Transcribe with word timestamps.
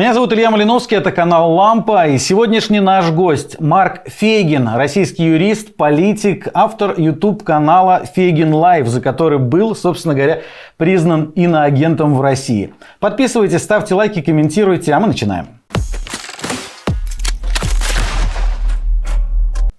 Меня 0.00 0.14
зовут 0.14 0.32
Илья 0.32 0.50
Малиновский, 0.50 0.96
это 0.96 1.12
канал 1.12 1.52
«Лампа». 1.52 2.08
И 2.08 2.16
сегодняшний 2.16 2.80
наш 2.80 3.10
гость 3.10 3.60
Марк 3.60 4.08
Фейгин, 4.08 4.66
российский 4.68 5.24
юрист, 5.24 5.76
политик, 5.76 6.48
автор 6.54 6.98
YouTube-канала 6.98 8.06
«Фейгин 8.06 8.54
Лайв», 8.54 8.88
за 8.88 9.02
который 9.02 9.38
был, 9.38 9.76
собственно 9.76 10.14
говоря, 10.14 10.40
признан 10.78 11.32
иноагентом 11.34 12.14
в 12.14 12.22
России. 12.22 12.72
Подписывайтесь, 12.98 13.62
ставьте 13.62 13.94
лайки, 13.94 14.22
комментируйте, 14.22 14.94
а 14.94 15.00
мы 15.00 15.08
начинаем. 15.08 15.48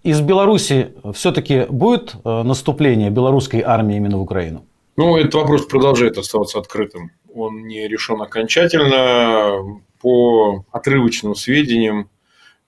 Из 0.03 0.21
Беларуси 0.21 0.93
все-таки 1.15 1.65
будет 1.67 2.13
э, 2.23 2.43
наступление 2.43 3.09
белорусской 3.09 3.61
армии 3.61 3.97
именно 3.97 4.19
в 4.19 4.21
Украину? 4.21 4.65
Ну, 4.97 5.17
этот 5.17 5.33
вопрос 5.33 5.65
продолжает 5.65 6.19
оставаться 6.19 6.59
открытым. 6.59 7.09
Он 7.33 7.65
не 7.65 7.87
решен 7.87 8.21
окончательно 8.21 9.81
по 10.01 10.65
отрывочным 10.71 11.35
сведениям 11.35 12.09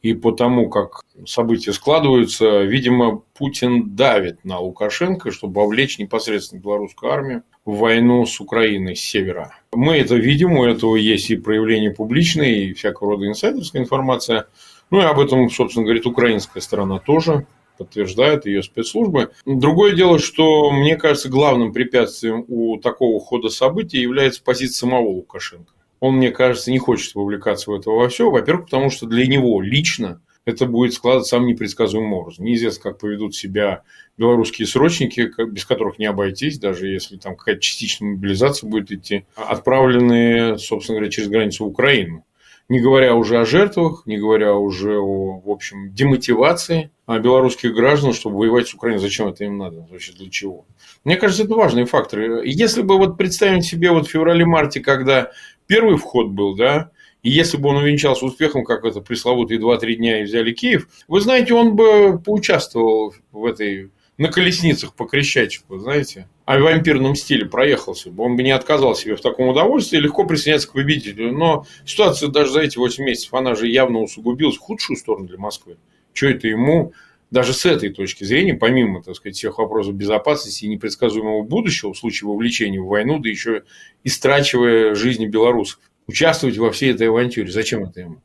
и 0.01 0.13
по 0.13 0.31
тому, 0.31 0.69
как 0.69 1.01
события 1.25 1.71
складываются, 1.71 2.63
видимо, 2.63 3.23
Путин 3.37 3.95
давит 3.95 4.43
на 4.43 4.59
Лукашенко, 4.59 5.31
чтобы 5.31 5.61
вовлечь 5.61 5.97
непосредственно 5.97 6.59
белорусскую 6.59 7.11
армию 7.11 7.43
в 7.63 7.77
войну 7.77 8.25
с 8.25 8.41
Украиной 8.41 8.97
с 8.97 8.99
севера. 8.99 9.55
Мы 9.71 9.97
это 9.97 10.15
видим, 10.15 10.57
у 10.57 10.65
этого 10.65 10.97
есть 10.97 11.29
и 11.31 11.37
проявление 11.37 11.91
публичное, 11.91 12.49
и 12.49 12.73
всякого 12.73 13.11
рода 13.11 13.27
инсайдерская 13.27 13.81
информация. 13.81 14.47
Ну 14.91 14.99
и 14.99 15.05
об 15.05 15.19
этом, 15.19 15.49
собственно, 15.49 15.85
говорит 15.85 16.05
украинская 16.05 16.61
сторона 16.61 16.99
тоже 16.99 17.47
подтверждают 17.77 18.45
ее 18.45 18.61
спецслужбы. 18.61 19.31
Другое 19.45 19.95
дело, 19.95 20.19
что, 20.19 20.69
мне 20.69 20.95
кажется, 20.95 21.29
главным 21.29 21.73
препятствием 21.73 22.45
у 22.47 22.77
такого 22.77 23.19
хода 23.19 23.49
событий 23.49 23.99
является 23.99 24.43
позиция 24.43 24.81
самого 24.81 25.07
Лукашенко 25.07 25.73
он, 26.03 26.17
мне 26.17 26.31
кажется, 26.31 26.69
не 26.69 26.79
хочет 26.79 27.15
вовлекаться 27.15 27.71
в 27.71 27.75
это 27.75 27.89
во 27.89 28.09
все. 28.09 28.29
Во-первых, 28.29 28.65
потому 28.65 28.89
что 28.89 29.05
для 29.05 29.25
него 29.25 29.61
лично 29.61 30.21
это 30.43 30.65
будет 30.65 30.93
складываться 30.93 31.29
самым 31.29 31.47
непредсказуемым 31.47 32.11
образом. 32.11 32.43
Неизвестно, 32.43 32.91
как 32.91 32.99
поведут 32.99 33.35
себя 33.35 33.83
белорусские 34.17 34.67
срочники, 34.67 35.31
без 35.49 35.63
которых 35.63 35.99
не 35.99 36.05
обойтись, 36.05 36.59
даже 36.59 36.89
если 36.89 37.15
там 37.15 37.37
какая-то 37.37 37.61
частичная 37.61 38.09
мобилизация 38.09 38.69
будет 38.69 38.91
идти, 38.91 39.25
отправленные, 39.37 40.57
собственно 40.57 40.97
говоря, 40.97 41.09
через 41.09 41.29
границу 41.29 41.63
в 41.63 41.69
Украину. 41.69 42.25
Не 42.69 42.79
говоря 42.79 43.15
уже 43.15 43.39
о 43.39 43.45
жертвах, 43.45 44.03
не 44.05 44.17
говоря 44.17 44.55
уже 44.55 44.97
о, 44.97 45.39
в 45.39 45.49
общем, 45.49 45.93
демотивации 45.93 46.91
белорусских 47.07 47.73
граждан, 47.73 48.13
чтобы 48.13 48.37
воевать 48.37 48.69
с 48.69 48.73
Украиной. 48.73 48.99
Зачем 48.99 49.27
это 49.27 49.43
им 49.43 49.57
надо? 49.57 49.85
Вообще 49.91 50.13
для 50.13 50.29
чего? 50.29 50.65
Мне 51.03 51.17
кажется, 51.17 51.43
это 51.43 51.55
важные 51.55 51.85
факторы. 51.85 52.41
Если 52.45 52.81
бы 52.81 52.97
вот 52.97 53.17
представить 53.17 53.65
себе 53.65 53.91
вот 53.91 54.07
в 54.07 54.11
феврале-марте, 54.11 54.79
когда 54.79 55.31
первый 55.73 55.97
вход 55.97 56.27
был, 56.27 56.55
да, 56.55 56.91
и 57.23 57.31
если 57.31 57.57
бы 57.57 57.69
он 57.69 57.77
увенчался 57.77 58.25
успехом, 58.25 58.63
как 58.63 58.85
это 58.85 59.01
пресловутые 59.01 59.59
2-3 59.59 59.95
дня 59.95 60.21
и 60.21 60.23
взяли 60.25 60.51
Киев, 60.51 60.87
вы 61.07 61.19
знаете, 61.19 61.55
он 61.55 61.75
бы 61.75 62.19
поучаствовал 62.23 63.15
в 63.31 63.43
этой 63.43 63.89
на 64.19 64.27
колесницах 64.27 64.93
по 64.93 65.05
Крещатику, 65.05 65.79
знаете, 65.79 66.27
а 66.45 66.59
в 66.59 66.61
вампирном 66.61 67.15
стиле 67.15 67.47
проехался 67.47 68.11
бы. 68.11 68.23
Он 68.23 68.35
бы 68.35 68.43
не 68.43 68.51
отказал 68.51 68.93
себе 68.93 69.15
в 69.15 69.21
таком 69.21 69.47
удовольствии, 69.47 69.97
легко 69.97 70.25
присоединяться 70.25 70.67
к 70.69 70.73
победителю. 70.73 71.35
Но 71.35 71.65
ситуация 71.83 72.29
даже 72.29 72.51
за 72.51 72.59
эти 72.59 72.77
8 72.77 73.03
месяцев, 73.03 73.33
она 73.33 73.55
же 73.55 73.67
явно 73.67 74.01
усугубилась 74.01 74.57
в 74.57 74.59
худшую 74.59 74.97
сторону 74.97 75.25
для 75.25 75.39
Москвы. 75.39 75.77
Что 76.13 76.27
это 76.27 76.47
ему 76.47 76.93
даже 77.33 77.53
с 77.53 77.65
этой 77.65 77.89
точки 77.89 78.23
зрения, 78.23 78.53
помимо, 78.53 79.01
так 79.01 79.15
сказать, 79.15 79.35
всех 79.35 79.57
вопросов 79.57 79.95
безопасности 79.95 80.65
и 80.65 80.67
непредсказуемого 80.67 81.41
будущего 81.41 81.91
в 81.91 81.97
случае 81.97 82.29
вовлечения 82.29 82.79
в 82.79 82.85
войну, 82.85 83.17
да 83.17 83.27
еще 83.27 83.63
истрачивая 84.03 84.93
жизни 84.93 85.25
белорусов, 85.25 85.79
участвовать 86.05 86.57
во 86.59 86.71
всей 86.71 86.93
этой 86.93 87.09
авантюре. 87.09 87.51
Зачем 87.51 87.85
это 87.85 88.01
ему? 88.01 88.21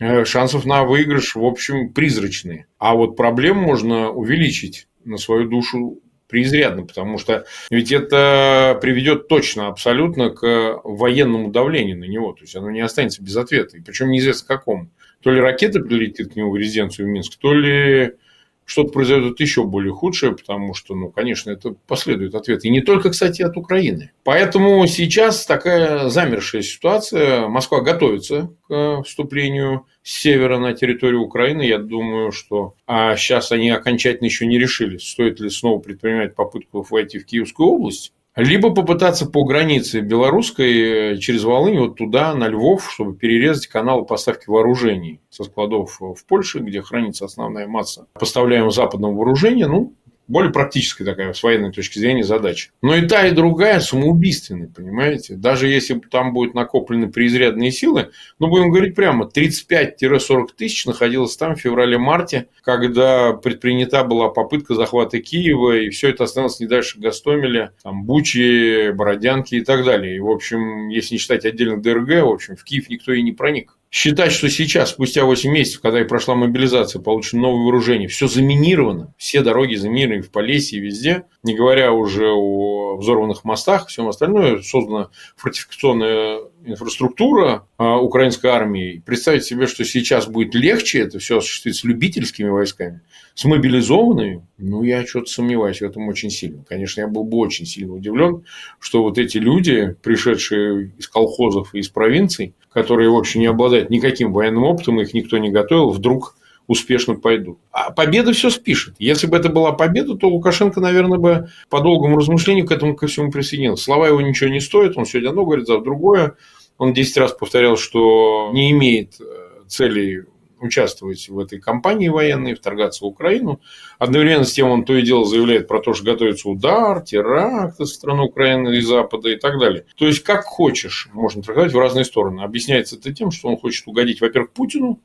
Э, 0.00 0.26
шансов 0.26 0.66
на 0.66 0.84
выигрыш, 0.84 1.34
в 1.34 1.42
общем, 1.42 1.94
призрачные. 1.94 2.66
А 2.76 2.94
вот 2.94 3.16
проблем 3.16 3.56
можно 3.56 4.10
увеличить 4.10 4.86
на 5.02 5.16
свою 5.16 5.48
душу 5.48 6.00
преизрядно, 6.28 6.84
потому 6.84 7.16
что 7.16 7.46
ведь 7.70 7.90
это 7.90 8.78
приведет 8.82 9.28
точно, 9.28 9.68
абсолютно 9.68 10.28
к 10.28 10.78
военному 10.84 11.50
давлению 11.50 11.96
на 11.96 12.04
него. 12.04 12.34
То 12.34 12.42
есть 12.42 12.54
оно 12.54 12.70
не 12.70 12.80
останется 12.80 13.22
без 13.22 13.34
ответа. 13.34 13.78
И 13.78 13.80
причем 13.80 14.10
неизвестно 14.10 14.46
какому. 14.46 14.90
То 15.22 15.30
ли 15.30 15.40
ракета 15.40 15.80
прилетит 15.80 16.34
к 16.34 16.36
нему 16.36 16.50
в 16.50 16.56
резиденцию 16.58 17.06
в 17.06 17.08
Минск, 17.08 17.38
то 17.38 17.54
ли 17.54 18.16
что-то 18.64 18.92
произойдет 18.92 19.40
еще 19.40 19.64
более 19.64 19.92
худшее, 19.92 20.32
потому 20.32 20.74
что, 20.74 20.94
ну, 20.94 21.10
конечно, 21.10 21.50
это 21.50 21.74
последует 21.86 22.34
ответ. 22.34 22.64
И 22.64 22.70
не 22.70 22.80
только, 22.80 23.10
кстати, 23.10 23.42
от 23.42 23.56
Украины. 23.56 24.12
Поэтому 24.24 24.86
сейчас 24.86 25.44
такая 25.46 26.08
замершая 26.08 26.62
ситуация. 26.62 27.48
Москва 27.48 27.80
готовится 27.80 28.50
к 28.68 29.02
вступлению 29.04 29.86
с 30.02 30.20
севера 30.22 30.58
на 30.58 30.74
территорию 30.74 31.22
Украины. 31.22 31.62
Я 31.62 31.78
думаю, 31.78 32.32
что 32.32 32.74
а 32.86 33.16
сейчас 33.16 33.52
они 33.52 33.70
окончательно 33.70 34.26
еще 34.26 34.46
не 34.46 34.58
решили, 34.58 34.96
стоит 34.98 35.40
ли 35.40 35.50
снова 35.50 35.80
предпринимать 35.80 36.34
попытку 36.34 36.86
войти 36.88 37.18
в 37.18 37.26
Киевскую 37.26 37.68
область. 37.68 38.12
Либо 38.34 38.74
попытаться 38.74 39.26
по 39.26 39.44
границе 39.44 40.00
белорусской 40.00 41.14
э, 41.14 41.16
через 41.18 41.44
Волынь 41.44 41.78
вот 41.78 41.96
туда, 41.96 42.34
на 42.34 42.48
Львов, 42.48 42.90
чтобы 42.90 43.14
перерезать 43.14 43.66
каналы 43.66 44.06
поставки 44.06 44.48
вооружений 44.48 45.20
со 45.28 45.44
складов 45.44 46.00
в 46.00 46.24
Польше, 46.26 46.60
где 46.60 46.80
хранится 46.80 47.26
основная 47.26 47.66
масса 47.66 48.06
поставляемого 48.14 48.70
западного 48.70 49.12
вооружения. 49.12 49.66
Ну, 49.66 49.94
более 50.32 50.50
практическая 50.50 51.04
такая, 51.04 51.34
с 51.34 51.42
военной 51.42 51.72
точки 51.72 51.98
зрения, 51.98 52.24
задача. 52.24 52.70
Но 52.80 52.96
и 52.96 53.06
та, 53.06 53.26
и 53.26 53.32
другая 53.32 53.80
самоубийственны, 53.80 54.66
понимаете? 54.66 55.34
Даже 55.34 55.68
если 55.68 56.00
там 56.10 56.32
будут 56.32 56.54
накоплены 56.54 57.12
преизрядные 57.12 57.70
силы, 57.70 58.10
ну, 58.38 58.48
будем 58.48 58.70
говорить 58.70 58.94
прямо, 58.94 59.26
35-40 59.32 60.48
тысяч 60.56 60.86
находилось 60.86 61.36
там 61.36 61.54
в 61.54 61.60
феврале-марте, 61.60 62.48
когда 62.62 63.34
предпринята 63.34 64.04
была 64.04 64.30
попытка 64.30 64.74
захвата 64.74 65.20
Киева, 65.20 65.76
и 65.76 65.90
все 65.90 66.08
это 66.08 66.24
осталось 66.24 66.60
не 66.60 66.66
дальше 66.66 66.98
Гастомеля, 66.98 67.74
там, 67.82 68.04
Бучи, 68.04 68.90
Бородянки 68.92 69.56
и 69.56 69.60
так 69.60 69.84
далее. 69.84 70.16
И, 70.16 70.20
в 70.20 70.30
общем, 70.30 70.88
если 70.88 71.14
не 71.14 71.18
считать 71.18 71.44
отдельно 71.44 71.76
ДРГ, 71.80 72.24
в 72.24 72.32
общем, 72.32 72.56
в 72.56 72.64
Киев 72.64 72.88
никто 72.88 73.12
и 73.12 73.22
не 73.22 73.32
проник 73.32 73.76
считать, 73.92 74.32
что 74.32 74.48
сейчас, 74.48 74.90
спустя 74.90 75.24
8 75.24 75.50
месяцев, 75.50 75.82
когда 75.82 76.00
и 76.00 76.04
прошла 76.04 76.34
мобилизация, 76.34 77.00
получено 77.00 77.42
новое 77.42 77.64
вооружение, 77.64 78.08
все 78.08 78.26
заминировано, 78.26 79.12
все 79.18 79.42
дороги 79.42 79.74
заминированы 79.74 80.22
в 80.22 80.30
Полесье 80.30 80.80
везде, 80.80 81.24
не 81.42 81.54
говоря 81.54 81.92
уже 81.92 82.30
о 82.32 82.96
взорванных 82.96 83.44
мостах, 83.44 83.88
всем 83.88 84.08
остальное, 84.08 84.62
создана 84.62 85.10
фортификационная 85.36 86.40
инфраструктура 86.64 87.66
а, 87.76 87.98
украинской 87.98 88.48
армии. 88.48 89.02
Представить 89.04 89.44
себе, 89.44 89.66
что 89.66 89.84
сейчас 89.84 90.26
будет 90.26 90.54
легче 90.54 91.00
это 91.00 91.18
все 91.18 91.38
осуществить 91.38 91.76
с 91.76 91.84
любительскими 91.84 92.48
войсками, 92.48 93.00
с 93.34 93.44
мобилизованными, 93.44 94.46
ну, 94.58 94.82
я 94.82 95.06
что-то 95.06 95.30
сомневаюсь 95.30 95.78
в 95.78 95.84
этом 95.84 96.08
очень 96.08 96.30
сильно. 96.30 96.64
Конечно, 96.68 97.00
я 97.00 97.08
был 97.08 97.24
бы 97.24 97.38
очень 97.38 97.66
сильно 97.66 97.92
удивлен, 97.94 98.44
что 98.78 99.02
вот 99.02 99.18
эти 99.18 99.38
люди, 99.38 99.96
пришедшие 100.02 100.92
из 100.98 101.08
колхозов 101.08 101.74
и 101.74 101.80
из 101.80 101.88
провинций, 101.88 102.54
которые, 102.72 103.10
в 103.10 103.16
общем, 103.16 103.40
не 103.40 103.46
обладают 103.46 103.90
никаким 103.90 104.32
военным 104.32 104.64
опытом, 104.64 105.00
их 105.00 105.14
никто 105.14 105.38
не 105.38 105.50
готовил, 105.50 105.90
вдруг 105.90 106.36
успешно 106.66 107.14
пойдут. 107.14 107.58
А 107.70 107.90
победа 107.90 108.32
все 108.32 108.50
спишет. 108.50 108.94
Если 108.98 109.26
бы 109.26 109.36
это 109.36 109.48
была 109.48 109.72
победа, 109.72 110.16
то 110.16 110.28
Лукашенко, 110.28 110.80
наверное, 110.80 111.18
бы 111.18 111.48
по 111.68 111.80
долгому 111.80 112.16
размышлению 112.16 112.66
к 112.66 112.72
этому 112.72 112.94
ко 112.94 113.06
всему 113.06 113.30
присоединился. 113.30 113.84
Слова 113.84 114.08
его 114.08 114.20
ничего 114.20 114.50
не 114.50 114.60
стоят, 114.60 114.96
он 114.96 115.06
сегодня 115.06 115.30
одно 115.30 115.44
говорит, 115.44 115.66
завтра 115.66 115.84
другое. 115.84 116.34
Он 116.78 116.92
10 116.92 117.16
раз 117.18 117.32
повторял, 117.32 117.76
что 117.76 118.50
не 118.52 118.70
имеет 118.72 119.20
э, 119.20 119.24
целей 119.68 120.22
участвовать 120.62 121.28
в 121.28 121.38
этой 121.38 121.60
кампании 121.60 122.08
военной, 122.08 122.54
вторгаться 122.54 123.04
в 123.04 123.08
Украину. 123.08 123.60
Одновременно 123.98 124.44
с 124.44 124.52
тем 124.52 124.70
он 124.70 124.84
то 124.84 124.94
и 124.94 125.02
дело 125.02 125.24
заявляет 125.24 125.68
про 125.68 125.80
то, 125.80 125.92
что 125.92 126.04
готовится 126.04 126.48
удар, 126.48 127.02
теракт 127.02 127.76
со 127.76 127.84
стороны 127.84 128.22
Украины 128.22 128.76
и 128.76 128.80
Запада 128.80 129.30
и 129.30 129.36
так 129.36 129.58
далее. 129.58 129.84
То 129.96 130.06
есть, 130.06 130.20
как 130.20 130.44
хочешь, 130.44 131.08
можно 131.12 131.42
трактовать 131.42 131.72
в 131.72 131.78
разные 131.78 132.04
стороны. 132.04 132.42
Объясняется 132.42 132.96
это 132.96 133.12
тем, 133.12 133.30
что 133.30 133.48
он 133.48 133.56
хочет 133.56 133.86
угодить, 133.86 134.20
во-первых, 134.20 134.52
Путину, 134.52 135.00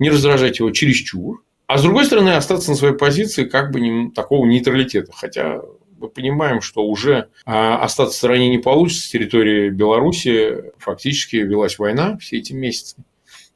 не 0.00 0.10
раздражать 0.10 0.58
его 0.58 0.72
чересчур, 0.72 1.44
а 1.68 1.78
с 1.78 1.82
другой 1.82 2.04
стороны 2.04 2.30
остаться 2.30 2.70
на 2.70 2.76
своей 2.76 2.96
позиции 2.96 3.44
как 3.44 3.70
бы 3.70 3.80
не, 3.80 4.10
такого 4.10 4.44
нейтралитета. 4.44 5.12
Хотя 5.12 5.62
мы 6.00 6.08
понимаем, 6.08 6.60
что 6.62 6.82
уже 6.82 7.28
а, 7.44 7.76
остаться 7.84 8.14
в 8.14 8.18
стороне 8.18 8.48
не 8.48 8.58
получится. 8.58 9.06
С 9.06 9.10
территории 9.10 9.70
Беларуси 9.70 10.72
фактически 10.78 11.36
велась 11.36 11.78
война 11.78 12.18
все 12.18 12.38
эти 12.38 12.52
месяцы 12.52 12.96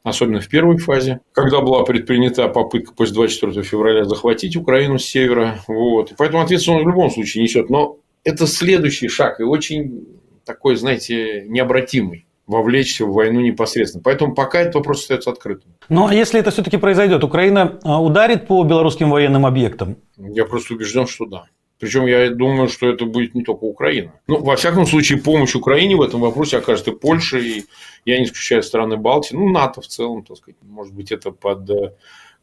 особенно 0.05 0.41
в 0.41 0.49
первой 0.49 0.77
фазе, 0.77 1.21
когда 1.33 1.63
была 1.63 1.83
предпринята 1.83 2.49
попытка 2.49 2.93
после 2.93 3.15
24 3.15 3.63
февраля 3.65 4.05
захватить 4.05 4.55
Украину 4.55 4.99
с 4.99 5.05
севера. 5.05 5.61
Вот. 5.67 6.13
И 6.13 6.15
поэтому 6.15 6.43
ответственность 6.43 6.83
он 6.83 6.85
в 6.85 6.89
любом 6.95 7.11
случае 7.11 7.43
несет. 7.43 7.71
Но 7.71 7.99
это 8.23 8.47
следующий 8.47 9.09
шаг 9.09 9.41
и 9.41 9.45
очень 9.45 10.07
такой, 10.45 10.77
знаете, 10.77 11.47
необратимый 11.49 12.27
вовлечься 12.47 13.07
в 13.07 13.13
войну 13.13 13.41
непосредственно. 13.41 14.03
Поэтому 14.03 14.35
пока 14.35 14.61
этот 14.61 14.75
вопрос 14.77 15.01
остается 15.01 15.31
открытым. 15.31 15.75
Ну, 15.89 16.07
а 16.07 16.15
если 16.15 16.41
это 16.41 16.51
все-таки 16.51 16.77
произойдет, 16.77 17.25
Украина 17.25 17.79
а, 17.83 18.03
ударит 18.03 18.47
по 18.47 18.63
белорусским 18.65 19.11
военным 19.11 19.47
объектам? 19.47 19.97
Я 20.17 20.45
просто 20.45 20.75
убежден, 20.75 21.07
что 21.07 21.27
да. 21.27 21.45
Причем 21.81 22.07
я 22.07 22.31
думаю, 22.31 22.69
что 22.69 22.89
это 22.89 23.05
будет 23.05 23.35
не 23.35 23.43
только 23.43 23.65
Украина. 23.65 24.13
Ну, 24.27 24.43
во 24.43 24.57
всяком 24.57 24.87
случае, 24.87 25.19
помощь 25.19 25.55
Украине 25.55 25.97
в 25.97 26.03
этом 26.03 26.21
вопросе 26.21 26.59
окажет 26.59 26.89
и 26.89 26.93
Польша, 26.93 27.39
и 27.39 27.65
я 28.05 28.19
не 28.19 28.25
исключаю 28.25 28.63
страны 28.63 28.97
Балтии, 28.97 29.35
ну, 29.35 29.51
НАТО 29.51 29.81
в 29.81 29.87
целом, 29.87 30.23
так 30.23 30.37
сказать. 30.37 30.57
Может 30.63 30.95
быть, 30.95 31.11
это 31.11 31.33
под 31.33 31.69
э, 31.69 31.93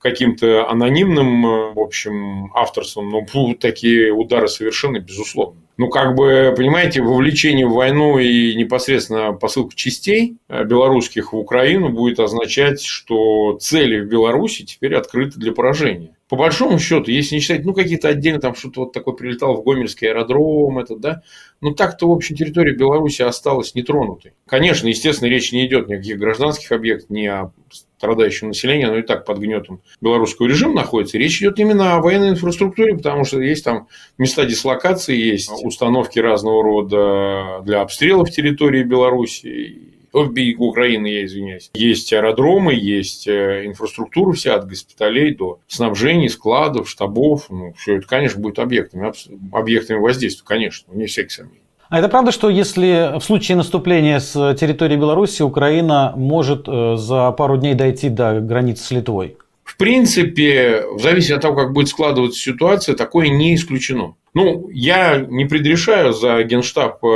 каким-то 0.01 0.67
анонимным, 0.69 1.45
э, 1.45 1.73
в 1.73 1.79
общем, 1.79 2.51
авторством, 2.53 3.09
но 3.09 3.21
будут 3.21 3.59
такие 3.59 4.11
удары 4.11 4.47
совершенно 4.47 4.99
безусловно. 4.99 5.61
Ну, 5.77 5.89
как 5.89 6.15
бы, 6.15 6.53
понимаете, 6.55 7.01
вовлечение 7.01 7.65
в 7.65 7.73
войну 7.73 8.19
и 8.19 8.55
непосредственно 8.55 9.33
посылка 9.33 9.75
частей 9.75 10.37
э, 10.47 10.63
белорусских 10.63 11.33
в 11.33 11.37
Украину 11.37 11.89
будет 11.89 12.19
означать, 12.19 12.81
что 12.81 13.57
цели 13.59 14.01
в 14.01 14.07
Беларуси 14.07 14.63
теперь 14.63 14.95
открыты 14.95 15.39
для 15.39 15.51
поражения 15.51 16.15
по 16.31 16.37
большому 16.37 16.79
счету, 16.79 17.11
если 17.11 17.35
не 17.35 17.41
считать, 17.41 17.65
ну, 17.65 17.73
какие-то 17.73 18.07
отдельно 18.07 18.39
там 18.39 18.55
что-то 18.55 18.85
вот 18.85 18.93
такое 18.93 19.13
прилетало 19.15 19.57
в 19.57 19.65
Гомельский 19.65 20.07
аэродром, 20.07 20.79
это, 20.79 20.95
да, 20.95 21.23
ну, 21.59 21.73
так-то, 21.73 22.07
в 22.07 22.11
общем, 22.13 22.37
территория 22.37 22.73
Беларуси 22.73 23.21
осталась 23.21 23.75
нетронутой. 23.75 24.31
Конечно, 24.47 24.87
естественно, 24.87 25.27
речь 25.27 25.51
не 25.51 25.67
идет 25.67 25.89
ни 25.89 25.95
о 25.95 25.97
каких 25.97 26.17
гражданских 26.17 26.71
объектах, 26.71 27.09
ни 27.09 27.25
о 27.25 27.51
страдающем 27.97 28.47
населении, 28.47 28.85
оно 28.85 28.99
и 28.99 29.01
так 29.01 29.25
под 29.25 29.39
гнетом 29.39 29.81
белорусского 29.99 30.47
режима 30.47 30.73
находится. 30.73 31.17
Речь 31.17 31.41
идет 31.41 31.59
именно 31.59 31.95
о 31.95 32.01
военной 32.01 32.29
инфраструктуре, 32.29 32.95
потому 32.95 33.25
что 33.25 33.41
есть 33.41 33.65
там 33.65 33.89
места 34.17 34.45
дислокации, 34.45 35.17
есть 35.17 35.51
установки 35.65 36.17
разного 36.19 36.63
рода 36.63 37.61
для 37.65 37.81
обстрелов 37.81 38.31
территории 38.31 38.83
Беларуси, 38.83 40.00
Украины, 40.13 41.07
я 41.07 41.25
извиняюсь. 41.25 41.71
Есть 41.73 42.11
аэродромы, 42.13 42.73
есть 42.73 43.27
э, 43.27 43.65
инфраструктура 43.65 44.33
вся 44.33 44.55
от 44.55 44.67
госпиталей 44.67 45.33
до 45.33 45.59
снабжений, 45.67 46.29
складов, 46.29 46.89
штабов. 46.89 47.47
Ну, 47.49 47.73
все 47.77 47.97
это, 47.97 48.07
конечно, 48.07 48.39
будет 48.41 48.59
объектами, 48.59 49.11
объектами 49.51 49.99
воздействия, 49.99 50.45
конечно, 50.45 50.91
не 50.93 51.05
всякий 51.05 51.29
сомнений. 51.29 51.61
А 51.89 51.99
это 51.99 52.07
правда, 52.07 52.31
что 52.31 52.49
если 52.49 53.19
в 53.19 53.21
случае 53.21 53.57
наступления 53.57 54.19
с 54.19 54.55
территории 54.55 54.95
Беларуси 54.95 55.41
Украина 55.41 56.13
может 56.15 56.65
э, 56.67 56.95
за 56.95 57.31
пару 57.31 57.57
дней 57.57 57.73
дойти 57.73 58.07
до 58.07 58.39
границы 58.39 58.83
с 58.85 58.91
Литвой? 58.91 59.35
В 59.65 59.75
принципе, 59.75 60.83
в 60.93 61.01
зависимости 61.01 61.33
от 61.33 61.41
того, 61.41 61.55
как 61.55 61.73
будет 61.73 61.89
складываться 61.89 62.39
ситуация, 62.39 62.95
такое 62.95 63.29
не 63.29 63.55
исключено. 63.55 64.15
Ну, 64.33 64.69
я 64.71 65.17
не 65.17 65.45
предрешаю 65.45 66.13
за 66.13 66.41
генштаб 66.43 67.03
э, 67.03 67.07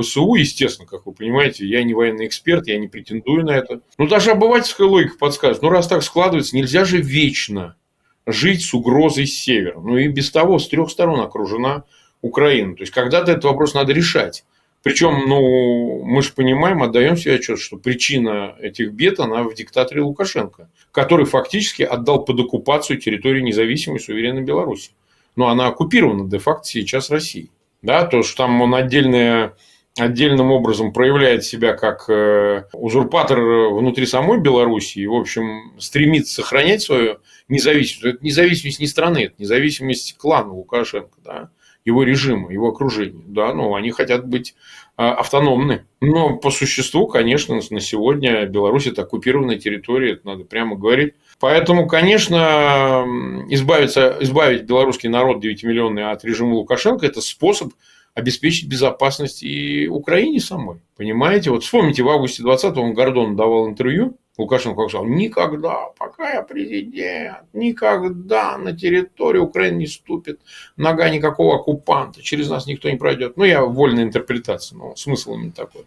ВСУ, 0.00 0.34
естественно, 0.34 0.86
как 0.86 1.06
вы 1.06 1.12
понимаете, 1.12 1.66
я 1.66 1.82
не 1.82 1.94
военный 1.94 2.26
эксперт, 2.26 2.66
я 2.66 2.78
не 2.78 2.88
претендую 2.88 3.44
на 3.44 3.52
это. 3.52 3.80
Ну, 3.98 4.06
даже 4.06 4.30
обывательская 4.30 4.86
логика 4.86 5.16
подсказывает. 5.18 5.62
Ну, 5.62 5.68
раз 5.70 5.86
так 5.88 6.02
складывается, 6.02 6.56
нельзя 6.56 6.84
же 6.84 6.98
вечно 6.98 7.76
жить 8.26 8.62
с 8.62 8.74
угрозой 8.74 9.26
с 9.26 9.38
севера. 9.38 9.80
Ну, 9.80 9.96
и 9.96 10.08
без 10.08 10.30
того 10.30 10.58
с 10.58 10.68
трех 10.68 10.90
сторон 10.90 11.20
окружена 11.20 11.84
Украина. 12.20 12.74
То 12.74 12.82
есть, 12.82 12.92
когда-то 12.92 13.32
этот 13.32 13.44
вопрос 13.44 13.74
надо 13.74 13.92
решать. 13.92 14.44
Причем, 14.82 15.24
ну, 15.28 16.04
мы 16.04 16.22
же 16.22 16.32
понимаем, 16.32 16.82
отдаем 16.82 17.16
себе 17.16 17.34
отчет, 17.34 17.58
что 17.58 17.76
причина 17.76 18.54
этих 18.60 18.92
бед, 18.92 19.18
она 19.18 19.42
в 19.42 19.54
диктаторе 19.54 20.02
Лукашенко, 20.02 20.70
который 20.92 21.26
фактически 21.26 21.82
отдал 21.82 22.24
под 22.24 22.40
оккупацию 22.40 22.98
территории 22.98 23.40
независимой 23.40 23.98
суверенной 23.98 24.42
Беларуси. 24.42 24.92
Но 25.34 25.48
она 25.48 25.66
оккупирована 25.66 26.28
де-факто 26.28 26.68
сейчас 26.68 27.10
Россией. 27.10 27.50
Да, 27.82 28.06
то, 28.06 28.22
что 28.22 28.38
там 28.38 28.60
он 28.60 28.74
отдельная 28.74 29.54
отдельным 29.98 30.50
образом 30.50 30.92
проявляет 30.92 31.44
себя 31.44 31.74
как 31.74 32.04
э, 32.08 32.64
узурпатор 32.72 33.40
внутри 33.40 34.06
самой 34.06 34.40
Беларуси 34.40 34.98
и, 35.00 35.06
в 35.06 35.14
общем, 35.14 35.72
стремится 35.78 36.34
сохранять 36.34 36.82
свою 36.82 37.18
независимость. 37.48 38.16
Это 38.16 38.24
независимость 38.24 38.80
не 38.80 38.86
страны, 38.86 39.24
это 39.24 39.34
независимость 39.38 40.16
клана 40.16 40.52
Лукашенко, 40.52 41.18
да, 41.24 41.50
его 41.84 42.02
режима, 42.02 42.52
его 42.52 42.68
окружения. 42.68 43.24
Да, 43.26 43.52
ну, 43.54 43.74
они 43.74 43.90
хотят 43.90 44.26
быть 44.26 44.54
а, 44.96 45.14
автономны. 45.14 45.86
Но 46.00 46.36
по 46.36 46.50
существу, 46.50 47.06
конечно, 47.06 47.60
на 47.70 47.80
сегодня 47.80 48.44
Беларусь 48.46 48.86
это 48.88 49.02
оккупированная 49.02 49.56
территория, 49.56 50.12
это 50.12 50.26
надо 50.26 50.44
прямо 50.44 50.76
говорить. 50.76 51.14
Поэтому, 51.40 51.86
конечно, 51.86 53.04
избавиться, 53.48 54.16
избавить 54.20 54.64
белорусский 54.64 55.08
народ 55.08 55.42
9-миллионный 55.42 56.10
от 56.10 56.24
режима 56.24 56.54
Лукашенко– 56.54 57.06
это 57.06 57.20
способ 57.20 57.72
обеспечить 58.18 58.68
безопасность 58.68 59.44
и 59.44 59.86
Украине 59.86 60.40
самой. 60.40 60.80
Понимаете? 60.96 61.50
Вот 61.50 61.62
вспомните, 61.62 62.02
в 62.02 62.08
августе 62.08 62.42
20-го 62.42 62.82
он 62.82 62.92
Гордон 62.92 63.36
давал 63.36 63.68
интервью, 63.68 64.18
Лукашенко 64.36 64.88
сказал, 64.88 65.06
никогда, 65.06 65.86
пока 65.96 66.32
я 66.32 66.42
президент, 66.42 67.44
никогда 67.52 68.58
на 68.58 68.76
территорию 68.76 69.44
Украины 69.44 69.78
не 69.78 69.86
ступит 69.86 70.40
нога 70.76 71.08
никакого 71.10 71.56
оккупанта, 71.56 72.20
через 72.22 72.48
нас 72.48 72.66
никто 72.66 72.90
не 72.90 72.96
пройдет. 72.96 73.36
Ну, 73.36 73.44
я 73.44 73.64
вольная 73.64 74.02
интерпретация, 74.02 74.76
но 74.76 74.96
смысл 74.96 75.34
именно 75.34 75.52
такой. 75.52 75.84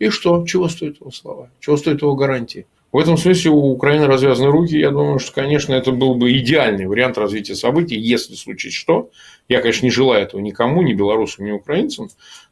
И 0.00 0.10
что? 0.10 0.44
Чего 0.46 0.68
стоит 0.68 1.00
его 1.00 1.12
слова? 1.12 1.50
Чего 1.60 1.76
стоит 1.76 2.02
его 2.02 2.16
гарантии? 2.16 2.66
В 2.90 2.96
этом 2.96 3.18
смысле 3.18 3.50
у 3.50 3.66
Украины 3.66 4.06
развязаны 4.06 4.50
руки. 4.50 4.78
Я 4.78 4.90
думаю, 4.90 5.18
что, 5.18 5.32
конечно, 5.32 5.74
это 5.74 5.92
был 5.92 6.14
бы 6.14 6.36
идеальный 6.38 6.86
вариант 6.86 7.18
развития 7.18 7.54
событий, 7.54 7.98
если 7.98 8.34
случится 8.34 8.78
что. 8.78 9.10
Я, 9.48 9.60
конечно, 9.60 9.84
не 9.84 9.90
желаю 9.90 10.22
этого 10.22 10.40
никому, 10.40 10.82
ни 10.82 10.94
белорусам, 10.94 11.44
ни 11.44 11.50
украинцам. 11.50 12.08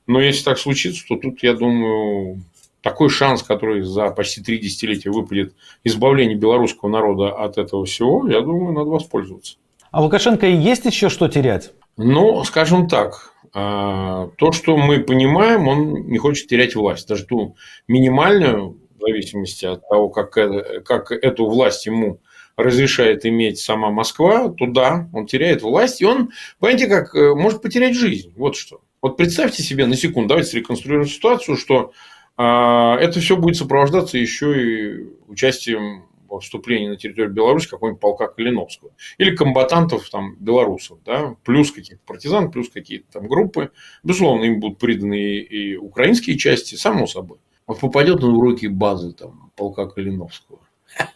Но 0.07 0.21
если 0.21 0.45
так 0.45 0.59
случится, 0.59 1.03
то 1.09 1.17
тут, 1.17 1.43
я 1.43 1.55
думаю, 1.55 2.43
такой 2.83 3.09
шанс, 3.09 3.43
который 3.43 3.83
за 3.83 4.11
почти 4.11 4.43
три 4.43 4.59
десятилетия 4.59 5.11
выпадет 5.11 5.55
избавление 5.85 6.37
белорусского 6.37 6.91
народа 6.91 7.31
от 7.31 7.57
этого 7.57 7.87
всего, 7.87 8.29
я 8.29 8.43
думаю, 8.43 8.75
надо 8.75 8.91
воспользоваться. 8.91 9.57
А 9.91 10.03
Лукашенко 10.03 10.47
есть 10.47 10.85
еще 10.85 11.09
что 11.09 11.29
терять? 11.29 11.73
Ну, 11.97 12.45
скажем 12.45 12.89
так, 12.89 13.33
а, 13.55 14.29
то, 14.37 14.53
что 14.53 14.77
мы 14.77 15.01
понимаем, 15.01 15.67
он 15.67 16.09
не 16.09 16.19
хочет 16.19 16.47
терять 16.47 16.75
власть. 16.75 17.09
Даже 17.09 17.25
ту 17.25 17.57
минимальную 17.89 18.77
в 18.97 19.01
зависимости 19.01 19.65
от 19.67 19.89
того, 19.89 20.09
как, 20.09 20.37
э, 20.39 20.81
как 20.81 21.13
эту 21.13 21.47
власть 21.47 21.87
ему 21.87 22.21
разрешает 22.57 23.27
иметь 23.27 23.59
сама 23.59 23.91
Москва, 23.91 24.49
туда 24.49 25.09
он 25.13 25.27
теряет 25.27 25.63
власть, 25.63 26.01
и 26.01 26.07
он, 26.07 26.31
понимаете, 26.59 26.87
как 26.89 27.15
э, 27.15 27.35
может 27.35 27.63
потерять 27.63 27.95
жизнь. 27.95 28.33
Вот 28.37 28.57
что. 28.57 28.81
Вот 29.03 29.17
представьте 29.17 29.63
себе 29.63 29.87
на 29.87 29.97
секунду, 29.97 30.31
давайте 30.31 30.51
среконструируем 30.51 31.09
ситуацию, 31.09 31.57
что 31.57 31.93
э, 32.39 32.43
это 32.43 33.21
все 33.21 33.37
будет 33.37 33.57
сопровождаться 33.57 34.19
еще 34.19 34.63
и 34.63 35.07
участием 35.29 36.07
во 36.29 36.41
вступлении 36.41 36.89
на 36.89 36.97
территорию 36.97 37.33
Беларуси 37.33 37.69
какого-нибудь 37.69 38.01
полка 38.01 38.29
Калиновского. 38.29 38.91
Или 39.19 39.37
комбатантов 39.37 40.09
там, 40.11 40.37
белорусов, 40.41 40.99
да, 41.05 41.37
плюс 41.45 41.71
каких-то 41.71 42.03
партизан, 42.05 42.51
плюс 42.51 42.69
какие-то 42.69 43.07
там 43.13 43.29
группы. 43.29 43.71
Безусловно, 44.03 44.45
им 44.45 44.61
будут 44.61 44.79
приданы 44.79 45.15
и, 45.15 45.73
и 45.73 45.77
украинские 45.77 46.37
части, 46.37 46.75
само 46.75 47.07
собой. 47.07 47.39
Вот 47.67 47.81
попадет 47.81 48.23
он 48.23 48.37
в 48.37 48.41
руки 48.41 48.69
базы 48.69 49.13
там, 49.13 49.51
полка 49.57 49.87
Калиновского. 49.87 50.61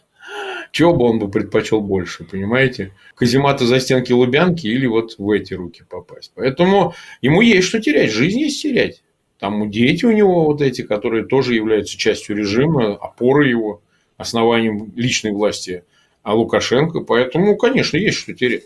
Чего 0.71 0.95
бы 0.95 1.05
он 1.05 1.19
бы 1.19 1.29
предпочел 1.29 1.81
больше, 1.81 2.23
понимаете? 2.23 2.93
Казематы 3.15 3.65
за 3.65 3.79
стенки 3.79 4.11
Лубянки 4.11 4.67
или 4.67 4.85
вот 4.85 5.15
в 5.17 5.29
эти 5.29 5.53
руки 5.53 5.83
попасть. 5.89 6.31
Поэтому 6.35 6.93
ему 7.21 7.41
есть 7.41 7.67
что 7.67 7.79
терять, 7.79 8.11
жизнь 8.11 8.39
есть 8.39 8.61
терять. 8.61 9.03
Там 9.39 9.71
дети 9.71 10.05
у 10.05 10.11
него 10.11 10.45
вот 10.45 10.61
эти, 10.61 10.83
которые 10.83 11.25
тоже 11.25 11.55
являются 11.55 11.97
частью 11.97 12.37
режима, 12.37 12.95
опорой 12.95 13.49
его, 13.49 13.81
основанием 14.17 14.91
личной 14.95 15.31
власти 15.31 15.83
а 16.23 16.35
Лукашенко. 16.35 17.01
Поэтому, 17.01 17.57
конечно, 17.57 17.97
есть 17.97 18.19
что 18.19 18.33
терять. 18.33 18.63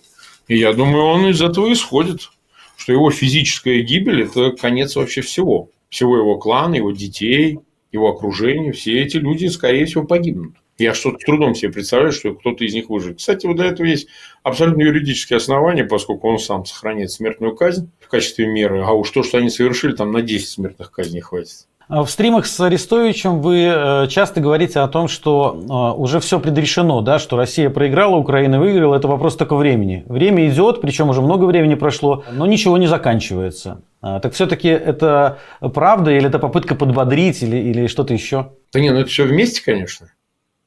И 0.47 0.57
я 0.57 0.73
думаю, 0.73 1.05
он 1.05 1.27
из 1.27 1.41
этого 1.41 1.71
исходит, 1.71 2.29
что 2.75 2.91
его 2.91 3.09
физическая 3.09 3.81
гибель– 3.81 4.23
это 4.23 4.51
конец 4.51 4.95
вообще 4.95 5.21
всего. 5.21 5.69
Всего 5.89 6.17
его 6.17 6.37
клана, 6.37 6.75
его 6.75 6.91
детей, 6.91 7.59
его 7.95 8.09
окружение, 8.09 8.71
все 8.71 9.01
эти 9.01 9.17
люди, 9.17 9.47
скорее 9.47 9.85
всего, 9.85 10.03
погибнут. 10.03 10.55
Я 10.77 10.93
что-то 10.93 11.19
с 11.19 11.23
трудом 11.23 11.55
себе 11.55 11.71
представляю, 11.71 12.11
что 12.11 12.33
кто-то 12.33 12.65
из 12.65 12.73
них 12.73 12.89
выживет. 12.89 13.19
Кстати, 13.19 13.45
вот 13.45 13.55
для 13.55 13.67
этого 13.67 13.87
есть 13.87 14.07
абсолютно 14.43 14.81
юридические 14.81 15.37
основания, 15.37 15.85
поскольку 15.85 16.27
он 16.27 16.37
сам 16.37 16.65
сохраняет 16.65 17.11
смертную 17.11 17.55
казнь 17.55 17.89
в 18.01 18.09
качестве 18.09 18.45
меры. 18.45 18.83
А 18.83 18.91
уж 18.91 19.09
то, 19.11 19.23
что 19.23 19.37
они 19.37 19.49
совершили, 19.49 19.95
там 19.95 20.11
на 20.11 20.21
10 20.21 20.47
смертных 20.47 20.91
казней 20.91 21.21
хватит. 21.21 21.67
А 21.87 22.03
в 22.03 22.09
стримах 22.09 22.47
с 22.47 22.59
Арестовичем 22.59 23.41
вы 23.41 23.65
э, 23.67 24.07
часто 24.09 24.41
говорите 24.41 24.79
о 24.79 24.87
том, 24.87 25.07
что 25.07 25.55
э, 25.55 25.99
уже 25.99 26.19
все 26.19 26.39
предрешено, 26.39 27.01
да, 27.01 27.19
что 27.19 27.37
Россия 27.37 27.69
проиграла, 27.69 28.15
Украина 28.15 28.59
выиграла, 28.59 28.95
это 28.95 29.07
вопрос 29.07 29.35
только 29.35 29.55
времени. 29.55 30.03
Время 30.07 30.49
идет, 30.49 30.81
причем 30.81 31.09
уже 31.09 31.21
много 31.21 31.45
времени 31.45 31.75
прошло, 31.75 32.23
но 32.31 32.47
ничего 32.47 32.79
не 32.79 32.87
заканчивается. 32.87 33.81
А, 34.01 34.19
так 34.19 34.33
все-таки 34.33 34.67
это 34.67 35.37
правда 35.59 36.09
или 36.11 36.27
это 36.27 36.39
попытка 36.39 36.73
подбодрить 36.73 37.43
или, 37.43 37.57
или 37.57 37.85
что-то 37.85 38.15
еще? 38.15 38.51
Да 38.73 38.79
нет, 38.79 38.93
ну 38.93 39.01
это 39.01 39.09
все 39.09 39.25
вместе, 39.25 39.63
конечно. 39.63 40.11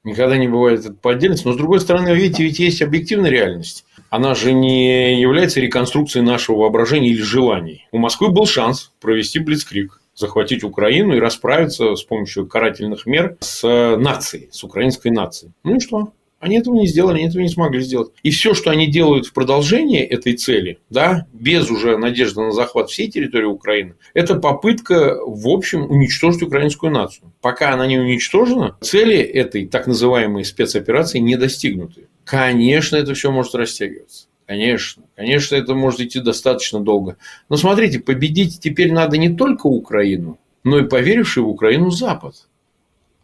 Никогда 0.05 0.37
не 0.37 0.47
бывает 0.47 0.81
это 0.81 0.93
по 0.93 1.11
отдельности. 1.11 1.47
Но 1.47 1.53
с 1.53 1.57
другой 1.57 1.81
стороны, 1.81 2.11
видите, 2.15 2.45
ведь 2.45 2.61
есть 2.61 2.81
объективная 2.81 3.31
реальность. 3.31 3.85
Она 4.11 4.37
же 4.37 4.53
не 4.53 5.21
является 5.21 5.61
реконструкцией 5.61 6.25
нашего 6.25 6.59
воображения 6.59 7.11
или 7.11 7.21
желаний. 7.21 7.87
У 7.91 7.99
Москвы 7.99 8.31
был 8.31 8.47
шанс 8.47 8.93
провести 9.01 9.41
блицкрик 9.41 9.98
захватить 10.19 10.65
Украину 10.65 11.15
и 11.17 11.21
расправиться 11.21 11.95
с 11.95 12.03
помощью 12.03 12.47
карательных 12.47 13.07
мер 13.07 13.37
с 13.41 13.63
нацией, 13.97 14.49
с 14.51 14.65
украинской 14.65 15.09
нацией. 15.09 15.53
Ну 15.63 15.77
и 15.77 15.81
что? 15.81 16.13
Они 16.41 16.57
этого 16.57 16.75
не 16.77 16.87
сделали, 16.87 17.19
они 17.19 17.29
этого 17.29 17.43
не 17.43 17.49
смогли 17.49 17.81
сделать. 17.81 18.13
И 18.23 18.31
все, 18.31 18.55
что 18.55 18.71
они 18.71 18.87
делают 18.87 19.27
в 19.27 19.33
продолжение 19.33 20.05
этой 20.05 20.37
цели, 20.37 20.79
да, 20.89 21.27
без 21.33 21.69
уже 21.69 21.99
надежды 21.99 22.41
на 22.41 22.53
захват 22.53 22.91
всей 22.91 23.11
территории 23.11 23.47
Украины, 23.47 23.95
это 24.15 24.37
попытка, 24.37 25.19
в 25.25 25.49
общем, 25.49 25.91
уничтожить 25.91 26.43
украинскую 26.43 26.93
нацию. 26.93 27.33
Пока 27.41 27.73
она 27.73 27.87
не 27.87 27.99
уничтожена, 27.99 28.77
цели 28.81 29.19
этой 29.19 29.67
так 29.67 29.89
называемой 29.89 30.45
спецоперации 30.45 31.19
не 31.19 31.37
достигнуты. 31.37 32.07
Конечно, 32.25 32.95
это 32.97 33.15
все 33.15 33.33
может 33.33 33.55
растягиваться. 33.57 34.27
Конечно, 34.47 35.05
конечно, 35.19 35.57
это 35.57 35.75
может 35.75 36.01
идти 36.01 36.21
достаточно 36.21 36.79
долго. 36.79 37.17
Но 37.49 37.57
смотрите, 37.57 37.99
победить 37.99 38.61
теперь 38.61 38.93
надо 38.93 39.19
не 39.19 39.29
только 39.29 39.67
Украину, 39.67 40.39
но 40.63 40.79
и 40.79 40.89
поверивший 40.89 41.43
в 41.43 41.49
Украину 41.49 41.91
Запад. 41.91 42.47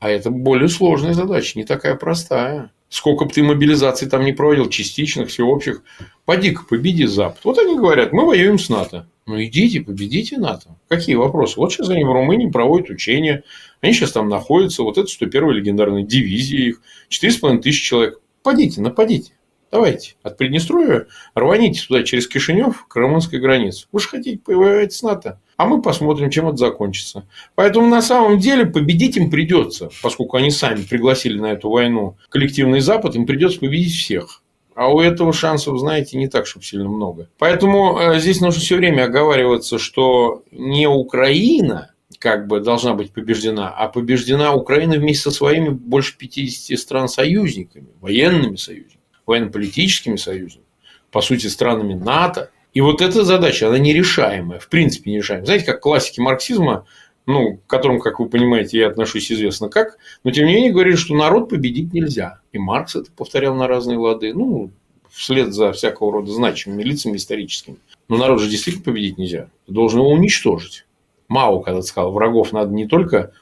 А 0.01 0.11
это 0.11 0.31
более 0.31 0.69
сложная 0.69 1.15
задача, 1.15 1.57
не 1.57 1.65
такая 1.65 1.95
простая. 1.95 2.73
Сколько 2.89 3.25
бы 3.25 3.33
ты 3.33 3.45
мобилизаций 3.45 4.09
там 4.09 4.25
не 4.25 4.33
проводил, 4.33 4.69
частичных, 4.69 5.29
всеобщих, 5.29 5.83
поди-ка 6.25 6.65
победи 6.69 7.07
Запад. 7.07 7.41
Вот 7.45 7.59
они 7.59 7.77
говорят, 7.77 8.13
мы 8.13 8.27
воюем 8.27 8.59
с 8.59 8.69
НАТО. 8.69 9.09
Ну, 9.27 9.43
идите, 9.43 9.81
победите 9.81 10.37
НАТО. 10.37 10.77
Какие 10.89 11.15
вопросы? 11.15 11.59
Вот 11.59 11.73
сейчас 11.73 11.89
они 11.91 12.03
в 12.03 12.13
Румынии 12.13 12.51
проводят 12.51 12.91
учения. 12.91 13.45
Они 13.81 13.93
сейчас 13.93 14.13
там 14.13 14.29
находятся. 14.29 14.83
Вот 14.83 14.99
это 14.99 15.07
101-я 15.09 15.53
легендарная 15.53 16.03
дивизия 16.03 16.71
их. 16.71 16.83
4,5 17.09 17.61
тысячи 17.61 17.85
человек. 17.85 18.21
Подите, 18.43 18.81
нападите. 18.81 19.33
Давайте. 19.75 20.15
От 20.23 20.37
Приднестровья 20.37 21.09
рваните 21.35 21.85
туда 21.85 22.05
через 22.05 22.29
Кишинев 22.29 22.87
к 22.87 22.95
румынской 22.95 23.41
границе. 23.41 23.89
Вы 23.91 23.99
же 23.99 24.09
хотите 24.09 24.39
повоевать 24.39 24.93
с 24.93 25.03
НАТО. 25.03 25.41
А 25.57 25.67
мы 25.67 25.83
посмотрим, 25.83 26.31
чем 26.31 26.47
это 26.47 26.59
закончится. 26.59 27.27
Поэтому 27.57 27.89
на 27.89 28.01
самом 28.01 28.39
деле 28.39 28.67
победить 28.67 29.17
им 29.17 29.33
придется, 29.33 29.91
поскольку 30.01 30.37
они 30.37 30.53
сами 30.53 30.85
пригласили 30.85 31.41
на 31.41 31.47
эту 31.47 31.71
войну 31.71 32.17
коллективный 32.29 32.79
Запад, 32.79 33.17
им 33.17 33.27
придется 33.27 33.59
победить 33.59 33.97
всех. 33.97 34.45
А 34.77 34.95
у 34.95 35.01
этого 35.01 35.33
шансов, 35.33 35.77
знаете, 35.81 36.19
не 36.19 36.29
так, 36.29 36.47
чтобы 36.47 36.65
сильно 36.65 36.89
много. 36.89 37.29
Поэтому 37.39 37.99
э, 37.99 38.21
здесь 38.21 38.41
нужно 38.41 38.61
все 38.61 38.77
время 38.77 39.07
оговариваться, 39.07 39.81
что 39.81 40.45
не 40.53 40.87
Украина 40.87 41.91
как 42.21 42.47
бы 42.47 42.61
должна 42.61 42.95
быть 42.95 43.13
побеждена, 43.13 43.71
а 43.71 43.89
побеждена 43.89 44.55
Украина 44.55 44.95
вместе 44.95 45.25
со 45.25 45.31
своими 45.33 45.71
больше 45.71 46.17
50 46.17 46.79
стран-союзниками, 46.79 47.89
военными 48.01 48.57
союзниками, 48.57 48.94
военно-политическими 49.27 50.17
союзниками, 50.17 50.67
по 51.11 51.21
сути, 51.21 51.47
странами 51.47 51.95
НАТО. 51.95 52.51
И 52.73 52.81
вот 52.81 53.01
эта 53.01 53.25
задача, 53.25 53.69
она 53.69 53.79
нерешаемая, 53.79 54.59
в 54.59 54.69
принципе 54.69 55.13
нерешаемая. 55.13 55.47
Знаете, 55.47 55.67
как 55.67 55.81
классики 55.81 56.21
марксизма, 56.21 56.87
ну, 57.27 57.57
к 57.57 57.67
которым, 57.67 58.01
как 58.01 58.21
вы 58.21 58.29
понимаете, 58.29 58.79
я 58.79 58.89
отношусь 58.89 59.31
известно 59.31 59.69
как, 59.69 59.99
но 60.25 60.31
тем 60.31 60.47
не 60.47 60.55
менее 60.55 60.73
говорили, 60.73 60.97
что 60.97 61.15
народ 61.15 61.49
победить 61.49 61.93
нельзя. 61.93 62.41
И 62.53 62.59
Маркс 62.59 62.97
это 62.97 63.11
повторял 63.13 63.55
на 63.55 63.67
разные 63.67 63.97
лады, 63.97 64.35
ну, 64.35 64.71
вслед 65.11 65.55
за 65.55 65.73
всякого 65.73 66.13
рода 66.13 66.33
значимыми 66.33 66.83
лицами 66.83 67.17
историческими. 67.17 67.77
Но 68.09 68.17
народ 68.17 68.41
же 68.41 68.51
действительно 68.51 68.85
победить 68.85 69.17
нельзя. 69.17 69.49
Ты 69.67 69.73
должен 69.73 70.01
его 70.01 70.11
уничтожить. 70.11 70.87
Мао 71.29 71.61
когда-то 71.61 71.87
сказал, 71.87 72.13
врагов 72.13 72.53
надо 72.53 72.73
не 72.75 72.87
только 72.87 73.33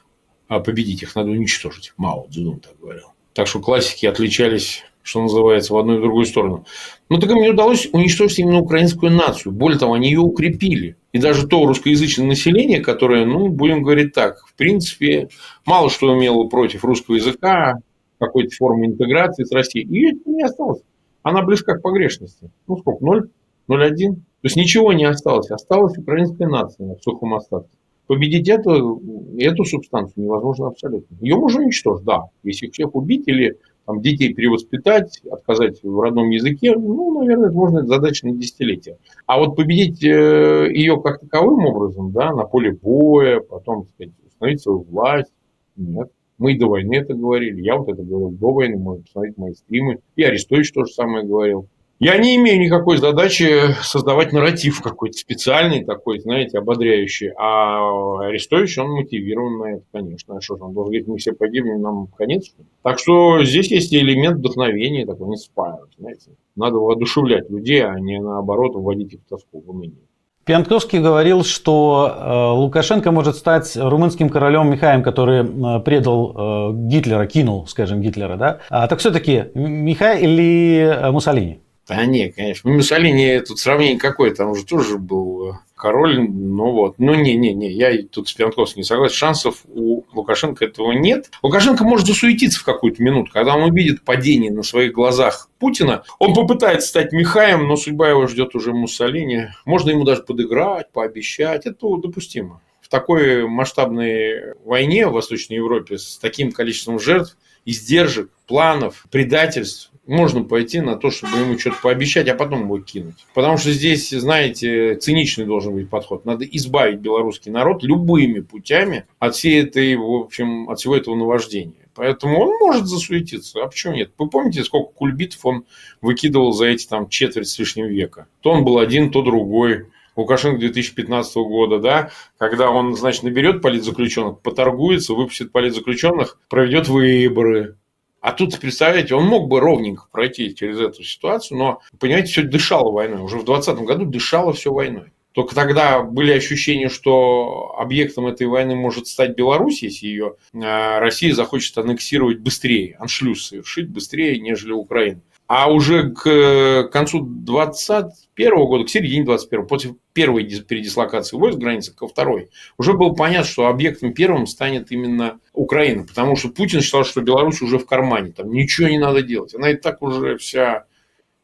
а, 0.47 0.59
победить, 0.59 1.01
их 1.01 1.15
надо 1.15 1.31
уничтожить. 1.31 1.93
Мао 1.97 2.27
Цзэдун 2.29 2.59
так 2.59 2.79
говорил. 2.79 3.07
Так 3.33 3.47
что 3.47 3.59
классики 3.59 4.05
отличались 4.05 4.83
что 5.03 5.21
называется, 5.21 5.73
в 5.73 5.77
одну 5.77 5.95
и 5.95 5.97
в 5.97 6.01
другую 6.01 6.25
сторону. 6.25 6.65
Но 7.09 7.19
так 7.19 7.29
им 7.29 7.41
не 7.41 7.49
удалось 7.49 7.87
уничтожить 7.91 8.39
именно 8.39 8.59
украинскую 8.59 9.11
нацию. 9.11 9.51
Более 9.51 9.77
того, 9.77 9.93
они 9.93 10.09
ее 10.09 10.21
укрепили. 10.21 10.95
И 11.11 11.19
даже 11.19 11.47
то 11.47 11.65
русскоязычное 11.65 12.25
население, 12.25 12.79
которое, 12.79 13.25
ну, 13.25 13.49
будем 13.49 13.83
говорить 13.83 14.13
так, 14.13 14.45
в 14.47 14.55
принципе, 14.55 15.27
мало 15.65 15.89
что 15.89 16.07
умело 16.07 16.45
против 16.45 16.83
русского 16.83 17.15
языка, 17.15 17.75
какой-то 18.17 18.55
формы 18.55 18.87
интеграции 18.87 19.43
с 19.43 19.51
Россией, 19.51 19.85
ее 19.87 20.13
не 20.25 20.43
осталось. 20.43 20.81
Она 21.21 21.43
близка 21.43 21.75
к 21.75 21.81
погрешности. 21.81 22.49
Ну, 22.67 22.77
сколько? 22.77 23.03
0? 23.03 23.29
0,1? 23.69 24.15
То 24.15 24.21
есть, 24.43 24.55
ничего 24.55 24.93
не 24.93 25.05
осталось. 25.05 25.51
Осталась 25.51 25.97
украинская 25.97 26.47
нация 26.47 26.95
в 26.95 27.03
сухом 27.03 27.33
остатке. 27.33 27.77
Победить 28.07 28.49
эту, 28.49 29.01
эту 29.37 29.63
субстанцию 29.63 30.25
невозможно 30.25 30.67
абсолютно. 30.67 31.15
Ее 31.21 31.35
можно 31.37 31.61
уничтожить, 31.61 32.05
да. 32.05 32.23
Если 32.43 32.67
всех 32.67 32.95
убить 32.95 33.23
или 33.27 33.57
там, 33.85 34.01
детей 34.01 34.33
перевоспитать, 34.33 35.21
отказать 35.29 35.83
в 35.83 35.99
родном 35.99 36.29
языке, 36.29 36.75
ну, 36.75 37.19
наверное, 37.19 37.49
это 37.49 37.57
можно 37.57 37.85
задача 37.85 38.27
на 38.27 38.33
десятилетия. 38.33 38.97
А 39.25 39.39
вот 39.39 39.55
победить 39.55 40.03
э, 40.03 40.69
ее 40.73 41.01
как 41.01 41.19
таковым 41.19 41.65
образом, 41.65 42.11
да, 42.11 42.33
на 42.33 42.45
поле 42.45 42.71
боя, 42.71 43.39
потом, 43.41 43.83
так 43.83 43.93
сказать, 43.93 44.13
установить 44.25 44.61
свою 44.61 44.81
власть, 44.83 45.31
нет. 45.75 46.09
Мы 46.37 46.57
до 46.57 46.67
войны 46.67 46.95
это 46.95 47.13
говорили, 47.13 47.61
я 47.61 47.77
вот 47.77 47.89
это 47.89 48.03
говорил 48.03 48.31
до 48.31 48.51
войны, 48.51 48.77
можно 48.77 49.03
посмотреть 49.03 49.37
мои 49.37 49.53
стримы, 49.53 49.99
и 50.15 50.23
Арестович 50.23 50.71
то 50.71 50.85
же 50.85 50.91
самое 50.91 51.25
говорил. 51.25 51.67
Я 52.03 52.17
не 52.17 52.35
имею 52.35 52.59
никакой 52.59 52.97
задачи 52.97 53.73
создавать 53.81 54.33
нарратив 54.33 54.81
какой-то 54.81 55.17
специальный 55.17 55.85
такой, 55.85 56.19
знаете, 56.19 56.57
ободряющий. 56.57 57.31
А 57.37 58.19
Арестович, 58.25 58.77
он 58.77 58.91
мотивирован 58.91 59.57
на 59.57 59.75
это, 59.75 59.83
конечно. 59.93 60.35
А 60.35 60.41
что 60.41 60.57
же, 60.57 60.63
он 60.63 60.73
должен 60.73 60.91
говорить, 60.91 61.07
мы 61.07 61.17
все 61.17 61.31
погибнем, 61.31 61.81
нам 61.81 62.07
конец? 62.07 62.53
Так 62.81 62.99
что 62.99 63.41
здесь 63.45 63.71
есть 63.71 63.93
элемент 63.93 64.39
вдохновения, 64.39 65.05
такой 65.05 65.29
inspire, 65.29 65.85
знаете. 65.97 66.31
Надо 66.57 66.75
воодушевлять 66.75 67.49
людей, 67.49 67.85
а 67.85 67.97
не 67.97 68.19
наоборот 68.19 68.75
вводить 68.75 69.13
их 69.13 69.21
в 69.21 69.29
тоску, 69.29 69.61
в 69.61 69.69
уныние. 69.69 70.03
Пьянковский 70.43 70.99
говорил, 70.99 71.45
что 71.45 72.13
э, 72.13 72.59
Лукашенко 72.59 73.11
может 73.11 73.37
стать 73.37 73.77
румынским 73.77 74.27
королем 74.27 74.69
Михаем, 74.69 75.01
который 75.03 75.43
э, 75.43 75.79
предал 75.79 76.33
э, 76.35 76.73
Гитлера, 76.89 77.25
кинул, 77.27 77.65
скажем, 77.65 78.01
Гитлера. 78.01 78.35
Да? 78.35 78.59
А, 78.69 78.89
так 78.89 78.99
все-таки 78.99 79.45
Михай 79.53 80.21
или 80.21 81.09
Муссолини? 81.11 81.61
Да 81.87 82.05
нет, 82.05 82.35
конечно. 82.35 82.69
Ну, 82.69 82.77
Муссолини 82.77 83.39
тут 83.41 83.59
сравнение 83.59 83.99
какое, 83.99 84.33
там 84.33 84.51
уже 84.51 84.65
тоже 84.65 84.97
был 84.97 85.49
э, 85.49 85.53
король, 85.75 86.17
ну 86.17 86.71
вот. 86.71 86.95
Ну, 86.97 87.13
не-не-не, 87.13 87.69
я 87.69 87.91
тут 88.09 88.29
с 88.29 88.33
Пьянковским 88.33 88.79
не 88.79 88.85
согласен. 88.85 89.15
Шансов 89.15 89.63
у 89.67 90.05
Лукашенко 90.13 90.63
этого 90.63 90.93
нет. 90.93 91.29
Лукашенко 91.41 91.83
может 91.83 92.07
засуетиться 92.07 92.61
в 92.61 92.63
какую-то 92.63 93.03
минуту, 93.03 93.31
когда 93.33 93.55
он 93.55 93.63
увидит 93.63 94.05
падение 94.05 94.49
на 94.49 94.63
своих 94.63 94.93
глазах 94.93 95.49
Путина. 95.59 96.03
Он 96.19 96.33
попытается 96.33 96.87
стать 96.87 97.11
Михаем, 97.11 97.67
но 97.67 97.75
судьба 97.75 98.09
его 98.09 98.27
ждет 98.27 98.55
уже 98.55 98.71
Муссолини. 98.71 99.49
Можно 99.65 99.89
ему 99.89 100.05
даже 100.05 100.23
подыграть, 100.23 100.89
пообещать. 100.93 101.65
Это 101.65 101.97
допустимо. 101.97 102.61
В 102.79 102.87
такой 102.87 103.45
масштабной 103.45 104.53
войне 104.63 105.05
в 105.07 105.13
Восточной 105.13 105.57
Европе 105.57 105.97
с 105.97 106.17
таким 106.17 106.53
количеством 106.53 106.97
жертв, 106.97 107.37
издержек, 107.65 108.29
планов, 108.47 109.05
предательств, 109.11 109.91
можно 110.05 110.43
пойти 110.43 110.81
на 110.81 110.95
то, 110.95 111.11
чтобы 111.11 111.37
ему 111.37 111.57
что-то 111.57 111.77
пообещать, 111.81 112.27
а 112.27 112.35
потом 112.35 112.63
его 112.63 112.79
кинуть. 112.79 113.25
Потому 113.33 113.57
что 113.57 113.71
здесь, 113.71 114.09
знаете, 114.09 114.95
циничный 114.95 115.45
должен 115.45 115.73
быть 115.73 115.89
подход. 115.89 116.25
Надо 116.25 116.45
избавить 116.45 116.99
белорусский 116.99 117.51
народ 117.51 117.83
любыми 117.83 118.41
путями 118.41 119.05
от 119.19 119.35
всей 119.35 119.63
этой, 119.63 119.95
в 119.95 120.11
общем, 120.11 120.69
от 120.69 120.79
всего 120.79 120.95
этого 120.95 121.15
наваждения. 121.15 121.73
Поэтому 121.95 122.39
он 122.39 122.57
может 122.59 122.87
засуетиться. 122.87 123.63
А 123.63 123.67
почему 123.67 123.93
нет? 123.93 124.11
Вы 124.17 124.29
помните, 124.29 124.63
сколько 124.63 124.91
кульбитов 124.93 125.45
он 125.45 125.65
выкидывал 126.01 126.51
за 126.51 126.65
эти 126.65 126.87
там 126.87 127.07
четверть 127.07 127.47
с 127.47 127.59
лишним 127.59 127.87
века? 127.87 128.27
То 128.41 128.51
он 128.51 128.65
был 128.65 128.79
один, 128.79 129.11
то 129.11 129.21
другой. 129.21 129.87
Лукашенко 130.15 130.59
2015 130.59 131.35
года, 131.37 131.79
да, 131.79 132.11
когда 132.37 132.69
он, 132.69 132.95
значит, 132.95 133.23
наберет 133.23 133.63
политзаключенных, 133.63 134.41
поторгуется, 134.41 135.15
выпустит 135.15 135.51
политзаключенных, 135.51 136.39
проведет 136.49 136.87
выборы, 136.87 137.77
а 138.23 138.31
тут, 138.31 138.57
представляете, 138.57 139.15
он 139.15 139.25
мог 139.25 139.49
бы 139.49 139.59
ровненько 139.59 140.05
пройти 140.09 140.55
через 140.55 140.79
эту 140.79 141.03
ситуацию, 141.03 141.57
но, 141.57 141.81
понимаете, 141.99 142.31
все 142.31 142.43
дышало 142.43 142.89
войной. 142.89 143.19
Уже 143.19 143.37
в 143.37 143.43
2020 143.43 143.85
году 143.85 144.05
дышало 144.05 144.53
все 144.53 144.71
войной. 144.71 145.11
Только 145.33 145.53
тогда 145.53 146.01
были 146.03 146.31
ощущения, 146.31 146.87
что 146.87 147.75
объектом 147.77 148.27
этой 148.27 148.47
войны 148.47 148.75
может 148.75 149.07
стать 149.07 149.35
Беларусь, 149.35 149.83
если 149.83 150.07
ее 150.07 150.35
э, 150.53 150.99
Россия 150.99 151.33
захочет 151.33 151.77
аннексировать 151.77 152.39
быстрее, 152.39 152.95
аншлюз 152.97 153.47
совершить 153.47 153.89
быстрее, 153.89 154.39
нежели 154.39 154.71
Украина. 154.71 155.19
А 155.55 155.71
уже 155.71 156.09
к 156.09 156.27
э, 156.27 156.87
концу 156.91 157.21
2021 157.21 158.55
года, 158.65 158.85
к 158.85 158.89
середине 158.89 159.23
2021, 159.23 159.67
после 159.67 159.95
первой 160.11 160.45
передислокации 160.45 161.37
войск 161.37 161.59
границы 161.59 161.93
ко 161.93 162.07
второй, 162.07 162.49
уже 162.79 162.93
было 162.93 163.13
понятно, 163.13 163.47
что 163.47 163.67
объектом 163.67 164.15
первым 164.15 164.47
станет 164.47 164.91
именно 164.91 165.39
Украина. 165.53 166.05
Потому 166.05 166.35
что 166.37 166.49
Путин 166.49 166.81
считал, 166.81 167.03
что 167.03 167.21
Беларусь 167.21 167.61
уже 167.61 167.77
в 167.77 167.85
кармане, 167.85 168.31
там 168.31 168.51
ничего 168.51 168.87
не 168.87 168.97
надо 168.97 169.21
делать. 169.21 169.53
Она 169.53 169.69
и 169.69 169.75
так 169.75 170.01
уже 170.01 170.37
вся 170.37 170.85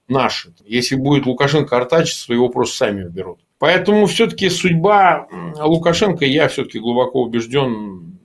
наша. 0.07 0.53
Если 0.65 0.95
будет 0.95 1.27
Лукашенко 1.27 1.77
артачиться, 1.77 2.25
то 2.25 2.33
его 2.33 2.49
просто 2.49 2.77
сами 2.77 3.03
уберут. 3.03 3.41
Поэтому 3.59 4.07
все-таки 4.07 4.49
судьба 4.49 5.27
Лукашенко, 5.55 6.25
я 6.25 6.47
все-таки 6.47 6.79
глубоко 6.79 7.21
убежден, 7.21 8.17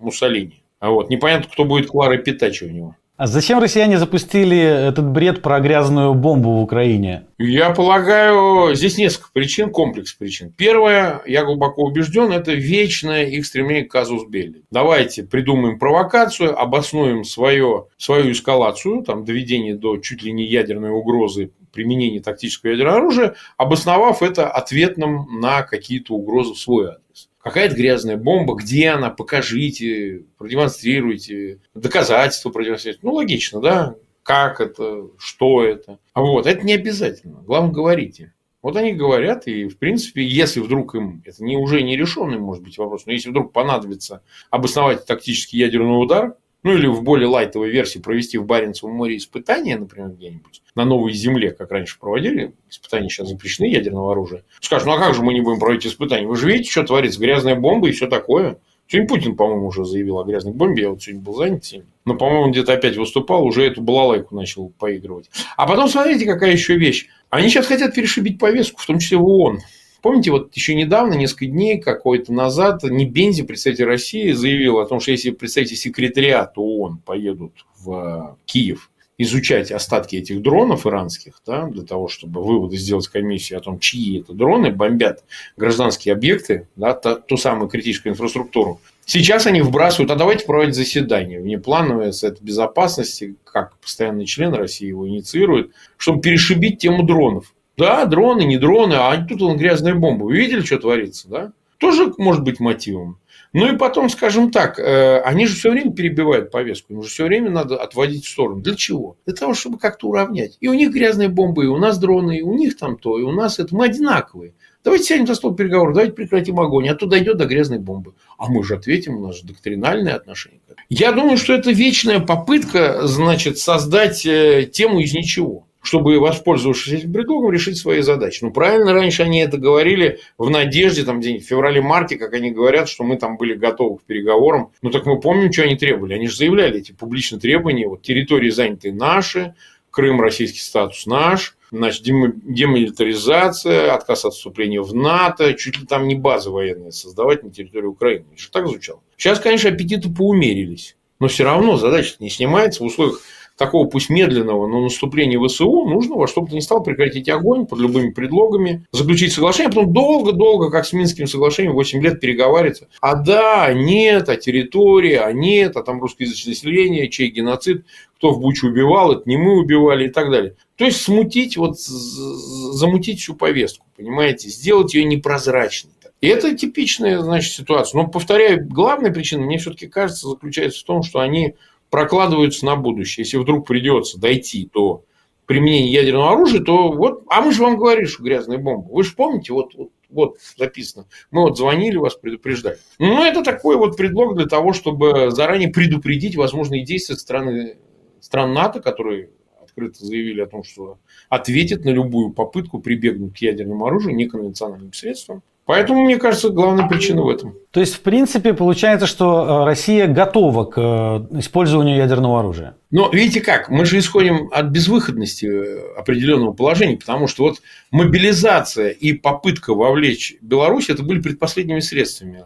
Муссолини. 0.00 0.64
А 0.80 0.90
вот 0.90 1.10
непонятно, 1.10 1.48
кто 1.48 1.64
будет 1.64 1.86
Клара 1.86 2.16
Питачи 2.16 2.64
у 2.64 2.70
него. 2.70 2.96
А 3.22 3.28
зачем 3.28 3.60
россияне 3.60 4.00
запустили 4.00 4.58
этот 4.58 5.08
бред 5.08 5.42
про 5.42 5.60
грязную 5.60 6.12
бомбу 6.12 6.54
в 6.54 6.62
Украине? 6.62 7.28
Я 7.38 7.70
полагаю, 7.70 8.74
здесь 8.74 8.98
несколько 8.98 9.30
причин, 9.32 9.70
комплекс 9.70 10.12
причин. 10.12 10.52
Первое, 10.58 11.22
я 11.24 11.44
глубоко 11.44 11.84
убежден, 11.84 12.32
это 12.32 12.50
вечное 12.52 13.26
их 13.26 13.46
стремление 13.46 13.84
к 13.84 13.92
казус 13.92 14.26
белли. 14.26 14.64
Давайте 14.72 15.22
придумаем 15.22 15.78
провокацию, 15.78 16.60
обоснуем 16.60 17.22
свое, 17.22 17.86
свою 17.96 18.32
эскалацию, 18.32 19.04
там, 19.04 19.24
доведение 19.24 19.76
до 19.76 19.98
чуть 19.98 20.24
ли 20.24 20.32
не 20.32 20.44
ядерной 20.44 20.90
угрозы 20.90 21.52
применения 21.72 22.18
тактического 22.18 22.72
ядерного 22.72 22.96
оружия, 22.96 23.34
обосновав 23.56 24.24
это 24.24 24.50
ответным 24.50 25.38
на 25.40 25.62
какие-то 25.62 26.14
угрозы 26.14 26.54
в 26.54 26.58
свой 26.58 26.86
адрес 26.88 27.28
какая-то 27.42 27.74
грязная 27.74 28.16
бомба, 28.16 28.54
где 28.54 28.90
она, 28.90 29.10
покажите, 29.10 30.24
продемонстрируйте, 30.38 31.60
доказательства 31.74 32.50
продемонстрируйте. 32.50 33.00
Ну, 33.02 33.12
логично, 33.14 33.60
да? 33.60 33.96
Как 34.22 34.60
это, 34.60 35.08
что 35.18 35.64
это. 35.64 35.98
А 36.12 36.20
вот, 36.20 36.46
это 36.46 36.64
не 36.64 36.74
обязательно. 36.74 37.42
Главное, 37.42 37.72
говорите. 37.72 38.32
Вот 38.62 38.76
они 38.76 38.92
говорят, 38.92 39.48
и, 39.48 39.66
в 39.66 39.76
принципе, 39.76 40.24
если 40.24 40.60
вдруг 40.60 40.94
им, 40.94 41.20
это 41.24 41.42
не, 41.42 41.56
уже 41.56 41.82
не 41.82 41.96
решенный, 41.96 42.38
может 42.38 42.62
быть, 42.62 42.78
вопрос, 42.78 43.06
но 43.06 43.12
если 43.12 43.30
вдруг 43.30 43.52
понадобится 43.52 44.22
обосновать 44.50 45.04
тактический 45.04 45.58
ядерный 45.58 46.00
удар, 46.00 46.36
ну 46.62 46.74
или 46.74 46.86
в 46.86 47.02
более 47.02 47.28
лайтовой 47.28 47.70
версии 47.70 47.98
провести 47.98 48.38
в 48.38 48.46
Баренцевом 48.46 48.94
море 48.94 49.16
испытания, 49.16 49.76
например, 49.76 50.10
где-нибудь, 50.10 50.62
на 50.74 50.84
новой 50.84 51.12
земле, 51.12 51.50
как 51.50 51.70
раньше 51.70 51.98
проводили, 51.98 52.52
испытания 52.70 53.08
сейчас 53.08 53.28
запрещены 53.28 53.66
ядерного 53.66 54.12
оружия. 54.12 54.44
Скажут, 54.60 54.86
ну 54.86 54.94
а 54.94 54.98
как 54.98 55.14
же 55.14 55.22
мы 55.22 55.34
не 55.34 55.40
будем 55.40 55.58
проводить 55.58 55.86
испытания? 55.86 56.26
Вы 56.26 56.36
же 56.36 56.46
видите, 56.46 56.70
что 56.70 56.84
творится, 56.84 57.20
грязная 57.20 57.56
бомба 57.56 57.88
и 57.88 57.92
все 57.92 58.06
такое. 58.06 58.58
Сегодня 58.88 59.08
Путин, 59.08 59.36
по-моему, 59.36 59.68
уже 59.68 59.84
заявил 59.84 60.18
о 60.18 60.24
грязной 60.24 60.52
бомбе. 60.52 60.82
Я 60.82 60.90
вот 60.90 61.02
сегодня 61.02 61.22
был 61.22 61.34
занят 61.34 61.64
сегодня. 61.64 61.90
Но, 62.04 62.14
по-моему, 62.14 62.50
где-то 62.50 62.74
опять 62.74 62.96
выступал, 62.96 63.44
уже 63.44 63.64
эту 63.64 63.80
балалайку 63.80 64.34
начал 64.34 64.68
поигрывать. 64.68 65.30
А 65.56 65.66
потом 65.66 65.88
смотрите, 65.88 66.26
какая 66.26 66.52
еще 66.52 66.76
вещь. 66.76 67.06
Они 67.30 67.48
сейчас 67.48 67.66
хотят 67.66 67.94
перешибить 67.94 68.38
повестку, 68.38 68.80
в 68.80 68.86
том 68.86 68.98
числе 68.98 69.16
в 69.16 69.24
ООН. 69.24 69.60
Помните, 70.02 70.32
вот 70.32 70.54
еще 70.54 70.74
недавно, 70.74 71.14
несколько 71.14 71.46
дней, 71.46 71.80
какой-то 71.80 72.32
назад, 72.32 72.82
Небензи, 72.82 73.44
представитель 73.44 73.84
России, 73.84 74.32
заявил 74.32 74.80
о 74.80 74.86
том, 74.86 74.98
что 74.98 75.12
если 75.12 75.30
представители 75.30 75.76
секретариата 75.76 76.60
ООН 76.60 76.98
поедут 76.98 77.64
в 77.78 78.36
Киев 78.44 78.90
изучать 79.18 79.70
остатки 79.70 80.16
этих 80.16 80.42
дронов 80.42 80.86
иранских, 80.86 81.40
да, 81.46 81.66
для 81.66 81.82
того, 81.82 82.08
чтобы 82.08 82.42
выводы 82.42 82.76
сделать 82.76 83.06
комиссию 83.06 83.60
о 83.60 83.62
том, 83.62 83.78
чьи 83.78 84.20
это 84.20 84.32
дроны 84.32 84.72
бомбят 84.72 85.22
гражданские 85.56 86.14
объекты, 86.14 86.66
да, 86.74 86.94
ту, 86.94 87.16
ту 87.16 87.36
самую 87.36 87.68
критическую 87.68 88.12
инфраструктуру. 88.12 88.80
Сейчас 89.04 89.46
они 89.46 89.60
вбрасывают, 89.60 90.10
а 90.10 90.16
давайте 90.16 90.46
проводить 90.46 90.74
заседание 90.74 91.40
внеплановое 91.40 92.10
Совет 92.10 92.42
Безопасности, 92.42 93.36
как 93.44 93.76
постоянный 93.78 94.26
член 94.26 94.52
России 94.52 94.88
его 94.88 95.08
инициирует, 95.08 95.70
чтобы 95.96 96.20
перешибить 96.20 96.78
тему 96.78 97.04
дронов. 97.04 97.52
Да, 97.76 98.04
дроны, 98.04 98.42
не 98.42 98.58
дроны, 98.58 98.94
а 98.94 99.16
тут 99.24 99.42
он 99.42 99.56
грязная 99.56 99.94
бомба. 99.94 100.24
Вы 100.24 100.36
видели, 100.36 100.60
что 100.60 100.78
творится, 100.78 101.28
да? 101.28 101.52
Тоже 101.78 102.12
может 102.18 102.44
быть 102.44 102.60
мотивом. 102.60 103.18
Ну 103.54 103.74
и 103.74 103.76
потом, 103.76 104.08
скажем 104.08 104.50
так, 104.50 104.78
э, 104.78 105.20
они 105.20 105.46
же 105.46 105.56
все 105.56 105.70
время 105.70 105.92
перебивают 105.92 106.50
повестку, 106.50 106.94
им 106.94 107.02
же 107.02 107.08
все 107.10 107.26
время 107.26 107.50
надо 107.50 107.76
отводить 107.76 108.24
в 108.24 108.30
сторону. 108.30 108.62
Для 108.62 108.74
чего? 108.74 109.16
Для 109.26 109.34
того, 109.34 109.52
чтобы 109.52 109.78
как-то 109.78 110.08
уравнять. 110.08 110.56
И 110.60 110.68
у 110.68 110.74
них 110.74 110.90
грязные 110.90 111.28
бомбы, 111.28 111.64
и 111.64 111.68
у 111.68 111.76
нас 111.76 111.98
дроны, 111.98 112.38
и 112.38 112.42
у 112.42 112.54
них 112.54 112.78
там 112.78 112.96
то, 112.96 113.18
и 113.18 113.22
у 113.22 113.32
нас 113.32 113.58
это. 113.58 113.74
Мы 113.74 113.86
одинаковые. 113.86 114.54
Давайте 114.84 115.04
сядем 115.04 115.26
за 115.26 115.34
стол 115.34 115.54
переговоров, 115.54 115.94
давайте 115.94 116.14
прекратим 116.14 116.58
огонь, 116.60 116.88
а 116.88 116.94
то 116.94 117.06
дойдет 117.06 117.36
до 117.36 117.44
грязной 117.44 117.78
бомбы. 117.78 118.14
А 118.38 118.48
мы 118.48 118.64
же 118.64 118.74
ответим, 118.74 119.16
у 119.16 119.26
нас 119.26 119.36
же 119.36 119.46
доктринальное 119.46 120.14
отношение. 120.14 120.60
Я 120.88 121.12
думаю, 121.12 121.36
что 121.36 121.52
это 121.52 121.70
вечная 121.72 122.20
попытка, 122.20 123.06
значит, 123.06 123.58
создать 123.58 124.24
э, 124.24 124.68
тему 124.72 125.00
из 125.00 125.12
ничего 125.12 125.66
чтобы, 125.82 126.18
воспользовавшись 126.20 127.00
этим 127.00 127.12
предлогом, 127.12 127.52
решить 127.52 127.76
свои 127.76 128.00
задачи. 128.02 128.38
Ну, 128.42 128.52
правильно, 128.52 128.92
раньше 128.92 129.24
они 129.24 129.40
это 129.40 129.58
говорили 129.58 130.20
в 130.38 130.48
надежде, 130.48 131.02
там, 131.02 131.20
день 131.20 131.40
в 131.40 131.44
феврале-марте, 131.44 132.16
как 132.16 132.32
они 132.34 132.52
говорят, 132.52 132.88
что 132.88 133.02
мы 133.04 133.16
там 133.16 133.36
были 133.36 133.54
готовы 133.54 133.98
к 133.98 134.02
переговорам. 134.02 134.70
Ну, 134.80 134.90
так 134.90 135.06
мы 135.06 135.20
помним, 135.20 135.52
что 135.52 135.64
они 135.64 135.76
требовали. 135.76 136.14
Они 136.14 136.28
же 136.28 136.36
заявляли 136.36 136.78
эти 136.78 136.92
публичные 136.92 137.40
требования. 137.40 137.88
Вот 137.88 138.02
территории 138.02 138.50
заняты 138.50 138.92
наши, 138.92 139.54
Крым, 139.90 140.22
российский 140.22 140.60
статус 140.60 141.04
наш, 141.04 141.54
значит, 141.70 142.02
демилитаризация, 142.02 143.92
отказ 143.92 144.24
от 144.24 144.32
вступления 144.32 144.80
в 144.80 144.94
НАТО, 144.94 145.52
чуть 145.52 145.78
ли 145.78 145.86
там 145.86 146.08
не 146.08 146.14
базы 146.14 146.48
военные 146.48 146.92
создавать 146.92 147.42
на 147.42 147.50
территории 147.50 147.88
Украины. 147.88 148.24
Это 148.32 148.40
же 148.40 148.50
так 148.50 148.66
звучало. 148.68 149.00
Сейчас, 149.18 149.38
конечно, 149.38 149.68
аппетиты 149.68 150.08
поумерились. 150.08 150.96
Но 151.20 151.28
все 151.28 151.44
равно 151.44 151.76
задача 151.76 152.14
не 152.20 152.30
снимается 152.30 152.82
в 152.82 152.86
условиях 152.86 153.20
такого 153.56 153.86
пусть 153.86 154.10
медленного, 154.10 154.66
но 154.66 154.80
наступления 154.80 155.38
ВСУ 155.40 155.84
нужно 155.84 156.16
во 156.16 156.26
что 156.26 156.40
бы 156.40 156.48
то 156.48 156.56
ни 156.56 156.60
стало 156.60 156.80
прекратить 156.80 157.28
огонь 157.28 157.66
под 157.66 157.80
любыми 157.80 158.10
предлогами, 158.10 158.86
заключить 158.92 159.32
соглашение, 159.32 159.68
а 159.68 159.72
потом 159.72 159.92
долго-долго, 159.92 160.70
как 160.70 160.86
с 160.86 160.92
Минским 160.92 161.26
соглашением, 161.26 161.74
8 161.74 162.02
лет 162.02 162.20
переговариваться. 162.20 162.88
А 163.00 163.14
да, 163.14 163.72
нет, 163.72 164.28
а 164.28 164.36
территория, 164.36 165.20
а 165.20 165.32
нет, 165.32 165.76
а 165.76 165.82
там 165.82 166.00
русскоязычное 166.00 166.52
население, 166.52 167.08
чей 167.08 167.30
геноцид, 167.30 167.84
кто 168.16 168.30
в 168.30 168.40
Бучу 168.40 168.68
убивал, 168.68 169.12
это 169.12 169.22
не 169.26 169.36
мы 169.36 169.58
убивали 169.58 170.06
и 170.06 170.10
так 170.10 170.30
далее. 170.30 170.54
То 170.76 170.84
есть 170.84 171.02
смутить, 171.02 171.56
вот 171.56 171.78
замутить 171.78 173.20
всю 173.20 173.34
повестку, 173.34 173.84
понимаете, 173.96 174.48
сделать 174.48 174.94
ее 174.94 175.04
непрозрачной. 175.04 175.92
И 176.22 176.28
это 176.28 176.56
типичная, 176.56 177.18
значит, 177.18 177.52
ситуация. 177.52 178.00
Но, 178.00 178.06
повторяю, 178.06 178.64
главная 178.68 179.12
причина, 179.12 179.42
мне 179.42 179.58
все-таки 179.58 179.88
кажется, 179.88 180.28
заключается 180.28 180.80
в 180.80 180.84
том, 180.84 181.02
что 181.02 181.18
они 181.18 181.56
прокладываются 181.92 182.64
на 182.64 182.74
будущее. 182.74 183.22
Если 183.22 183.36
вдруг 183.36 183.66
придется 183.66 184.18
дойти 184.18 184.70
до 184.72 185.04
применения 185.44 185.92
ядерного 185.92 186.32
оружия, 186.32 186.62
то 186.62 186.90
вот, 186.90 187.24
а 187.28 187.42
мы 187.42 187.52
же 187.52 187.62
вам 187.62 187.76
говорили, 187.76 188.06
что 188.06 188.22
грязная 188.22 188.56
бомба. 188.56 188.88
Вы 188.90 189.04
же 189.04 189.14
помните, 189.14 189.52
вот, 189.52 189.74
вот, 189.74 189.90
вот 190.08 190.38
записано. 190.56 191.04
Мы 191.30 191.42
вот 191.42 191.58
звонили 191.58 191.98
вас, 191.98 192.14
предупреждали. 192.14 192.78
Ну, 192.98 193.22
это 193.22 193.42
такой 193.44 193.76
вот 193.76 193.98
предлог 193.98 194.36
для 194.36 194.46
того, 194.46 194.72
чтобы 194.72 195.30
заранее 195.32 195.68
предупредить 195.68 196.34
возможные 196.34 196.82
действия 196.82 197.16
страны, 197.16 197.76
стран 198.20 198.54
НАТО, 198.54 198.80
которые 198.80 199.28
открыто 199.62 200.02
заявили 200.02 200.40
о 200.40 200.46
том, 200.46 200.64
что 200.64 200.98
ответят 201.28 201.84
на 201.84 201.90
любую 201.90 202.32
попытку 202.32 202.80
прибегнуть 202.80 203.38
к 203.38 203.42
ядерному 203.42 203.84
оружию 203.84 204.16
неконвенциональным 204.16 204.94
средством. 204.94 205.42
Поэтому, 205.64 206.04
мне 206.04 206.16
кажется, 206.18 206.50
главная 206.50 206.88
причина 206.88 207.22
в 207.22 207.28
этом. 207.28 207.54
То 207.70 207.80
есть, 207.80 207.94
в 207.94 208.00
принципе, 208.00 208.52
получается, 208.52 209.06
что 209.06 209.62
э, 209.62 209.64
Россия 209.64 210.08
готова 210.08 210.64
к 210.64 210.76
э, 210.76 211.38
использованию 211.38 211.96
ядерного 211.96 212.40
оружия. 212.40 212.76
Но 212.90 213.08
видите 213.10 213.40
как, 213.40 213.68
мы 213.68 213.84
же 213.84 213.98
исходим 213.98 214.50
от 214.52 214.66
безвыходности 214.66 215.46
э, 215.46 215.94
определенного 215.96 216.52
положения, 216.52 216.96
потому 216.96 217.28
что 217.28 217.44
вот 217.44 217.62
мобилизация 217.92 218.88
и 218.88 219.12
попытка 219.12 219.72
вовлечь 219.74 220.34
Беларусь, 220.40 220.90
это 220.90 221.04
были 221.04 221.20
предпоследними 221.20 221.80
средствами 221.80 222.44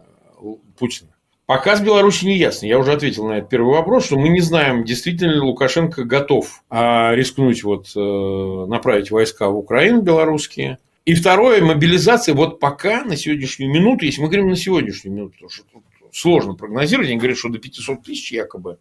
Путина. 0.77 1.09
Пока 1.47 1.75
с 1.75 1.81
Беларуси 1.81 2.25
не 2.25 2.37
ясно. 2.37 2.67
Я 2.67 2.77
уже 2.77 2.91
ответил 2.91 3.25
на 3.25 3.39
этот 3.39 3.49
первый 3.49 3.73
вопрос, 3.73 4.05
что 4.05 4.17
мы 4.17 4.29
не 4.29 4.41
знаем, 4.41 4.83
действительно 4.83 5.31
ли 5.31 5.39
Лукашенко 5.39 6.03
готов 6.03 6.61
а, 6.69 7.15
рискнуть 7.15 7.63
вот, 7.63 7.87
направить 7.95 9.11
войска 9.11 9.47
в 9.49 9.57
Украину 9.57 10.01
белорусские 10.01 10.77
и 11.07 11.15
второе, 11.15 11.63
мобилизация. 11.63 12.35
Вот 12.35 12.59
пока 12.59 13.05
на 13.05 13.15
сегодняшнюю 13.15 13.71
минуту, 13.71 14.03
если 14.03 14.19
мы 14.19 14.27
говорим 14.27 14.49
на 14.49 14.57
сегодняшнюю 14.57 15.15
минуту, 15.15 15.35
потому 15.35 15.49
что 15.49 15.63
тут 15.71 15.83
сложно 16.11 16.53
прогнозировать, 16.53 17.07
они 17.07 17.17
говорят, 17.17 17.37
что 17.37 17.47
до 17.47 17.59
500 17.59 18.03
тысяч 18.03 18.33
якобы 18.33 18.77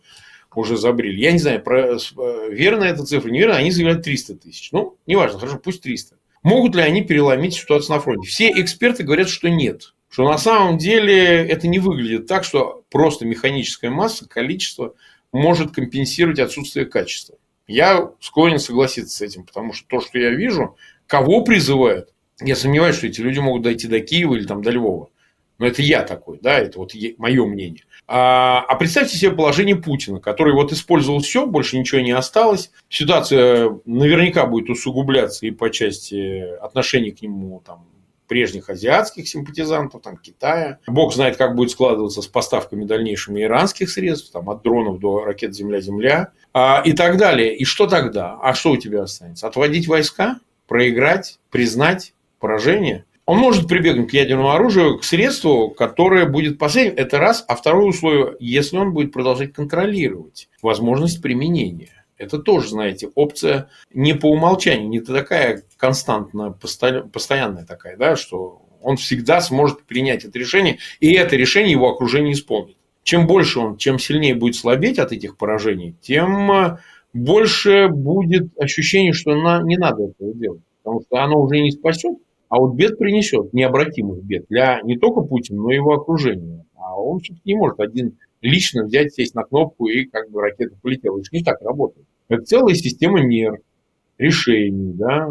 уже 0.52 0.76
забрили. 0.76 1.20
Я 1.20 1.30
не 1.30 1.38
знаю, 1.38 1.62
про, 1.62 1.94
э, 1.94 1.98
верно 2.50 2.82
эта 2.82 3.04
цифра, 3.04 3.30
неверно, 3.30 3.54
они 3.54 3.70
заявляют 3.70 4.02
300 4.02 4.34
тысяч. 4.38 4.72
Ну, 4.72 4.98
неважно, 5.06 5.38
хорошо, 5.38 5.60
пусть 5.62 5.82
300. 5.82 6.16
Могут 6.42 6.74
ли 6.74 6.82
они 6.82 7.02
переломить 7.02 7.54
ситуацию 7.54 7.94
на 7.94 8.02
фронте? 8.02 8.28
Все 8.28 8.50
эксперты 8.60 9.04
говорят, 9.04 9.28
что 9.28 9.48
нет. 9.48 9.94
Что 10.08 10.28
на 10.28 10.36
самом 10.36 10.78
деле 10.78 11.46
это 11.46 11.68
не 11.68 11.78
выглядит 11.78 12.26
так, 12.26 12.42
что 12.42 12.82
просто 12.90 13.24
механическая 13.24 13.92
масса, 13.92 14.28
количество 14.28 14.96
может 15.30 15.70
компенсировать 15.70 16.40
отсутствие 16.40 16.86
качества. 16.86 17.38
Я 17.68 18.10
склонен 18.18 18.58
согласиться 18.58 19.16
с 19.16 19.20
этим, 19.20 19.44
потому 19.44 19.72
что 19.72 19.86
то, 19.86 20.00
что 20.00 20.18
я 20.18 20.30
вижу, 20.30 20.76
кого 21.06 21.44
призывают, 21.44 22.12
я 22.40 22.56
сомневаюсь, 22.56 22.96
что 22.96 23.06
эти 23.06 23.20
люди 23.20 23.38
могут 23.38 23.62
дойти 23.62 23.88
до 23.88 24.00
Киева 24.00 24.34
или 24.34 24.44
там 24.44 24.62
до 24.62 24.70
Львова. 24.70 25.08
Но 25.58 25.66
это 25.66 25.80
я 25.80 26.02
такой, 26.02 26.38
да, 26.42 26.58
это 26.58 26.78
вот 26.78 26.92
мое 27.16 27.46
мнение. 27.46 27.84
А, 28.06 28.64
а 28.68 28.74
представьте 28.76 29.16
себе 29.16 29.32
положение 29.32 29.76
Путина, 29.76 30.20
который 30.20 30.52
вот 30.52 30.70
использовал 30.70 31.20
все, 31.20 31.46
больше 31.46 31.78
ничего 31.78 32.00
не 32.02 32.12
осталось. 32.12 32.70
Ситуация 32.90 33.80
наверняка 33.86 34.46
будет 34.46 34.68
усугубляться 34.68 35.46
и 35.46 35.50
по 35.50 35.70
части 35.70 36.40
отношений 36.58 37.10
к 37.10 37.22
нему 37.22 37.62
там, 37.64 37.86
прежних 38.28 38.68
азиатских 38.68 39.28
симпатизантов, 39.28 40.02
там, 40.02 40.18
Китая. 40.18 40.78
Бог 40.86 41.14
знает, 41.14 41.36
как 41.36 41.54
будет 41.54 41.70
складываться 41.70 42.22
с 42.22 42.26
поставками 42.26 42.84
дальнейшими 42.84 43.42
иранских 43.42 43.88
средств, 43.88 44.32
там, 44.32 44.50
от 44.50 44.62
дронов 44.62 44.98
до 44.98 45.24
ракет 45.24 45.54
Земля-Земля 45.54 46.32
а, 46.52 46.82
и 46.84 46.92
так 46.92 47.16
далее. 47.16 47.56
И 47.56 47.64
что 47.64 47.86
тогда? 47.86 48.38
А 48.42 48.54
что 48.54 48.72
у 48.72 48.76
тебя 48.76 49.04
останется? 49.04 49.46
Отводить 49.46 49.88
войска? 49.88 50.38
Проиграть? 50.66 51.38
Признать? 51.50 52.12
Поражение. 52.38 53.04
Он 53.24 53.38
может 53.38 53.66
прибегнуть 53.66 54.10
к 54.10 54.14
ядерному 54.14 54.50
оружию, 54.50 54.98
к 54.98 55.04
средству, 55.04 55.70
которое 55.70 56.26
будет 56.26 56.58
последним. 56.58 56.94
Это 56.96 57.18
раз. 57.18 57.44
А 57.48 57.56
второе 57.56 57.86
условие, 57.86 58.36
если 58.38 58.76
он 58.76 58.92
будет 58.92 59.12
продолжать 59.12 59.52
контролировать 59.52 60.48
возможность 60.62 61.20
применения. 61.20 62.04
Это 62.18 62.38
тоже, 62.38 62.68
знаете, 62.68 63.10
опция 63.14 63.68
не 63.92 64.14
по 64.14 64.30
умолчанию, 64.30 64.88
не 64.88 65.00
такая 65.00 65.64
константная, 65.76 66.50
постоянная 66.50 67.66
такая, 67.66 67.96
да, 67.96 68.16
что 68.16 68.62
он 68.80 68.96
всегда 68.96 69.40
сможет 69.40 69.82
принять 69.82 70.24
это 70.24 70.38
решение, 70.38 70.78
и 71.00 71.12
это 71.12 71.36
решение 71.36 71.72
его 71.72 71.90
окружение 71.90 72.32
исполнит. 72.32 72.76
Чем 73.02 73.26
больше 73.26 73.60
он, 73.60 73.76
чем 73.76 73.98
сильнее 73.98 74.34
будет 74.34 74.56
слабеть 74.56 74.98
от 74.98 75.12
этих 75.12 75.36
поражений, 75.36 75.94
тем 76.00 76.50
э, 76.52 76.78
больше 77.12 77.88
будет 77.88 78.48
ощущение, 78.58 79.12
что 79.12 79.34
на, 79.34 79.62
не 79.62 79.76
надо 79.76 80.04
этого 80.04 80.32
делать. 80.34 80.60
Потому 80.82 81.02
что 81.02 81.22
оно 81.22 81.40
уже 81.40 81.60
не 81.60 81.72
спасет, 81.72 82.16
а 82.48 82.58
вот 82.60 82.74
бед 82.74 82.98
принесет, 82.98 83.52
необратимых 83.52 84.22
бед 84.22 84.46
для 84.48 84.80
не 84.82 84.96
только 84.96 85.22
Путина, 85.22 85.62
но 85.62 85.72
и 85.72 85.76
его 85.76 85.94
окружения. 85.94 86.64
А 86.74 87.00
он 87.00 87.20
все-таки 87.20 87.52
не 87.52 87.56
может 87.56 87.80
один 87.80 88.16
лично 88.40 88.84
взять, 88.84 89.12
сесть 89.12 89.34
на 89.34 89.42
кнопку 89.42 89.86
и 89.86 90.04
как 90.04 90.30
бы 90.30 90.40
ракета 90.40 90.76
полетела. 90.80 91.18
Это 91.18 91.28
не 91.32 91.42
так 91.42 91.60
работает. 91.62 92.06
Это 92.28 92.42
целая 92.42 92.74
система 92.74 93.22
мер, 93.22 93.60
решений, 94.18 94.92
да, 94.94 95.28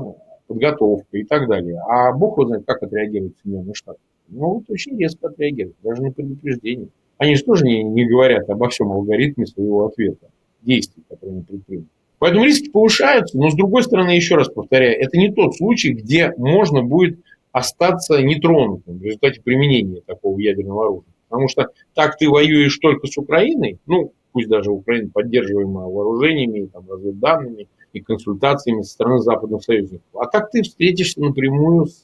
подготовка 0.48 1.18
и 1.18 1.24
так 1.24 1.48
далее. 1.48 1.80
А 1.88 2.12
Бог 2.14 2.38
его 2.38 2.48
знает, 2.48 2.66
как 2.66 2.84
отреагирует 2.84 3.36
Соединенные 3.42 3.74
Штаты. 3.74 4.00
Ну, 4.28 4.56
вот 4.56 4.64
очень 4.70 4.98
резко 4.98 5.28
отреагируют, 5.28 5.78
даже 5.84 6.02
на 6.02 6.12
предупреждение. 6.12 6.90
Они 7.18 7.36
же 7.36 7.44
тоже 7.44 7.66
не, 7.66 7.84
не 7.84 8.06
говорят 8.06 8.50
обо 8.50 8.70
всем 8.70 8.92
алгоритме 8.92 9.46
своего 9.46 9.86
ответа, 9.86 10.30
действий, 10.62 11.04
которые 11.08 11.36
они 11.36 11.44
предпримут. 11.44 11.88
Поэтому 12.26 12.46
риски 12.46 12.72
повышаются, 12.72 13.38
но 13.38 13.52
с 13.52 13.54
другой 13.54 13.84
стороны, 13.84 14.10
еще 14.10 14.34
раз 14.34 14.50
повторяю, 14.50 15.00
это 15.00 15.16
не 15.16 15.32
тот 15.32 15.56
случай, 15.56 15.94
где 15.94 16.34
можно 16.38 16.82
будет 16.82 17.20
остаться 17.52 18.20
нетронутым 18.20 18.98
в 18.98 19.04
результате 19.04 19.44
применения 19.44 20.02
такого 20.02 20.40
ядерного 20.40 20.86
оружия. 20.86 21.14
Потому 21.30 21.48
что 21.50 21.68
так 21.94 22.18
ты 22.18 22.28
воюешь 22.28 22.80
только 22.80 23.06
с 23.06 23.16
Украиной, 23.20 23.78
ну, 23.86 24.12
пусть 24.32 24.50
даже 24.50 24.72
Украина 24.72 25.12
поддерживаемая 25.14 25.86
вооружениями, 25.86 26.66
там, 26.66 26.90
разведданными 26.90 27.68
и 27.94 28.00
консультациями 28.00 28.82
со 28.82 28.94
стороны 28.94 29.20
западных 29.20 29.62
союзников. 29.62 30.08
А 30.16 30.26
так 30.26 30.50
ты 30.50 30.64
встретишься 30.64 31.22
напрямую 31.22 31.86
с 31.86 32.04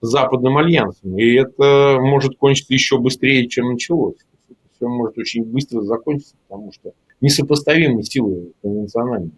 западным 0.00 0.58
альянсом. 0.58 1.16
И 1.16 1.32
это 1.34 1.98
может 2.00 2.36
кончиться 2.38 2.74
еще 2.74 2.98
быстрее, 2.98 3.46
чем 3.46 3.70
началось. 3.70 4.16
Это 4.48 4.58
все 4.74 4.88
может 4.88 5.16
очень 5.16 5.44
быстро 5.44 5.82
закончиться, 5.82 6.34
потому 6.48 6.72
что 6.72 6.90
несопоставимые 7.20 8.02
силы 8.02 8.50
конвенциональные 8.62 9.30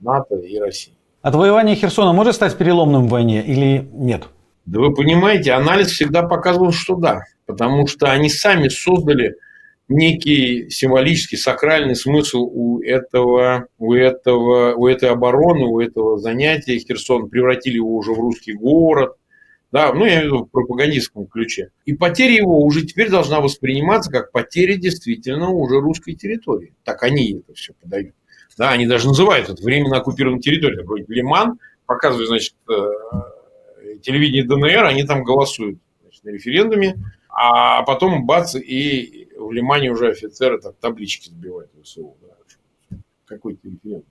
НАТО 0.00 0.36
и 0.36 0.58
России. 0.58 0.94
Отвоевание 1.22 1.76
Херсона 1.76 2.12
может 2.12 2.34
стать 2.34 2.56
переломным 2.56 3.06
в 3.06 3.10
войне 3.10 3.44
или 3.44 3.88
нет? 3.92 4.24
Да 4.66 4.80
вы 4.80 4.94
понимаете, 4.94 5.52
анализ 5.52 5.88
всегда 5.88 6.22
показывал, 6.22 6.72
что 6.72 6.96
да. 6.96 7.22
Потому 7.46 7.86
что 7.86 8.10
они 8.10 8.30
сами 8.30 8.68
создали 8.68 9.36
некий 9.88 10.70
символический, 10.70 11.36
сакральный 11.36 11.96
смысл 11.96 12.48
у 12.50 12.80
этого, 12.80 13.66
у 13.78 13.92
этого, 13.92 14.74
у 14.74 14.86
этой 14.86 15.10
обороны, 15.10 15.64
у 15.64 15.80
этого 15.80 16.18
занятия. 16.18 16.78
Херсон 16.78 17.28
превратили 17.28 17.76
его 17.76 17.96
уже 17.96 18.12
в 18.12 18.20
русский 18.20 18.52
город. 18.52 19.16
Да, 19.72 19.92
ну, 19.92 20.04
я 20.04 20.14
имею 20.14 20.22
в 20.22 20.24
виду 20.24 20.44
в 20.44 20.50
пропагандистском 20.50 21.26
ключе. 21.26 21.70
И 21.84 21.92
потеря 21.92 22.36
его 22.36 22.64
уже 22.64 22.84
теперь 22.86 23.08
должна 23.08 23.40
восприниматься 23.40 24.10
как 24.10 24.32
потеря 24.32 24.76
действительно 24.76 25.50
уже 25.50 25.80
русской 25.80 26.14
территории. 26.14 26.74
Так 26.84 27.02
они 27.02 27.34
это 27.34 27.54
все 27.54 27.72
подают. 27.74 28.14
Да, 28.58 28.70
они 28.70 28.86
даже 28.86 29.08
называют 29.08 29.48
это 29.48 29.62
временно 29.62 29.96
оккупированной 29.98 30.40
территорией. 30.40 30.84
Вроде 30.84 31.04
Лиман, 31.08 31.58
показывают, 31.86 32.28
значит, 32.28 32.54
э, 32.68 33.98
телевидение 34.02 34.44
ДНР, 34.44 34.84
они 34.84 35.04
там 35.04 35.24
голосуют 35.24 35.78
значит, 36.02 36.24
на 36.24 36.30
референдуме, 36.30 36.96
а 37.28 37.82
потом 37.82 38.26
бац, 38.26 38.54
и 38.54 39.28
в 39.38 39.52
Лимане 39.52 39.90
уже 39.90 40.10
офицеры 40.10 40.60
там 40.60 40.74
таблички 40.80 41.28
сбивают 41.28 41.70
ВСУ. 41.82 42.16
Да. 42.20 42.98
Какой 43.24 43.54
то 43.54 43.68
референдум? 43.68 44.04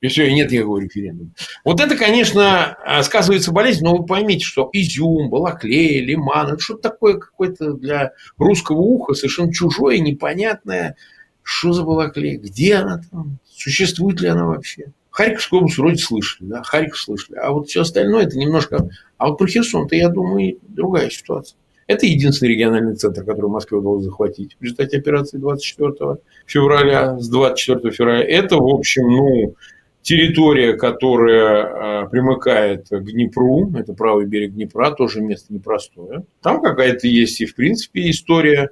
И 0.00 0.08
все, 0.08 0.28
и 0.28 0.34
нет 0.34 0.50
никакого 0.50 0.80
референдума. 0.80 1.30
Вот 1.64 1.80
это, 1.80 1.96
конечно, 1.96 2.76
сказывается 3.04 3.52
болезнь, 3.52 3.82
но 3.82 3.96
вы 3.96 4.04
поймите, 4.04 4.44
что 4.44 4.68
Изюм, 4.70 5.30
Балаклея, 5.30 6.04
Лиман, 6.04 6.48
это 6.48 6.58
что-то 6.58 6.90
такое 6.90 7.14
какое-то 7.14 7.72
для 7.72 8.12
русского 8.36 8.80
уха 8.80 9.14
совершенно 9.14 9.50
чужое, 9.50 10.00
непонятное. 10.00 10.96
Что 11.44 11.72
за 11.72 11.84
Балаклея? 11.84 12.38
Где 12.38 12.76
она 12.76 13.00
там? 13.10 13.38
Существует 13.44 14.20
ли 14.20 14.28
она 14.28 14.46
вообще? 14.46 14.86
Харьковскую 15.10 15.60
область 15.60 15.78
вроде 15.78 15.98
слышали, 15.98 16.48
да, 16.48 16.62
Харьков 16.64 16.98
слышали. 16.98 17.36
А 17.36 17.52
вот 17.52 17.68
все 17.68 17.82
остальное 17.82 18.24
это 18.24 18.36
немножко... 18.36 18.88
А 19.16 19.28
вот 19.28 19.38
про 19.38 19.46
Херсон-то, 19.46 19.94
я 19.94 20.08
думаю, 20.08 20.58
другая 20.66 21.08
ситуация. 21.08 21.56
Это 21.86 22.06
единственный 22.06 22.48
региональный 22.48 22.96
центр, 22.96 23.22
который 23.22 23.48
Москве 23.48 23.78
удалось 23.78 24.02
захватить 24.02 24.56
в 24.58 24.62
результате 24.62 24.96
операции 24.96 25.38
24 25.38 26.16
февраля, 26.46 27.16
с 27.20 27.28
24 27.28 27.94
февраля. 27.94 28.24
Это, 28.24 28.56
в 28.56 28.66
общем, 28.66 29.08
ну, 29.08 29.54
территория, 30.02 30.72
которая 30.72 32.06
э, 32.06 32.08
примыкает 32.08 32.88
к 32.88 33.00
Днепру, 33.00 33.70
это 33.76 33.92
правый 33.92 34.26
берег 34.26 34.54
Днепра, 34.54 34.90
тоже 34.90 35.20
место 35.20 35.52
непростое. 35.52 36.24
Там 36.42 36.60
какая-то 36.60 37.06
есть 37.06 37.40
и, 37.40 37.46
в 37.46 37.54
принципе, 37.54 38.10
история, 38.10 38.70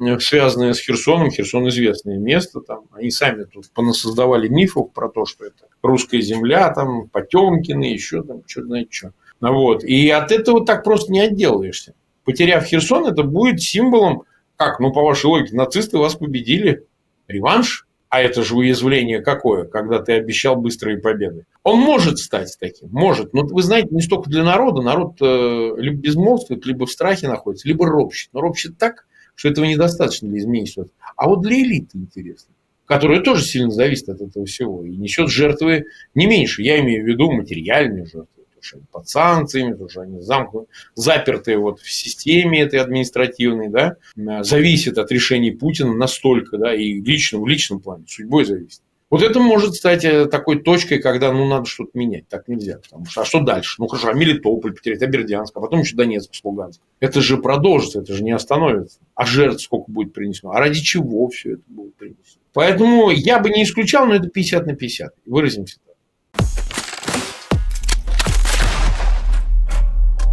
э, 0.00 0.18
связанная 0.20 0.72
с 0.72 0.80
Херсоном. 0.80 1.30
Херсон 1.30 1.68
известное 1.68 2.18
место. 2.18 2.60
Там. 2.60 2.84
Они 2.92 3.10
сами 3.10 3.44
тут 3.44 3.70
понасоздавали 3.72 4.48
мифов 4.48 4.92
про 4.92 5.08
то, 5.08 5.24
что 5.24 5.44
это 5.44 5.66
русская 5.82 6.20
земля, 6.20 6.70
там, 6.72 7.08
Потемкины, 7.08 7.84
еще 7.84 8.22
там, 8.22 8.42
что 8.46 8.64
знает 8.64 8.92
что. 8.92 9.12
Вот. 9.40 9.84
И 9.84 10.08
от 10.10 10.32
этого 10.32 10.64
так 10.64 10.84
просто 10.84 11.12
не 11.12 11.20
отделаешься 11.20 11.94
потеряв 12.28 12.66
Херсон, 12.66 13.06
это 13.06 13.22
будет 13.22 13.62
символом, 13.62 14.24
как, 14.56 14.80
ну, 14.80 14.92
по 14.92 15.02
вашей 15.02 15.24
логике, 15.24 15.56
нацисты 15.56 15.96
вас 15.96 16.14
победили, 16.14 16.84
реванш, 17.26 17.86
а 18.10 18.20
это 18.20 18.42
же 18.42 18.54
уязвление 18.54 19.22
какое, 19.22 19.64
когда 19.64 19.98
ты 20.00 20.12
обещал 20.12 20.54
быстрые 20.54 20.98
победы. 20.98 21.46
Он 21.62 21.78
может 21.78 22.18
стать 22.18 22.54
таким, 22.60 22.90
может. 22.90 23.32
Но 23.32 23.46
вы 23.46 23.62
знаете, 23.62 23.88
не 23.92 24.02
столько 24.02 24.28
для 24.28 24.44
народа. 24.44 24.82
Народ 24.82 25.16
э, 25.22 25.70
либо 25.78 25.96
безмолвствует, 25.96 26.66
либо 26.66 26.84
в 26.84 26.92
страхе 26.92 27.28
находится, 27.28 27.66
либо 27.66 27.86
ропщет. 27.86 28.28
Но 28.34 28.42
ропщет 28.42 28.76
так, 28.76 29.06
что 29.38 29.50
этого 29.50 29.64
недостаточно 29.66 30.28
для 30.28 30.38
изменить 30.38 30.70
что-то. 30.70 30.90
А 31.16 31.28
вот 31.28 31.42
для 31.42 31.60
элиты 31.60 31.96
интересно, 31.96 32.52
которая 32.86 33.20
тоже 33.20 33.44
сильно 33.44 33.70
зависит 33.70 34.08
от 34.08 34.20
этого 34.20 34.44
всего 34.46 34.84
и 34.84 34.96
несет 34.96 35.30
жертвы 35.30 35.84
не 36.14 36.26
меньше. 36.26 36.62
Я 36.62 36.80
имею 36.80 37.04
в 37.04 37.06
виду 37.06 37.30
материальные 37.30 38.06
жертвы 38.06 38.26
потому 38.58 38.64
что 38.64 38.76
они 38.76 38.86
под 38.90 39.08
санкциями, 39.08 39.72
потому 39.72 39.90
что 39.90 40.00
они 40.00 40.20
замкнуты, 40.20 40.66
запертые 40.96 41.58
вот 41.58 41.78
в 41.78 41.92
системе 41.92 42.62
этой 42.62 42.80
административной, 42.80 43.68
да, 43.68 43.96
зависит 44.42 44.98
от 44.98 45.12
решений 45.12 45.52
Путина 45.52 45.94
настолько, 45.94 46.58
да, 46.58 46.74
и 46.74 47.00
лично, 47.00 47.38
в 47.38 47.46
личном 47.46 47.78
плане, 47.78 48.04
судьбой 48.08 48.44
зависит. 48.44 48.82
Вот 49.10 49.22
это 49.22 49.40
может 49.40 49.74
стать 49.74 50.04
э, 50.04 50.26
такой 50.26 50.60
точкой, 50.60 50.98
когда 50.98 51.32
ну, 51.32 51.46
надо 51.46 51.64
что-то 51.64 51.92
менять. 51.94 52.28
Так 52.28 52.46
нельзя. 52.46 52.78
Потому 52.82 53.06
что, 53.06 53.22
а 53.22 53.24
что 53.24 53.40
дальше? 53.40 53.76
Ну 53.78 53.86
хорошо, 53.86 54.08
а 54.08 54.12
Мелитополь 54.12 54.74
потерять, 54.74 55.00
а 55.00 55.06
Бердянск, 55.06 55.56
а 55.56 55.60
потом 55.60 55.80
еще 55.80 55.96
Донецк, 55.96 56.30
Луганск. 56.44 56.82
Это 57.00 57.22
же 57.22 57.38
продолжится, 57.38 58.00
это 58.00 58.12
же 58.12 58.22
не 58.22 58.32
остановится. 58.32 58.98
А 59.14 59.24
жертв 59.24 59.62
сколько 59.62 59.90
будет 59.90 60.12
принесено? 60.12 60.50
А 60.50 60.60
ради 60.60 60.80
чего 60.80 61.28
все 61.28 61.54
это 61.54 61.62
будет 61.68 61.94
принесено? 61.94 62.42
Поэтому 62.52 63.08
я 63.08 63.38
бы 63.38 63.48
не 63.48 63.62
исключал, 63.62 64.06
но 64.06 64.14
это 64.14 64.28
50 64.28 64.66
на 64.66 64.74
50. 64.74 65.14
Выразимся 65.24 65.78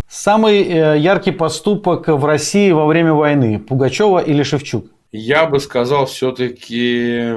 Самый 0.10 0.64
э, 0.64 0.98
яркий 1.00 1.32
поступок 1.32 2.10
в 2.10 2.26
России 2.26 2.72
во 2.72 2.88
время 2.88 3.14
войны– 3.14 3.60
Пугачева 3.70 4.20
или 4.20 4.44
Шевчук? 4.44 4.88
Я 5.14 5.46
бы 5.46 5.60
сказал 5.60 6.08
все-таки, 6.08 7.36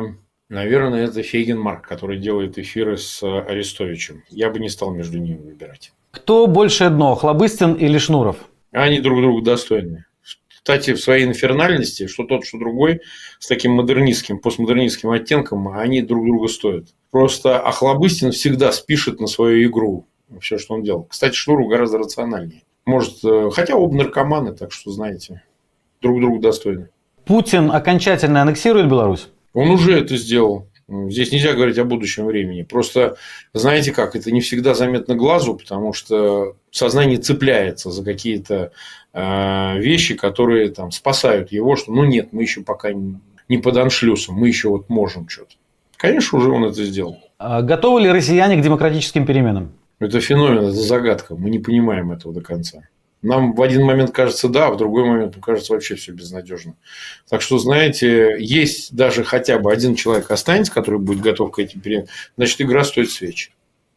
наверное, 0.48 1.04
это 1.04 1.22
Фейген 1.22 1.58
Марк, 1.58 1.86
который 1.86 2.18
делает 2.18 2.58
эфиры 2.58 2.96
с 2.96 3.22
Арестовичем. 3.22 4.24
Я 4.28 4.50
бы 4.50 4.58
не 4.58 4.68
стал 4.68 4.92
между 4.92 5.18
ними 5.18 5.38
выбирать. 5.38 5.92
Кто 6.10 6.46
больше 6.46 6.88
дно, 6.88 7.14
Хлобыстин 7.14 7.74
или 7.74 7.98
Шнуров? 7.98 8.36
Они 8.72 9.00
друг 9.00 9.20
друга 9.20 9.42
достойны. 9.42 10.04
Кстати, 10.48 10.92
в 10.92 11.00
своей 11.00 11.24
инфернальности, 11.24 12.08
что 12.08 12.24
тот, 12.24 12.44
что 12.44 12.58
другой, 12.58 13.00
с 13.38 13.46
таким 13.46 13.72
модернистским, 13.72 14.38
постмодернистским 14.38 15.10
оттенком, 15.10 15.68
они 15.68 16.02
друг 16.02 16.26
друга 16.26 16.48
стоят. 16.48 16.88
Просто 17.10 17.58
Охлобыстин 17.58 18.32
всегда 18.32 18.70
спишет 18.72 19.18
на 19.18 19.28
свою 19.28 19.66
игру 19.70 20.06
все, 20.40 20.58
что 20.58 20.74
он 20.74 20.82
делал. 20.82 21.04
Кстати, 21.04 21.34
Шнуру 21.34 21.68
гораздо 21.68 21.98
рациональнее. 21.98 22.62
Может, 22.84 23.24
э, 23.24 23.50
хотя 23.52 23.76
оба 23.76 23.94
наркоманы, 23.94 24.52
так 24.52 24.72
что, 24.72 24.90
знаете, 24.90 25.42
друг 26.02 26.20
другу 26.20 26.38
достойны. 26.38 26.88
Путин 27.24 27.70
окончательно 27.70 28.42
аннексирует 28.42 28.88
Беларусь? 28.88 29.28
Он 29.52 29.70
уже 29.70 29.98
это 29.98 30.16
сделал. 30.16 30.68
Здесь 30.88 31.32
нельзя 31.32 31.52
говорить 31.52 31.78
о 31.78 31.84
будущем 31.84 32.24
времени. 32.24 32.62
Просто, 32.62 33.16
знаете 33.52 33.92
как, 33.92 34.16
это 34.16 34.30
не 34.30 34.40
всегда 34.40 34.72
заметно 34.72 35.14
глазу, 35.14 35.54
потому 35.54 35.92
что 35.92 36.56
сознание 36.70 37.18
цепляется 37.18 37.90
за 37.90 38.02
какие-то 38.02 38.72
э, 39.12 39.78
вещи, 39.78 40.14
которые 40.14 40.70
там 40.70 40.90
спасают 40.90 41.52
его, 41.52 41.76
что 41.76 41.92
ну 41.92 42.04
нет, 42.04 42.32
мы 42.32 42.42
еще 42.42 42.62
пока 42.62 42.92
не, 42.92 43.58
под 43.58 43.76
аншлюсом, 43.76 44.36
мы 44.36 44.48
еще 44.48 44.70
вот 44.70 44.88
можем 44.88 45.28
что-то. 45.28 45.56
Конечно, 45.98 46.38
уже 46.38 46.50
он 46.50 46.64
это 46.64 46.82
сделал. 46.82 47.18
А 47.38 47.60
готовы 47.60 48.00
ли 48.00 48.10
россияне 48.10 48.56
к 48.56 48.62
демократическим 48.62 49.26
переменам? 49.26 49.72
Это 49.98 50.20
феномен, 50.20 50.58
это 50.58 50.72
загадка. 50.72 51.34
Мы 51.34 51.50
не 51.50 51.58
понимаем 51.58 52.12
этого 52.12 52.32
до 52.32 52.40
конца. 52.40 52.84
Нам 53.22 53.54
в 53.54 53.62
один 53.62 53.84
момент 53.84 54.12
кажется 54.12 54.48
да, 54.48 54.66
а 54.66 54.70
в 54.70 54.76
другой 54.76 55.04
момент 55.04 55.36
кажется 55.42 55.72
вообще 55.72 55.96
все 55.96 56.12
безнадежно. 56.12 56.74
Так 57.28 57.42
что, 57.42 57.58
знаете, 57.58 58.36
есть 58.38 58.94
даже 58.94 59.24
хотя 59.24 59.58
бы 59.58 59.72
один 59.72 59.96
человек 59.96 60.30
останется, 60.30 60.72
который 60.72 61.00
будет 61.00 61.20
готов 61.20 61.50
к 61.50 61.58
этим 61.58 61.80
переменам, 61.80 62.08
значит, 62.36 62.60
игра 62.60 62.84
стоит 62.84 63.10
свечи. 63.10 63.50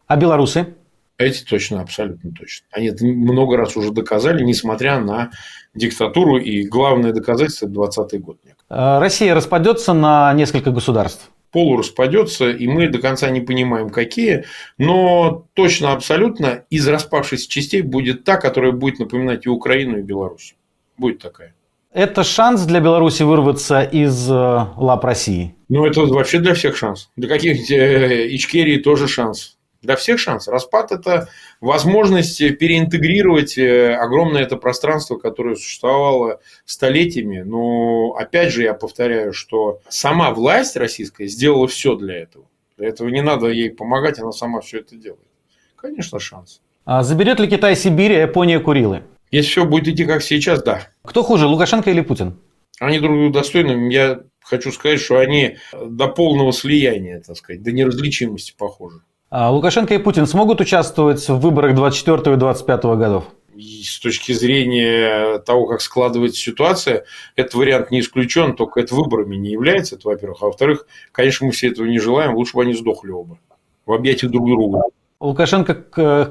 А 0.07 0.17
белорусы? 0.17 0.73
Эти 1.17 1.43
точно, 1.43 1.81
абсолютно 1.81 2.31
точно. 2.31 2.65
Они 2.71 2.87
это 2.87 3.05
много 3.05 3.55
раз 3.55 3.77
уже 3.77 3.91
доказали, 3.91 4.43
несмотря 4.43 4.99
на 4.99 5.29
диктатуру. 5.75 6.37
И 6.37 6.63
главное 6.63 7.13
доказательство– 7.13 7.65
это 7.67 7.75
20 7.75 8.21
год. 8.21 8.37
Э, 8.69 8.97
Россия 8.99 9.35
распадется 9.35 9.93
на 9.93 10.33
несколько 10.33 10.71
государств 10.71 11.29
полу 11.51 11.77
распадется, 11.77 12.49
и 12.49 12.67
мы 12.67 12.87
до 12.87 12.99
конца 12.99 13.29
не 13.29 13.41
понимаем, 13.41 13.89
какие, 13.89 14.45
но 14.77 15.47
точно 15.53 15.93
абсолютно 15.93 16.63
из 16.69 16.87
распавшихся 16.87 17.49
частей 17.49 17.81
будет 17.81 18.23
та, 18.23 18.37
которая 18.37 18.71
будет 18.71 18.99
напоминать 18.99 19.45
и 19.45 19.49
Украину, 19.49 19.99
и 19.99 20.01
Беларусь. 20.01 20.55
Будет 20.97 21.19
такая. 21.19 21.53
Это 21.93 22.23
шанс 22.23 22.65
для 22.65 22.79
Беларуси 22.79 23.23
вырваться 23.23 23.81
из 23.81 24.29
э, 24.29 24.33
лап 24.33 25.03
России? 25.03 25.53
Ну, 25.67 25.85
это 25.85 26.01
вообще 26.05 26.39
для 26.39 26.53
всех 26.53 26.77
шанс. 26.77 27.09
Для 27.17 27.27
каких-нибудь 27.27 27.69
э, 27.69 28.27
Ичкерии 28.33 28.77
тоже 28.77 29.09
шанс. 29.09 29.57
Для 29.81 29.95
всех 29.95 30.19
шанс. 30.19 30.47
Распад– 30.47 30.91
это 30.93 31.27
возможность 31.59 32.37
переинтегрировать 32.59 33.57
э, 33.57 33.95
огромное 33.95 34.43
это 34.43 34.55
пространство, 34.55 35.17
которое 35.17 35.55
существовало 35.55 36.39
столетиями. 36.65 37.39
Но, 37.39 38.13
опять 38.13 38.53
же, 38.53 38.61
я 38.61 38.75
повторяю, 38.75 39.33
что 39.33 39.79
сама 39.89 40.31
власть 40.31 40.75
российская 40.77 41.25
сделала 41.25 41.67
все 41.67 41.95
для 41.95 42.19
этого. 42.19 42.45
Для 42.77 42.89
этого 42.89 43.09
не 43.09 43.21
надо 43.21 43.47
ей 43.47 43.71
помогать, 43.71 44.19
она 44.19 44.31
сама 44.31 44.61
все 44.61 44.79
это 44.79 44.95
делает. 44.95 45.27
Конечно, 45.75 46.19
шанс. 46.19 46.61
А 46.85 47.01
заберет 47.01 47.39
ли 47.39 47.47
Китай 47.47 47.75
Сибирь, 47.75 48.13
а 48.13 48.21
Япония 48.21 48.59
Курилы? 48.59 49.03
Если 49.31 49.49
все 49.49 49.65
будет 49.65 49.87
идти 49.87 50.05
как 50.05 50.21
сейчас, 50.21 50.61
да. 50.61 50.89
Кто 51.03 51.23
хуже, 51.23 51.47
Лукашенко 51.47 51.89
или 51.89 52.01
Путин? 52.01 52.37
Они 52.79 52.99
друг 52.99 53.15
друга 53.15 53.33
достойны. 53.33 53.91
Я 53.91 54.21
хочу 54.43 54.71
сказать, 54.71 54.99
что 54.99 55.17
они 55.17 55.57
до 55.73 56.07
полного 56.07 56.51
слияния, 56.51 57.21
так 57.25 57.37
сказать, 57.37 57.63
до 57.63 57.71
неразличимости 57.71 58.53
похожи. 58.57 59.01
А 59.33 59.49
Лукашенко 59.49 59.93
и 59.93 59.97
Путин 59.97 60.27
смогут 60.27 60.59
участвовать 60.59 61.29
в 61.29 61.39
выборах 61.39 61.73
24 61.73 62.35
и 62.35 62.37
25 62.37 62.83
годов? 62.83 63.23
С 63.57 63.97
точки 64.01 64.33
зрения 64.33 65.39
того, 65.39 65.67
как 65.67 65.79
складывается 65.79 66.37
ситуация, 66.37 67.05
этот 67.37 67.53
вариант 67.53 67.91
не 67.91 68.01
исключен, 68.01 68.57
только 68.57 68.81
это 68.81 68.93
выборами 68.93 69.37
не 69.37 69.51
является, 69.51 69.95
это 69.95 70.09
во-первых. 70.09 70.39
А 70.41 70.47
во-вторых, 70.47 70.85
конечно, 71.13 71.45
мы 71.45 71.53
все 71.53 71.69
этого 71.69 71.85
не 71.85 71.97
желаем, 71.97 72.35
лучше 72.35 72.57
бы 72.57 72.63
они 72.63 72.73
сдохли 72.73 73.11
оба 73.11 73.39
в 73.85 73.93
объятиях 73.93 74.33
друг 74.33 74.47
друга. 74.47 74.81
Лукашенко 75.21 75.75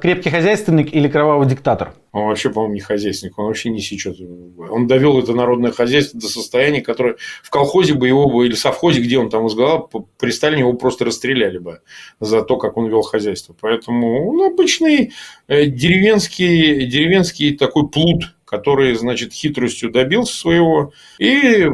крепкий 0.02 0.30
хозяйственник 0.30 0.92
или 0.92 1.06
кровавый 1.06 1.48
диктатор? 1.48 1.94
Он 2.10 2.26
вообще, 2.26 2.50
по-моему, 2.50 2.74
не 2.74 2.80
хозяйственник, 2.80 3.38
он 3.38 3.46
вообще 3.46 3.70
не 3.70 3.80
сечет. 3.80 4.16
Он 4.58 4.88
довел 4.88 5.20
это 5.20 5.32
народное 5.32 5.70
хозяйство 5.70 6.18
до 6.18 6.26
состояния, 6.26 6.80
которое 6.80 7.14
в 7.44 7.50
колхозе 7.50 7.94
бы 7.94 8.08
его 8.08 8.28
бы, 8.28 8.46
или 8.46 8.54
совхозе, 8.56 9.00
где 9.00 9.16
он 9.18 9.30
там 9.30 9.44
возглавлял, 9.44 9.88
при 10.18 10.30
Сталине 10.30 10.62
его 10.62 10.72
просто 10.72 11.04
расстреляли 11.04 11.58
бы 11.58 11.82
за 12.18 12.42
то, 12.42 12.56
как 12.56 12.76
он 12.76 12.88
вел 12.88 13.02
хозяйство. 13.02 13.54
Поэтому 13.60 14.28
он 14.28 14.52
обычный 14.52 15.12
э, 15.46 15.66
деревенский, 15.66 16.84
деревенский 16.86 17.56
такой 17.56 17.88
плут, 17.88 18.34
который, 18.44 18.96
значит, 18.96 19.32
хитростью 19.32 19.92
добился 19.92 20.34
своего 20.34 20.92
и 21.20 21.64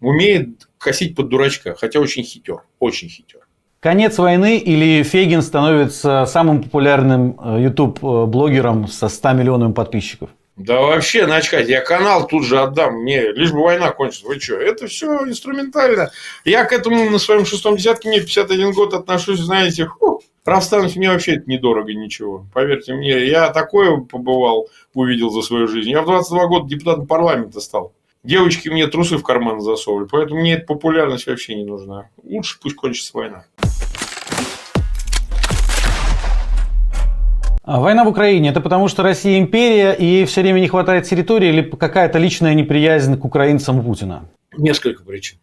умеет 0.00 0.68
косить 0.78 1.14
под 1.14 1.28
дурачка, 1.28 1.74
хотя 1.74 2.00
очень 2.00 2.22
хитер, 2.22 2.62
очень 2.78 3.10
хитер. 3.10 3.35
Конец 3.86 4.18
войны 4.18 4.58
или 4.58 5.04
Фейгин 5.04 5.42
становится 5.42 6.26
самым 6.26 6.64
популярным 6.64 7.38
YouTube-блогером 7.56 8.86
э, 8.86 8.88
со 8.88 9.08
100 9.08 9.32
миллионами 9.34 9.72
подписчиков? 9.74 10.30
Да 10.56 10.80
вообще, 10.80 11.28
начкать, 11.28 11.68
я 11.68 11.82
канал 11.82 12.26
тут 12.26 12.44
же 12.44 12.58
отдам, 12.58 13.02
мне 13.02 13.30
лишь 13.30 13.52
бы 13.52 13.62
война 13.62 13.92
кончилась. 13.92 14.24
Вы 14.24 14.40
что, 14.40 14.56
это 14.56 14.88
все 14.88 15.24
инструментально. 15.28 16.10
Я 16.44 16.64
к 16.64 16.72
этому 16.72 17.08
на 17.08 17.20
своем 17.20 17.46
шестом 17.46 17.76
десятке, 17.76 18.08
мне 18.08 18.18
51 18.18 18.72
год 18.72 18.92
отношусь, 18.92 19.38
знаете, 19.38 19.86
фу, 19.86 20.20
расстанусь, 20.44 20.96
мне 20.96 21.08
вообще 21.08 21.36
это 21.36 21.48
недорого 21.48 21.94
ничего. 21.94 22.44
Поверьте 22.52 22.92
мне, 22.92 23.24
я 23.24 23.50
такое 23.52 23.98
побывал, 23.98 24.66
увидел 24.94 25.30
за 25.30 25.42
свою 25.42 25.68
жизнь. 25.68 25.90
Я 25.90 26.02
в 26.02 26.06
22 26.06 26.46
года 26.48 26.68
депутатом 26.68 27.06
парламента 27.06 27.60
стал. 27.60 27.92
Девочки 28.26 28.68
мне 28.68 28.88
трусы 28.88 29.18
в 29.18 29.22
карман 29.22 29.60
засовывали, 29.60 30.08
поэтому 30.10 30.40
мне 30.40 30.54
эта 30.54 30.66
популярность 30.66 31.28
вообще 31.28 31.54
не 31.54 31.64
нужна. 31.64 32.08
Лучше 32.24 32.58
пусть 32.60 32.74
кончится 32.74 33.12
война. 33.14 33.44
Война 37.66 38.04
в 38.04 38.08
Украине– 38.08 38.48
это 38.50 38.60
потому, 38.60 38.86
что 38.86 39.02
Россия 39.02 39.40
империя, 39.40 39.92
и 39.92 40.04
ей 40.04 40.24
все 40.24 40.42
время 40.42 40.60
не 40.60 40.68
хватает 40.68 41.04
территории, 41.04 41.48
или 41.48 41.62
какая-то 41.62 42.18
личная 42.18 42.54
неприязнь 42.54 43.18
к 43.18 43.24
украинцам 43.24 43.84
Путина? 43.84 44.28
Несколько 44.56 45.02
причин. 45.02 45.38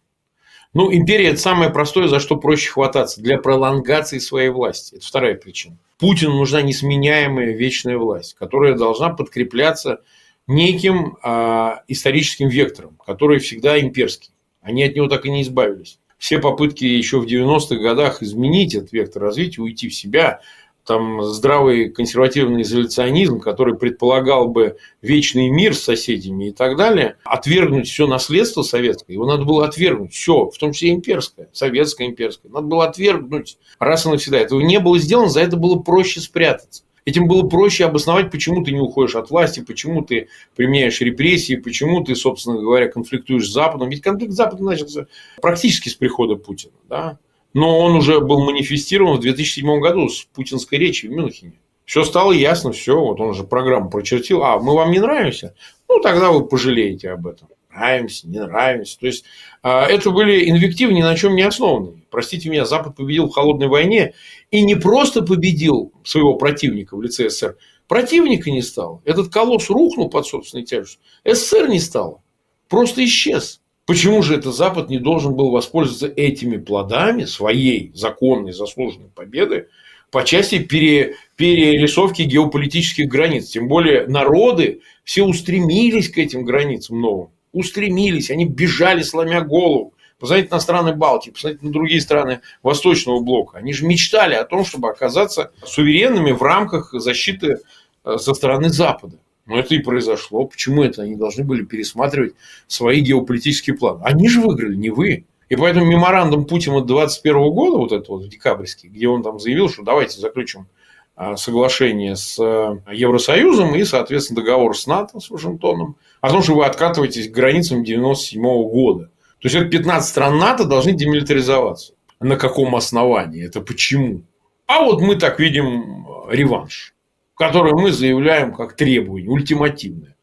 Ну, 0.72 0.90
империя– 0.90 1.28
это 1.28 1.38
самое 1.38 1.70
простое, 1.70 2.08
за 2.08 2.20
что 2.20 2.36
проще 2.36 2.70
хвататься, 2.70 3.20
для 3.20 3.36
пролонгации 3.36 4.18
своей 4.18 4.48
власти. 4.48 4.94
Это 4.94 5.04
вторая 5.04 5.34
причина. 5.34 5.76
Путину 5.98 6.34
нужна 6.36 6.62
несменяемая 6.62 7.52
вечная 7.52 7.98
власть, 7.98 8.34
которая 8.38 8.74
должна 8.74 9.10
подкрепляться 9.10 10.00
неким 10.46 11.18
э, 11.22 11.72
историческим 11.88 12.48
вектором, 12.48 12.98
который 13.04 13.38
всегда 13.38 13.78
имперский. 13.78 14.30
Они 14.62 14.82
от 14.82 14.96
него 14.96 15.08
так 15.08 15.26
и 15.26 15.30
не 15.30 15.42
избавились. 15.42 15.98
Все 16.16 16.38
попытки 16.38 16.86
еще 16.86 17.20
в 17.20 17.26
90-х 17.26 17.76
годах 17.76 18.22
изменить 18.22 18.74
этот 18.74 18.92
вектор 18.92 19.22
развития, 19.22 19.60
уйти 19.60 19.90
в 19.90 19.94
себя– 19.94 20.40
там 20.86 21.22
здравый 21.22 21.88
консервативный 21.88 22.62
изоляционизм, 22.62 23.40
который 23.40 23.76
предполагал 23.76 24.48
бы 24.48 24.76
вечный 25.02 25.48
мир 25.48 25.74
с 25.74 25.82
соседями 25.82 26.48
и 26.48 26.52
так 26.52 26.76
далее, 26.76 27.16
отвергнуть 27.24 27.88
все 27.88 28.06
наследство 28.06 28.62
советское, 28.62 29.14
его 29.14 29.26
надо 29.26 29.44
было 29.44 29.66
отвергнуть, 29.66 30.12
все, 30.12 30.50
в 30.50 30.58
том 30.58 30.72
числе 30.72 30.92
имперское, 30.92 31.48
советское 31.52 32.06
имперское, 32.06 32.52
надо 32.52 32.66
было 32.66 32.84
отвергнуть 32.84 33.58
раз 33.78 34.06
и 34.06 34.10
навсегда. 34.10 34.38
Этого 34.38 34.60
не 34.60 34.78
было 34.78 34.98
сделано, 34.98 35.28
за 35.28 35.40
это 35.40 35.56
было 35.56 35.78
проще 35.78 36.20
спрятаться. 36.20 36.84
Этим 37.06 37.28
было 37.28 37.46
проще 37.46 37.84
обосновать, 37.84 38.30
почему 38.30 38.64
ты 38.64 38.72
не 38.72 38.80
уходишь 38.80 39.14
от 39.14 39.28
власти, 39.28 39.60
почему 39.60 40.02
ты 40.02 40.28
применяешь 40.56 41.00
репрессии, 41.00 41.56
почему 41.56 42.02
ты, 42.02 42.14
собственно 42.14 42.58
говоря, 42.58 42.88
конфликтуешь 42.88 43.46
с 43.46 43.52
Западом. 43.52 43.90
Ведь 43.90 44.00
конфликт 44.00 44.32
с 44.32 44.36
Западом 44.36 44.66
начался 44.66 45.06
практически 45.42 45.90
с 45.90 45.94
прихода 45.94 46.36
Путина. 46.36 46.72
Да? 46.88 47.18
Но 47.54 47.78
он 47.78 47.94
уже 47.94 48.20
был 48.20 48.44
манифестирован 48.44 49.16
в 49.16 49.20
2007 49.20 49.80
году 49.80 50.08
с 50.08 50.24
путинской 50.24 50.78
речи 50.78 51.06
в 51.06 51.12
Мюнхене. 51.12 51.54
Все 51.84 52.02
стало 52.04 52.32
ясно, 52.32 52.72
все, 52.72 52.98
вот 52.98 53.20
он 53.20 53.34
же 53.34 53.44
программу 53.44 53.90
прочертил. 53.90 54.42
А, 54.42 54.58
мы 54.58 54.74
вам 54.74 54.90
не 54.90 54.98
нравимся? 54.98 55.54
Ну, 55.88 56.00
тогда 56.00 56.32
вы 56.32 56.46
пожалеете 56.46 57.10
об 57.10 57.26
этом. 57.26 57.48
Нравимся, 57.70 58.28
не 58.28 58.38
нравимся. 58.38 58.98
То 58.98 59.06
есть, 59.06 59.24
а, 59.62 59.86
это 59.86 60.10
были 60.10 60.48
инвективы 60.48 60.94
ни 60.94 61.02
на 61.02 61.16
чем 61.16 61.36
не 61.36 61.42
основанные. 61.42 62.02
Простите 62.10 62.48
меня, 62.48 62.64
Запад 62.64 62.96
победил 62.96 63.28
в 63.28 63.32
холодной 63.32 63.68
войне 63.68 64.14
и 64.50 64.62
не 64.62 64.76
просто 64.76 65.22
победил 65.22 65.92
своего 66.04 66.34
противника 66.34 66.96
в 66.96 67.02
лице 67.02 67.28
СССР. 67.28 67.56
Противника 67.86 68.50
не 68.50 68.62
стало. 68.62 69.02
Этот 69.04 69.32
колосс 69.32 69.68
рухнул 69.68 70.08
под 70.08 70.26
собственной 70.26 70.64
тяжестью. 70.64 71.00
СССР 71.24 71.68
не 71.68 71.80
стало. 71.80 72.22
Просто 72.68 73.04
исчез. 73.04 73.60
Почему 73.86 74.22
же 74.22 74.34
это 74.34 74.50
Запад 74.50 74.88
не 74.88 74.98
должен 74.98 75.34
был 75.34 75.50
воспользоваться 75.50 76.06
этими 76.06 76.56
плодами 76.56 77.24
своей 77.24 77.92
законной 77.94 78.52
заслуженной 78.52 79.10
победы 79.14 79.68
по 80.10 80.24
части 80.24 80.58
пере, 80.58 81.16
перерисовки 81.36 82.22
геополитических 82.22 83.06
границ? 83.06 83.50
Тем 83.50 83.68
более 83.68 84.06
народы 84.06 84.80
все 85.04 85.22
устремились 85.22 86.08
к 86.08 86.16
этим 86.16 86.44
границам 86.44 86.98
новым. 86.98 87.28
Устремились, 87.52 88.30
они 88.30 88.46
бежали, 88.46 89.02
сломя 89.02 89.42
голову. 89.42 89.92
Посмотрите 90.18 90.48
на 90.52 90.60
страны 90.60 90.94
Балтии, 90.94 91.30
посмотрите 91.30 91.66
на 91.66 91.72
другие 91.72 92.00
страны 92.00 92.40
Восточного 92.62 93.20
блока. 93.20 93.58
Они 93.58 93.74
же 93.74 93.84
мечтали 93.84 94.34
о 94.34 94.44
том, 94.44 94.64
чтобы 94.64 94.88
оказаться 94.88 95.52
суверенными 95.62 96.32
в 96.32 96.40
рамках 96.40 96.92
защиты 96.92 97.58
э, 98.04 98.16
со 98.16 98.32
стороны 98.32 98.70
Запада. 98.70 99.18
Но 99.46 99.58
это 99.58 99.74
и 99.74 99.78
произошло. 99.78 100.46
Почему 100.46 100.82
это 100.82 101.02
они 101.02 101.16
должны 101.16 101.44
были 101.44 101.64
пересматривать 101.64 102.34
свои 102.66 103.00
геополитические 103.00 103.76
планы? 103.76 104.00
Они 104.04 104.28
же 104.28 104.40
выиграли, 104.40 104.74
не 104.74 104.90
вы. 104.90 105.26
И 105.50 105.56
поэтому 105.56 105.86
меморандум 105.86 106.46
Путина 106.46 106.80
2021 106.80 107.50
года, 107.50 107.76
вот 107.76 107.92
этот 107.92 108.08
вот 108.08 108.28
декабрьский, 108.28 108.88
где 108.88 109.08
он 109.08 109.22
там 109.22 109.38
заявил, 109.38 109.68
что 109.68 109.82
давайте 109.82 110.18
заключим 110.18 110.66
а, 111.14 111.36
соглашение 111.36 112.16
с 112.16 112.38
а, 112.40 112.80
Евросоюзом 112.90 113.74
и, 113.74 113.84
соответственно, 113.84 114.40
договор 114.40 114.76
с 114.76 114.86
НАТО, 114.86 115.20
с 115.20 115.28
Вашингтоном, 115.28 115.96
о 116.22 116.30
том, 116.30 116.42
что 116.42 116.54
вы 116.54 116.64
откатываетесь 116.64 117.28
к 117.28 117.34
границам 117.34 117.82
1997 117.82 118.42
года. 118.70 119.10
То 119.40 119.48
есть, 119.48 119.54
это 119.56 119.66
15 119.66 120.08
стран 120.08 120.38
НАТО 120.38 120.64
должны 120.64 120.92
демилитаризоваться. 120.92 121.92
На 122.20 122.36
каком 122.36 122.74
основании? 122.74 123.44
Это 123.44 123.60
почему? 123.60 124.22
А 124.66 124.82
вот 124.82 125.02
мы 125.02 125.16
так 125.16 125.38
видим 125.38 126.06
реванш 126.30 126.93
которое 127.34 127.74
мы 127.74 127.92
заявляем 127.92 128.54
как 128.54 128.76
требование, 128.76 129.28
ультимативное, 129.28 130.16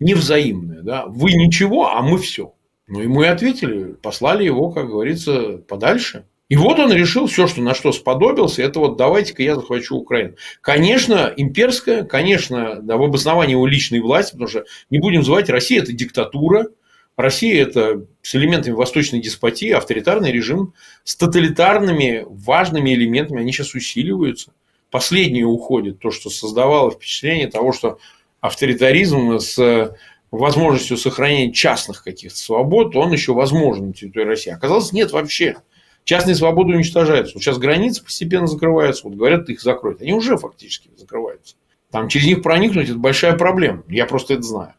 невзаимное. 0.00 0.82
Да? 0.82 1.06
Вы 1.06 1.32
ничего, 1.32 1.90
а 1.90 2.02
мы 2.02 2.18
все. 2.18 2.54
Ну 2.86 3.02
и 3.02 3.06
мы 3.06 3.28
ответили, 3.28 3.92
послали 3.92 4.44
его, 4.44 4.70
как 4.70 4.88
говорится, 4.88 5.58
подальше. 5.58 6.24
И 6.48 6.56
вот 6.56 6.78
он 6.78 6.90
решил 6.90 7.26
все, 7.26 7.46
что 7.46 7.60
на 7.60 7.74
что 7.74 7.92
сподобился, 7.92 8.62
это 8.62 8.80
вот 8.80 8.96
давайте-ка 8.96 9.42
я 9.42 9.54
захвачу 9.54 9.96
Украину. 9.96 10.34
Конечно, 10.62 11.30
имперская, 11.36 12.04
конечно, 12.04 12.80
да, 12.80 12.96
в 12.96 13.02
обосновании 13.02 13.52
его 13.52 13.66
личной 13.66 14.00
власти, 14.00 14.32
потому 14.32 14.48
что 14.48 14.64
не 14.88 14.98
будем 14.98 15.22
звать, 15.22 15.50
Россия– 15.50 15.82
это 15.82 15.92
диктатура, 15.92 16.68
Россия– 17.18 17.62
это 17.64 18.06
с 18.22 18.34
элементами 18.34 18.72
восточной 18.72 19.20
деспотии, 19.20 19.70
авторитарный 19.70 20.32
режим 20.32 20.72
с 21.04 21.16
тоталитарными 21.16 22.24
важными 22.26 22.94
элементами, 22.94 23.42
они 23.42 23.52
сейчас 23.52 23.74
усиливаются. 23.74 24.52
Последнее 24.90 25.44
уходит 25.44 25.98
то, 25.98 26.10
что 26.10 26.30
создавало 26.30 26.90
впечатление 26.90 27.48
того, 27.48 27.72
что 27.72 27.98
авторитаризм 28.40 29.38
с 29.38 29.96
возможностью 30.30 30.96
сохранения 30.96 31.52
частных 31.52 32.02
каких-то 32.02 32.38
свобод, 32.38 32.94
он 32.96 33.12
еще 33.12 33.32
возможен 33.32 33.88
на 33.88 33.92
территории 33.92 34.26
России. 34.26 34.50
Оказалось, 34.50 34.92
нет 34.92 35.12
вообще. 35.12 35.56
Частные 36.04 36.34
свободы 36.34 36.74
уничтожаются. 36.74 37.34
Вот 37.34 37.42
сейчас 37.42 37.58
границы 37.58 38.02
постепенно 38.02 38.46
закрываются. 38.46 39.04
Вот 39.04 39.16
говорят, 39.16 39.48
их 39.50 39.60
закроют. 39.60 40.00
Они 40.00 40.12
уже 40.12 40.36
фактически 40.36 40.90
закрываются. 40.96 41.56
Там 41.90 42.08
через 42.08 42.26
них 42.26 42.42
проникнуть– 42.42 42.88
это 42.90 42.98
большая 42.98 43.36
проблема. 43.36 43.82
Я 43.88 44.06
просто 44.06 44.34
это 44.34 44.42
знаю. 44.42 44.74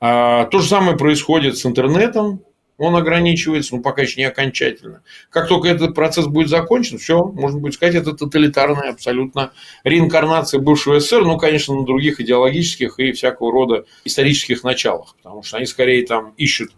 А, 0.00 0.44
то 0.46 0.58
же 0.58 0.68
самое 0.68 0.96
происходит 0.96 1.56
с 1.56 1.64
интернетом. 1.64 2.42
Он 2.76 2.96
ограничивается, 2.96 3.76
но 3.76 3.82
пока 3.82 4.02
еще 4.02 4.20
не 4.20 4.26
окончательно. 4.26 5.02
Как 5.30 5.46
только 5.46 5.68
этот 5.68 5.94
процесс 5.94 6.26
будет 6.26 6.48
закончен, 6.48 6.98
все, 6.98 7.24
можно 7.24 7.60
будет 7.60 7.74
сказать, 7.74 7.94
это 7.94 8.12
тоталитарная 8.12 8.90
абсолютно 8.90 9.52
реинкарнация 9.84 10.58
бывшего 10.60 10.98
СССР, 10.98 11.22
ну, 11.22 11.38
конечно, 11.38 11.74
на 11.74 11.84
других 11.84 12.20
идеологических 12.20 12.98
и 12.98 13.12
всякого 13.12 13.52
рода 13.52 13.84
исторических 14.04 14.64
началах, 14.64 15.14
потому 15.22 15.44
что 15.44 15.58
они 15.58 15.66
скорее 15.66 16.04
там 16.04 16.34
ищут 16.36 16.72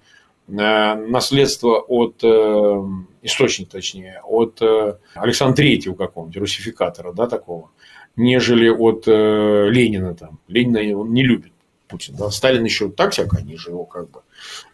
э, 0.48 0.52
наследство 0.52 1.78
от 1.78 2.22
э, 2.22 2.82
источник, 3.22 3.70
точнее, 3.70 4.20
от 4.22 4.60
э, 4.60 4.98
Александра 5.14 5.56
Третьего 5.56 5.94
какого-нибудь, 5.94 6.36
русификатора, 6.36 7.12
да, 7.14 7.26
такого, 7.26 7.70
нежели 8.16 8.68
от 8.68 9.06
Ленина 9.06 10.14
там. 10.14 10.40
Ленина 10.46 10.98
он 10.98 11.14
не 11.14 11.22
любит. 11.22 11.52
Путин. 11.88 12.14
Да? 12.16 12.30
Сталин 12.30 12.64
еще 12.64 12.88
так 12.88 13.12
всяко, 13.12 13.38
они 13.38 13.56
же 13.56 13.70
его 13.70 13.84
как 13.84 14.10
бы, 14.10 14.20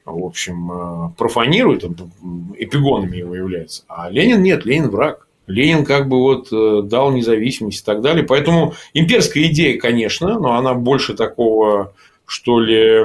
в 0.04 0.24
общем, 0.24 0.72
э, 0.72 1.10
профанируют, 1.16 1.84
эпигонами 1.84 3.18
его 3.18 3.34
являются. 3.34 3.84
А 3.88 4.10
Ленин 4.10 4.42
нет, 4.42 4.64
Ленин 4.64 4.90
враг. 4.90 5.28
Ленин 5.46 5.84
как 5.84 6.08
бы 6.08 6.18
вот 6.18 6.52
э, 6.52 6.82
дал 6.84 7.12
независимость 7.12 7.82
и 7.82 7.84
так 7.84 8.00
далее. 8.00 8.24
Поэтому 8.24 8.74
имперская 8.94 9.44
идея, 9.44 9.78
конечно, 9.78 10.38
но 10.38 10.56
она 10.56 10.74
больше 10.74 11.14
такого, 11.14 11.94
что 12.26 12.60
ли, 12.60 13.04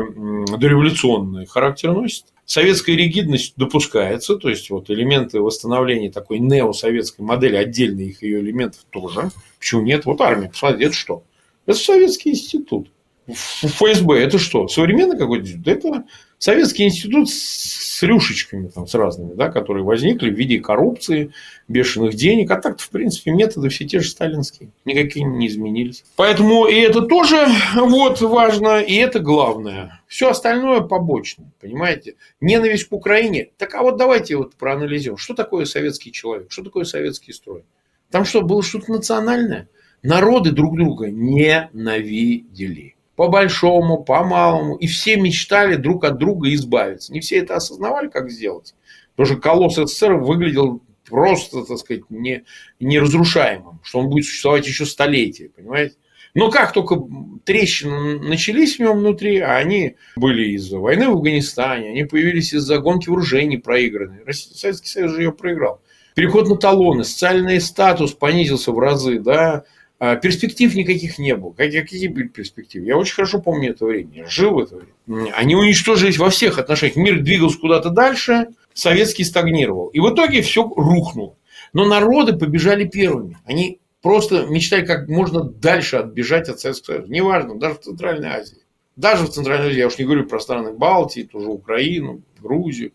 дореволюционный 0.57 1.45
характер 1.45 1.93
носит. 1.93 2.25
Советская 2.45 2.95
ригидность 2.95 3.55
допускается, 3.57 4.37
то 4.37 4.47
есть 4.47 4.69
вот 4.69 4.89
элементы 4.89 5.41
восстановления 5.41 6.09
такой 6.09 6.39
неосоветской 6.39 7.25
модели, 7.25 7.57
отдельных 7.57 8.23
ее 8.23 8.39
элементов 8.39 8.85
тоже. 8.89 9.31
Почему 9.59 9.81
нет? 9.81 10.05
Вот 10.05 10.21
армия, 10.21 10.47
посмотрите, 10.47 10.85
это 10.85 10.95
что? 10.95 11.23
Это 11.65 11.77
советский 11.77 12.29
институт. 12.29 12.87
ФСБ 13.27 14.19
это 14.19 14.39
что? 14.39 14.67
Современный 14.67 15.17
какой-то? 15.17 15.49
Это 15.69 16.05
Советский 16.39 16.83
институт 16.83 17.29
с 17.29 18.03
рюшечками 18.03 18.67
там, 18.67 18.87
с 18.87 18.93
разными, 18.93 19.33
да, 19.33 19.49
которые 19.49 19.83
возникли 19.83 20.29
в 20.29 20.37
виде 20.37 20.59
коррупции, 20.59 21.31
бешеных 21.67 22.13
денег. 22.13 22.51
А 22.51 22.57
так 22.57 22.79
в 22.79 22.89
принципе, 22.89 23.31
методы 23.31 23.69
все 23.69 23.85
те 23.85 23.99
же 23.99 24.09
сталинские. 24.09 24.69
Никакие 24.85 25.25
не 25.25 25.47
изменились. 25.47 26.03
Поэтому 26.15 26.67
и 26.67 26.75
это 26.75 27.01
тоже 27.01 27.47
вот, 27.75 28.21
важно, 28.21 28.81
и 28.81 28.93
это 28.95 29.19
главное. 29.19 29.99
Все 30.07 30.29
остальное 30.29 30.81
побочное, 30.81 31.51
понимаете? 31.59 32.15
Ненависть 32.39 32.87
к 32.87 32.93
Украине. 32.93 33.49
Так 33.57 33.73
а 33.73 33.81
вот 33.81 33.97
давайте 33.97 34.37
вот 34.37 34.53
проанализируем. 34.55 35.17
Что 35.17 35.33
такое 35.33 35.65
советский 35.65 36.11
человек? 36.11 36.51
Что 36.51 36.63
такое 36.63 36.83
советский 36.83 37.33
строй? 37.33 37.63
Там 38.11 38.25
что, 38.25 38.43
было 38.43 38.61
что-то 38.61 38.91
национальное? 38.91 39.69
Народы 40.03 40.51
друг 40.51 40.77
друга 40.77 41.09
ненавидели 41.09 42.96
по 43.17 43.29
большому, 43.29 44.03
по 44.03 44.23
малому, 44.23 44.75
и 44.75 44.85
все 44.85 45.17
мечтали 45.17 45.75
друг 45.75 46.05
от 46.05 46.19
друга 46.19 46.53
избавиться. 46.53 47.11
Не 47.11 47.19
все 47.19 47.37
это 47.39 47.55
осознавали, 47.55 48.09
как 48.09 48.29
сделать. 48.29 48.75
Потому 49.15 49.33
что 49.33 49.41
колосс 49.41 49.75
СССР 49.75 50.13
выглядел 50.13 50.83
просто, 51.03 51.63
так 51.63 51.79
сказать, 51.79 52.03
не, 52.09 52.43
неразрушаемым, 52.79 53.79
что 53.81 53.99
он 53.99 54.09
будет 54.09 54.25
существовать 54.25 54.67
еще 54.67 54.85
столетия, 54.85 55.49
понимаете? 55.49 55.95
Но 56.35 56.51
как 56.51 56.73
только 56.73 57.01
трещины 57.43 58.19
начались 58.19 58.75
в 58.75 58.81
нем 58.81 58.99
внутри, 58.99 59.39
а 59.39 59.55
они 59.55 59.95
были 60.15 60.51
из-за 60.51 60.77
войны 60.77 61.07
в 61.07 61.13
Афганистане, 61.13 61.89
они 61.89 62.03
появились 62.03 62.53
из-за 62.53 62.77
гонки 62.77 63.09
вооружений 63.09 63.57
проигранной. 63.57 64.31
Советский 64.31 64.89
Союз 64.89 65.13
же 65.13 65.23
ее 65.23 65.31
проиграл. 65.31 65.81
Переход 66.13 66.47
на 66.47 66.55
талоны, 66.55 67.03
социальный 67.03 67.59
статус 67.61 68.13
понизился 68.13 68.71
в 68.71 68.77
разы, 68.77 69.19
да, 69.19 69.63
перспектив 69.99 70.73
никаких 70.75 71.17
не 71.17 71.35
было. 71.35 71.51
Какие, 71.53 71.81
какие 71.81 72.07
были 72.07 72.27
перспективы? 72.27 72.85
Я 72.85 72.97
очень 72.97 73.15
хорошо 73.15 73.41
помню 73.41 73.71
это 73.71 73.85
время. 73.85 74.09
Я 74.13 74.27
жил 74.27 74.53
в 74.53 74.59
это 74.59 74.75
время. 74.77 75.33
Они 75.33 75.55
уничтожились 75.55 76.17
во 76.17 76.29
всех 76.29 76.59
отношениях. 76.59 76.97
Мир 76.97 77.21
двигался 77.21 77.59
куда-то 77.59 77.89
дальше, 77.89 78.47
советский 78.73 79.23
стагнировал. 79.23 79.87
И 79.87 79.99
в 79.99 80.13
итоге 80.13 80.41
все 80.41 80.63
рухнуло. 80.63 81.35
Но 81.73 81.85
народы 81.85 82.33
побежали 82.33 82.85
первыми. 82.85 83.37
Они 83.45 83.79
просто 84.01 84.45
мечтали 84.45 84.85
как 84.85 85.07
можно 85.09 85.43
дальше 85.43 85.97
отбежать 85.97 86.47
от 86.49 86.59
Советского 86.59 86.95
Союза. 86.95 87.11
Неважно, 87.11 87.59
даже 87.59 87.75
в 87.75 87.81
Центральной 87.81 88.29
Азии. 88.29 88.59
Даже 88.95 89.25
в 89.25 89.29
Центральной 89.29 89.69
Азии, 89.69 89.79
я 89.79 89.87
уж 89.87 89.97
не 89.97 90.05
говорю 90.05 90.25
про 90.25 90.39
страны 90.39 90.73
Балтии, 90.73 91.21
тоже 91.21 91.47
Украину, 91.47 92.21
Грузию. 92.39 92.93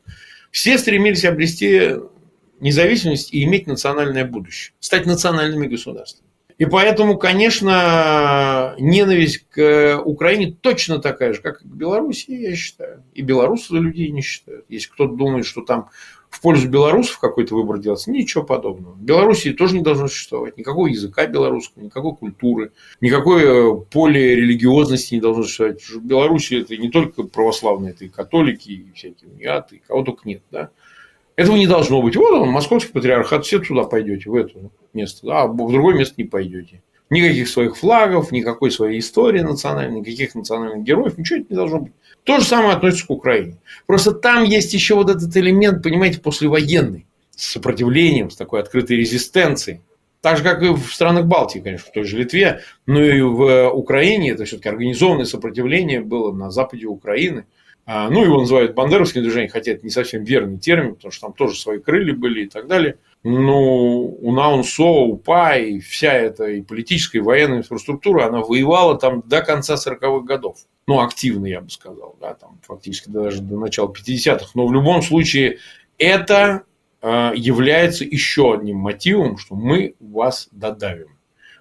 Все 0.50 0.78
стремились 0.78 1.24
обрести 1.24 1.96
независимость 2.60 3.32
и 3.32 3.44
иметь 3.44 3.66
национальное 3.66 4.24
будущее. 4.24 4.74
Стать 4.80 5.06
национальными 5.06 5.66
государствами. 5.66 6.28
И 6.62 6.64
поэтому, 6.64 7.18
конечно, 7.18 8.76
ненависть 8.78 9.46
к 9.50 10.00
Украине 10.04 10.56
точно 10.60 11.00
такая 11.00 11.32
же, 11.32 11.40
как 11.40 11.60
и 11.62 11.64
к 11.64 11.72
Беларуси, 11.72 12.30
я 12.30 12.54
считаю. 12.54 13.02
И 13.14 13.22
белорусы 13.22 13.74
людей 13.74 14.12
не 14.12 14.20
считают. 14.20 14.64
Если 14.68 14.88
кто-то 14.88 15.16
думает, 15.16 15.44
что 15.44 15.62
там 15.62 15.88
в 16.30 16.40
пользу 16.40 16.68
белорусов 16.68 17.18
какой-то 17.18 17.56
выбор 17.56 17.80
делается, 17.80 18.12
ничего 18.12 18.44
подобного. 18.44 18.92
В 18.92 19.02
Беларуси 19.02 19.52
тоже 19.52 19.74
не 19.76 19.82
должно 19.82 20.06
существовать 20.06 20.56
никакого 20.56 20.86
языка 20.86 21.26
белорусского, 21.26 21.82
никакой 21.82 22.14
культуры, 22.14 22.70
никакой 23.00 23.42
э, 23.42 23.74
поле 23.90 24.36
религиозности 24.36 25.16
не 25.16 25.20
должно 25.20 25.42
существовать. 25.42 25.82
В 25.82 26.00
Беларуси 26.00 26.62
это 26.62 26.76
не 26.76 26.90
только 26.90 27.24
православные, 27.24 27.90
это 27.90 28.04
и 28.04 28.08
католики, 28.08 28.70
и 28.70 28.92
всякие 28.94 29.32
униаты, 29.32 29.76
и 29.76 29.82
кого 29.84 30.04
только 30.04 30.28
нет. 30.28 30.42
Да? 30.52 30.70
Этого 31.36 31.56
не 31.56 31.66
должно 31.66 32.02
быть. 32.02 32.16
Вот 32.16 32.32
он, 32.32 32.48
московский 32.50 32.92
патриархат, 32.92 33.46
все 33.46 33.58
туда 33.58 33.84
пойдете, 33.84 34.28
в 34.28 34.36
это 34.36 34.52
место, 34.92 35.26
а 35.30 35.46
в 35.46 35.56
другое 35.56 35.96
место 35.96 36.14
не 36.18 36.24
пойдете. 36.24 36.82
Никаких 37.10 37.48
своих 37.48 37.76
флагов, 37.76 38.32
никакой 38.32 38.70
своей 38.70 39.00
истории 39.00 39.40
национальной, 39.40 40.00
никаких 40.00 40.34
национальных 40.34 40.82
героев, 40.84 41.18
ничего 41.18 41.40
это 41.40 41.46
не 41.50 41.56
должно 41.56 41.80
быть. 41.80 41.92
То 42.24 42.38
же 42.38 42.44
самое 42.44 42.74
относится 42.74 43.06
к 43.06 43.10
Украине. 43.10 43.56
Просто 43.86 44.12
там 44.12 44.44
есть 44.44 44.72
еще 44.72 44.94
вот 44.94 45.10
этот 45.10 45.34
элемент, 45.36 45.82
понимаете, 45.82 46.20
послевоенный, 46.20 47.06
с 47.34 47.52
сопротивлением, 47.52 48.30
с 48.30 48.36
такой 48.36 48.60
открытой 48.60 48.96
резистенцией. 48.96 49.80
Так 50.20 50.36
же, 50.38 50.44
как 50.44 50.62
и 50.62 50.68
в 50.68 50.86
странах 50.92 51.26
Балтии, 51.26 51.58
конечно, 51.58 51.90
в 51.90 51.92
той 51.92 52.04
же 52.04 52.16
Литве, 52.16 52.60
но 52.86 53.02
и 53.02 53.20
в 53.20 53.70
Украине 53.70 54.30
это 54.30 54.44
все-таки 54.44 54.68
организованное 54.68 55.24
сопротивление 55.24 56.00
было 56.00 56.32
на 56.32 56.50
западе 56.50 56.86
Украины– 56.86 57.46
ну, 57.86 58.24
его 58.24 58.40
называют 58.40 58.74
бандеровским 58.74 59.22
движением, 59.22 59.50
хотя 59.50 59.72
это 59.72 59.84
не 59.84 59.90
совсем 59.90 60.22
верный 60.22 60.58
термин, 60.58 60.94
потому 60.94 61.10
что 61.10 61.26
там 61.26 61.32
тоже 61.32 61.58
свои 61.58 61.78
крылья 61.78 62.14
были 62.14 62.44
и 62.44 62.48
так 62.48 62.68
далее. 62.68 62.98
Но 63.24 64.00
у 64.00 64.32
Наунсо, 64.32 64.84
УПА 64.84 65.56
и 65.58 65.80
вся 65.80 66.12
эта 66.12 66.44
и 66.46 66.62
политическая, 66.62 67.18
и 67.18 67.22
военная 67.22 67.58
инфраструктура, 67.58 68.26
она 68.26 68.40
воевала 68.40 68.98
там 68.98 69.22
до 69.26 69.42
конца 69.42 69.74
40-х 69.74 70.24
годов. 70.24 70.58
Ну, 70.86 71.00
активно, 71.00 71.46
я 71.46 71.60
бы 71.60 71.70
сказал, 71.70 72.16
да, 72.20 72.34
там 72.34 72.58
фактически 72.62 73.08
даже 73.08 73.40
до 73.42 73.58
начала 73.58 73.92
50-х. 73.92 74.50
Но 74.54 74.66
в 74.66 74.72
любом 74.72 75.02
случае 75.02 75.58
это 75.98 76.64
а, 77.00 77.32
является 77.34 78.04
еще 78.04 78.54
одним 78.54 78.78
мотивом, 78.78 79.38
что 79.38 79.54
мы 79.54 79.94
вас 80.00 80.48
додавим. 80.52 81.18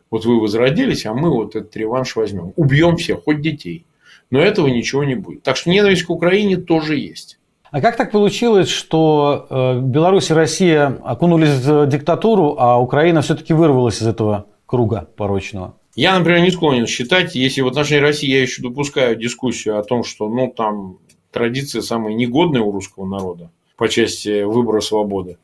Вот 0.09 0.25
вы 0.25 0.39
возродились, 0.39 1.05
а 1.05 1.13
мы 1.13 1.29
вот 1.29 1.55
этот 1.55 1.75
реванш 1.77 2.15
возьмем. 2.15 2.53
Убьем 2.55 2.97
всех, 2.97 3.23
хоть 3.23 3.41
детей 3.41 3.85
но 4.31 4.39
этого 4.39 4.67
ничего 4.67 5.03
не 5.03 5.15
будет. 5.15 5.43
Так 5.43 5.57
что 5.57 5.69
ненависть 5.69 6.03
к 6.03 6.09
Украине 6.09 6.57
тоже 6.57 6.97
есть. 6.97 7.37
А 7.69 7.79
как 7.79 7.95
так 7.95 8.11
получилось, 8.11 8.67
что 8.67 9.47
э, 9.49 9.79
Беларусь 9.79 10.29
и 10.29 10.33
Россия 10.33 10.99
окунулись 11.03 11.63
в 11.63 11.87
диктатуру, 11.87 12.55
а 12.57 12.77
Украина 12.77 13.21
все-таки 13.21 13.53
вырвалась 13.53 14.01
из 14.01 14.07
этого 14.07 14.47
круга 14.65 15.07
порочного? 15.15 15.75
Я, 15.95 16.17
например, 16.17 16.41
не 16.41 16.51
склонен 16.51 16.87
считать, 16.87 17.35
если 17.35 17.61
в 17.61 17.67
отношении 17.67 18.01
России 18.01 18.29
я 18.29 18.41
еще 18.41 18.61
допускаю 18.61 19.15
дискуссию 19.15 19.77
о 19.77 19.83
том, 19.83 20.03
что 20.03 20.27
ну, 20.27 20.51
там 20.51 20.97
традиция 21.31 21.81
самая 21.81 22.13
негодная 22.13 22.61
у 22.61 22.71
русского 22.71 23.05
народа 23.05 23.51
по 23.77 23.87
части 23.87 24.43
выбора 24.43 24.81
свободы. 24.81 25.37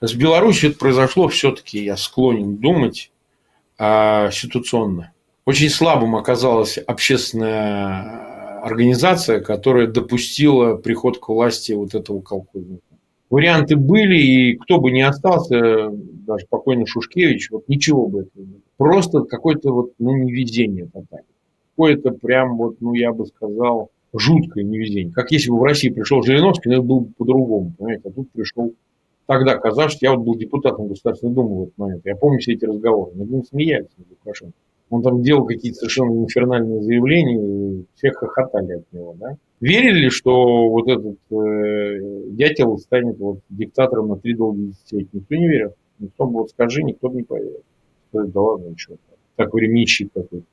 С 0.00 0.12
Беларусью 0.12 0.70
это 0.70 0.78
произошло 0.78 1.28
все-таки, 1.28 1.82
я 1.82 1.96
склонен 1.96 2.56
думать, 2.56 3.10
а, 3.78 4.30
ситуационно. 4.30 5.12
Очень 5.46 5.68
слабым 5.68 6.16
оказалась 6.16 6.76
общественная 6.76 8.60
организация, 8.62 9.40
которая 9.40 9.86
допустила 9.86 10.76
приход 10.76 11.20
к 11.20 11.28
власти 11.28 11.70
вот 11.70 11.94
этого 11.94 12.20
колхозника. 12.20 12.82
варианты 13.30 13.76
были, 13.76 14.18
и 14.18 14.56
кто 14.56 14.80
бы 14.80 14.90
не 14.90 15.02
остался, 15.02 15.90
даже 15.90 16.46
покойный 16.50 16.86
Шушкевич, 16.86 17.52
вот 17.52 17.68
ничего 17.68 18.08
бы 18.08 18.22
этого 18.22 18.42
не 18.42 18.60
Просто 18.76 19.22
какое-то 19.22 19.72
вот, 19.72 19.92
ну, 20.00 20.16
невезение 20.16 20.86
тотальное. 20.86 21.24
Какое-то 21.76 22.10
прям 22.10 22.56
вот, 22.56 22.80
ну, 22.80 22.94
я 22.94 23.12
бы 23.12 23.24
сказал, 23.26 23.90
жуткое 24.12 24.64
невезение. 24.64 25.12
Как 25.12 25.30
если 25.30 25.50
бы 25.50 25.60
в 25.60 25.62
России 25.62 25.90
пришел 25.90 26.22
Жириновский, 26.22 26.70
но 26.70 26.74
это 26.74 26.82
было 26.82 27.00
бы 27.00 27.12
по-другому, 27.16 27.72
понимаете, 27.78 28.08
а 28.08 28.10
тут 28.10 28.30
пришел 28.32 28.74
тогда 29.26 29.56
Казашский, 29.56 30.06
я 30.06 30.14
вот 30.14 30.24
был 30.24 30.36
депутатом 30.36 30.88
Государственной 30.88 31.34
Думы 31.34 31.56
в 31.56 31.62
этот 31.62 31.78
момент, 31.78 32.02
я 32.04 32.16
помню 32.16 32.40
все 32.40 32.54
эти 32.54 32.64
разговоры, 32.64 33.12
ним 33.14 33.44
смеялись, 33.44 33.90
над 33.96 34.08
Лукашенко. 34.10 34.56
Он 34.90 35.02
там 35.02 35.22
делал 35.22 35.44
какие-то 35.44 35.78
совершенно 35.78 36.12
инфернальные 36.22 36.82
заявления, 36.82 37.80
и 37.80 37.84
все 37.94 38.12
хохотали 38.12 38.74
от 38.74 38.92
него, 38.92 39.16
да. 39.18 39.36
Верили 39.60 40.04
ли, 40.04 40.10
что 40.10 40.68
вот 40.68 40.88
этот 40.88 41.16
э, 41.30 42.28
дятел 42.30 42.78
станет 42.78 43.18
вот 43.18 43.40
диктатором 43.48 44.08
на 44.08 44.16
три 44.16 44.34
долгие 44.34 44.66
десятилетия? 44.68 45.08
Никто 45.12 45.34
не 45.34 45.48
верил. 45.48 45.74
Никто 45.98 46.26
бы 46.26 46.32
вот 46.40 46.50
скажи, 46.50 46.82
никто 46.82 47.08
бы 47.08 47.16
не 47.16 47.22
поверил. 47.22 47.62
Да 48.12 48.40
ладно, 48.40 48.74
что 48.76 48.96
такой 49.36 49.62
ремничий 49.62 50.08
какой-то 50.12 50.44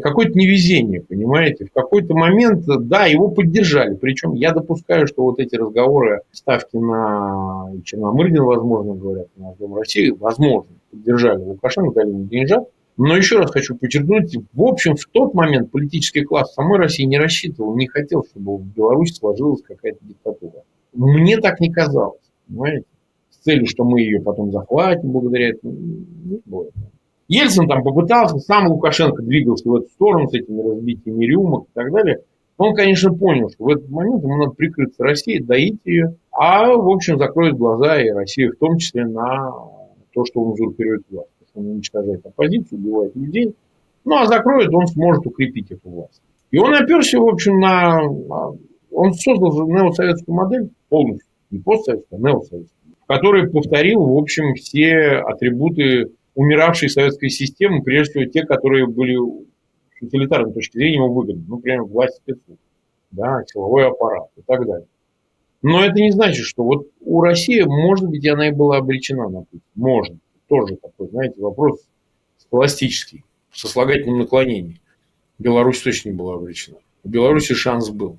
какое-то 0.00 0.32
невезение, 0.38 1.02
понимаете. 1.02 1.66
В 1.66 1.72
какой-то 1.72 2.14
момент, 2.14 2.64
да, 2.66 3.04
его 3.04 3.28
поддержали. 3.28 3.94
Причем 3.94 4.32
я 4.32 4.52
допускаю, 4.52 5.06
что 5.06 5.22
вот 5.22 5.38
эти 5.38 5.56
разговоры, 5.56 6.22
ставки 6.32 6.76
на 6.76 7.70
Черномырдина, 7.84 8.44
возможно, 8.44 8.94
говорят, 8.94 9.28
на 9.36 9.52
Дом 9.54 9.76
России, 9.76 10.10
возможно, 10.10 10.72
поддержали 10.90 11.42
Лукашенко, 11.42 11.94
дали 11.94 12.10
ему 12.10 12.24
деньжат. 12.24 12.68
Но 12.96 13.16
еще 13.16 13.38
раз 13.38 13.50
хочу 13.50 13.76
подчеркнуть, 13.76 14.36
в 14.52 14.62
общем, 14.62 14.94
в 14.94 15.04
тот 15.06 15.34
момент 15.34 15.70
политический 15.72 16.22
класс 16.22 16.54
самой 16.54 16.78
России 16.78 17.04
не 17.04 17.18
рассчитывал, 17.18 17.76
не 17.76 17.88
хотел, 17.88 18.24
чтобы 18.24 18.58
в 18.58 18.66
Беларуси 18.66 19.14
сложилась 19.14 19.62
какая-то 19.62 19.98
диктатура. 20.02 20.62
Мне 20.92 21.38
так 21.38 21.58
не 21.58 21.72
казалось, 21.72 22.20
понимаете? 22.46 22.86
С 23.30 23.38
целью, 23.38 23.66
что 23.66 23.84
мы 23.84 24.00
ее 24.00 24.20
потом 24.20 24.52
захватим 24.52 25.10
благодаря 25.10 25.50
этому. 25.50 25.74
Было. 26.44 26.66
Ельцин 27.26 27.66
там 27.66 27.82
попытался, 27.82 28.38
сам 28.38 28.68
Лукашенко 28.68 29.22
двигался 29.22 29.68
в 29.68 29.74
эту 29.74 29.88
сторону 29.88 30.28
с 30.28 30.34
этими 30.34 30.60
разбитиями 30.62 31.24
рюмок 31.24 31.64
и 31.64 31.72
так 31.74 31.90
далее. 31.90 32.20
Он, 32.58 32.74
конечно, 32.74 33.12
понял, 33.12 33.50
что 33.50 33.64
в 33.64 33.68
этот 33.70 33.88
момент 33.88 34.22
ему 34.22 34.36
надо 34.36 34.52
прикрыться 34.52 35.02
Россией, 35.02 35.42
доить 35.42 35.80
ее, 35.84 36.14
а, 36.30 36.72
в 36.72 36.88
общем, 36.88 37.18
закроет 37.18 37.56
глаза 37.56 38.00
и 38.00 38.10
Россия 38.10 38.50
в 38.50 38.56
том 38.56 38.78
числе 38.78 39.04
на 39.06 39.50
то, 40.12 40.24
что 40.24 40.42
он 40.42 40.52
узурпирует 40.52 41.02
власть. 41.10 41.30
Он 41.54 41.66
уничтожает 41.66 42.24
оппозицию, 42.26 42.78
убивает 42.78 43.16
людей. 43.16 43.54
Ну, 44.04 44.16
а 44.16 44.26
закроет, 44.26 44.74
он 44.74 44.86
сможет 44.86 45.26
укрепить 45.26 45.70
эту 45.70 45.88
власть. 45.88 46.20
И 46.50 46.58
он 46.58 46.74
оперся, 46.74 47.18
в 47.18 47.26
общем, 47.26 47.58
на... 47.58 48.02
Он 48.90 49.12
создал 49.14 49.66
неосоветскую 49.66 50.36
модель 50.36 50.70
полностью. 50.88 51.28
Не 51.50 51.58
постсоветскую, 51.58 52.18
а 52.18 52.28
неосоветскую. 52.28 52.68
В 53.02 53.06
которой 53.06 53.50
повторил, 53.50 54.04
в 54.04 54.16
общем, 54.16 54.54
все 54.54 55.22
атрибуты 55.26 56.12
умиравшей 56.34 56.88
советской 56.88 57.28
системы, 57.28 57.82
прежде 57.82 58.12
всего 58.12 58.24
те, 58.26 58.42
которые 58.44 58.86
были 58.86 59.16
с 59.16 60.02
утилитарной 60.02 60.52
точки 60.52 60.76
зрения 60.76 60.96
ему 60.96 61.12
выгодны. 61.12 61.44
Ну, 61.46 61.56
например, 61.56 61.82
власть 61.82 62.16
спецслужб, 62.16 62.60
да, 63.10 63.42
силовой 63.46 63.88
аппарат 63.88 64.28
и 64.36 64.42
так 64.42 64.66
далее. 64.66 64.86
Но 65.62 65.84
это 65.84 65.94
не 65.94 66.10
значит, 66.10 66.44
что 66.44 66.62
вот 66.62 66.88
у 67.00 67.20
России, 67.20 67.62
может 67.62 68.08
быть, 68.08 68.26
она 68.28 68.48
и 68.48 68.52
была 68.52 68.78
обречена 68.78 69.28
на 69.28 69.42
путь. 69.42 69.62
Можно. 69.74 70.18
Тоже 70.60 70.76
такой, 70.76 71.08
знаете, 71.08 71.40
вопрос 71.40 71.80
схоластический, 72.38 73.24
со 73.52 73.66
слагательным 73.68 74.20
наклонением. 74.20 74.78
Беларусь 75.38 75.80
точно 75.80 76.10
не 76.10 76.14
была 76.14 76.34
обречена. 76.34 76.76
У 77.02 77.08
Беларуси 77.08 77.54
шанс 77.54 77.90
был. 77.90 78.18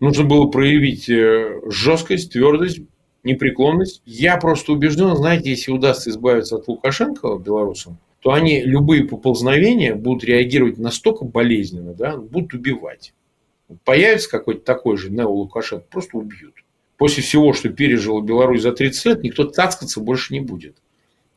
Нужно 0.00 0.24
было 0.24 0.46
проявить 0.46 1.08
э, 1.08 1.60
жесткость, 1.66 2.32
твердость, 2.32 2.80
непреклонность. 3.22 4.02
Я 4.04 4.36
просто 4.36 4.72
убежден, 4.72 5.14
знаете, 5.16 5.50
если 5.50 5.70
удастся 5.70 6.10
избавиться 6.10 6.56
от 6.56 6.66
Лукашенко 6.66 7.36
белорусам, 7.38 7.98
то 8.20 8.32
они 8.32 8.62
любые 8.62 9.04
поползновения 9.04 9.94
будут 9.94 10.24
реагировать 10.24 10.78
настолько 10.78 11.24
болезненно, 11.24 11.94
да, 11.94 12.16
будут 12.16 12.54
убивать. 12.54 13.14
Появится 13.84 14.30
какой-то 14.30 14.62
такой 14.62 14.96
же 14.96 15.10
Нео 15.10 15.30
Лукашенко, 15.30 15.86
просто 15.88 16.16
убьют. 16.16 16.54
После 16.96 17.22
всего, 17.22 17.52
что 17.52 17.68
пережила 17.68 18.20
Беларусь 18.20 18.62
за 18.62 18.72
30 18.72 19.04
лет, 19.04 19.22
никто 19.22 19.44
цацкаться 19.44 20.00
больше 20.00 20.32
не 20.32 20.40
будет. 20.40 20.76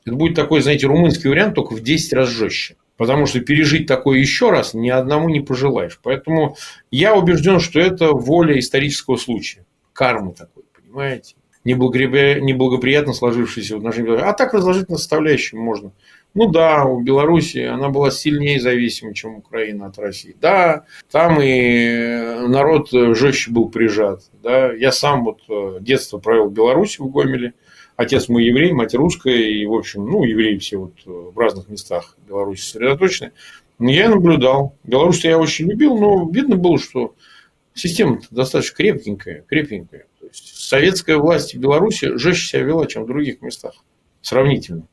Это 0.06 0.16
будет 0.16 0.36
такой, 0.36 0.62
знаете, 0.62 0.88
румынский 0.88 1.30
вариант, 1.30 1.56
только 1.56 1.74
в 1.74 1.82
10 1.82 2.14
раз 2.14 2.30
жестче. 2.30 2.76
Потому 2.98 3.26
что 3.26 3.40
пережить 3.40 3.88
такое 3.88 4.20
еще 4.20 4.52
раз 4.52 4.74
ни 4.74 4.90
одному 4.90 5.30
не 5.30 5.42
пожелаешь. 5.42 6.00
Поэтому 6.04 6.56
я 6.92 7.16
убежден, 7.16 7.60
что 7.60 7.80
это 7.80 8.12
воля 8.12 8.58
исторического 8.60 9.18
случая. 9.18 9.66
Карма 9.94 10.34
такой, 10.34 10.64
понимаете? 10.76 11.36
неблагоприятно 11.64 13.14
сложившейся 13.14 13.76
в 13.76 13.78
отношении 13.80 14.20
А 14.20 14.34
так 14.34 14.54
разложить 14.54 14.90
на 14.90 14.98
составляющие 14.98 15.60
можно. 15.60 15.92
Ну 16.34 16.48
да, 16.48 16.86
у 16.86 17.02
Беларуси 17.02 17.60
она 17.60 17.90
была 17.90 18.10
сильнее 18.10 18.60
зависима, 18.60 19.14
чем 19.14 19.36
Украина 19.36 19.88
от 19.88 20.00
России. 20.00 20.36
Да, 20.40 20.86
там 21.12 21.40
и 21.42 22.48
народ 22.48 22.90
жестче 22.92 23.52
был 23.52 23.70
прижат. 23.70 24.24
Да, 24.42 24.72
я 24.72 24.92
сам 24.92 25.26
вот 25.26 25.42
э, 25.50 25.80
детство 25.82 26.20
провел 26.20 26.48
в 26.48 26.54
Беларуси, 26.54 27.02
в 27.02 27.10
Гомеле. 27.10 27.54
Отец 27.96 28.30
мой 28.30 28.46
еврей, 28.46 28.72
мать 28.72 28.96
русская, 28.96 29.38
и, 29.38 29.66
в 29.66 29.74
общем, 29.74 30.06
ну, 30.06 30.24
евреи 30.24 30.58
все 30.58 30.78
вот 30.78 30.94
э, 31.06 31.10
в 31.10 31.38
разных 31.38 31.70
местах 31.70 32.16
Беларуси 32.28 32.62
сосредоточены. 32.62 33.32
Я 33.80 34.10
наблюдал. 34.10 34.76
Беларусь 34.84 35.24
я 35.24 35.38
очень 35.38 35.68
любил, 35.68 35.98
но 35.98 36.30
видно 36.30 36.56
было, 36.56 36.80
что 36.80 37.16
система 37.74 38.20
достаточно 38.32 38.76
крепкенькая, 38.78 39.44
крепкенькая 39.48 40.06
есть 40.32 40.70
советская 40.70 41.18
власть 41.18 41.54
в 41.54 41.60
Беларуси 41.60 42.18
жестче 42.18 42.48
себя 42.48 42.64
вела, 42.64 42.88
чем 42.88 43.04
в 43.04 43.08
других 43.08 43.42
местах. 43.42 43.74
Сравнительно. 44.22 44.84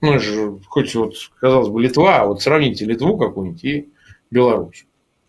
Ну, 0.00 0.18
же, 0.18 0.58
хоть 0.66 0.94
вот, 0.94 1.14
казалось 1.40 1.68
бы, 1.68 1.82
Литва, 1.82 2.20
а 2.20 2.26
вот 2.26 2.42
сравните 2.42 2.84
Литву 2.84 3.16
какую-нибудь 3.16 3.64
и 3.64 3.88
Беларусь. 4.30 4.86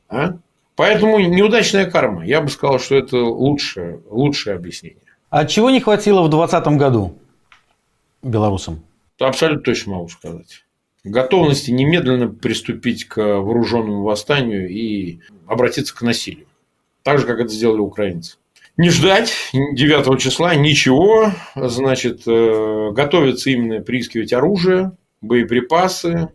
А? 0.10 0.38
Поэтому 0.76 1.20
неудачная 1.20 1.90
карма. 1.90 2.26
Я 2.26 2.42
бы 2.42 2.50
сказал, 2.50 2.80
что 2.80 2.96
это 2.96 3.18
лучшее, 3.18 4.02
лучшее 4.10 4.56
объяснение. 4.56 5.02
А 5.30 5.46
чего 5.46 5.70
не 5.70 5.80
хватило 5.80 6.22
в 6.22 6.30
2020 6.30 6.80
году 6.80 7.18
белорусам? 8.22 8.84
Абсолютно 9.20 9.64
точно 9.64 9.96
могу 9.96 10.10
сказать. 10.10 10.64
Готовности 11.04 11.72
немедленно 11.72 12.28
приступить 12.28 13.06
к 13.06 13.18
вооруженному 13.18 14.04
восстанию 14.04 14.70
и 14.70 15.20
обратиться 15.46 15.96
к 15.96 16.02
насилию. 16.02 16.48
Так 17.04 17.20
же, 17.20 17.26
как 17.26 17.40
это 17.40 17.50
сделали 17.50 17.80
украинцы 17.80 18.38
не 18.78 18.92
ждать 18.92 19.34
9 19.54 20.22
числа 20.22 20.56
ничего, 20.56 21.32
значит, 21.56 22.22
э, 22.28 22.92
готовиться 22.92 23.50
именно 23.50 23.82
приискивать 23.82 24.34
оружие, 24.34 24.92
боеприпасы, 25.22 26.30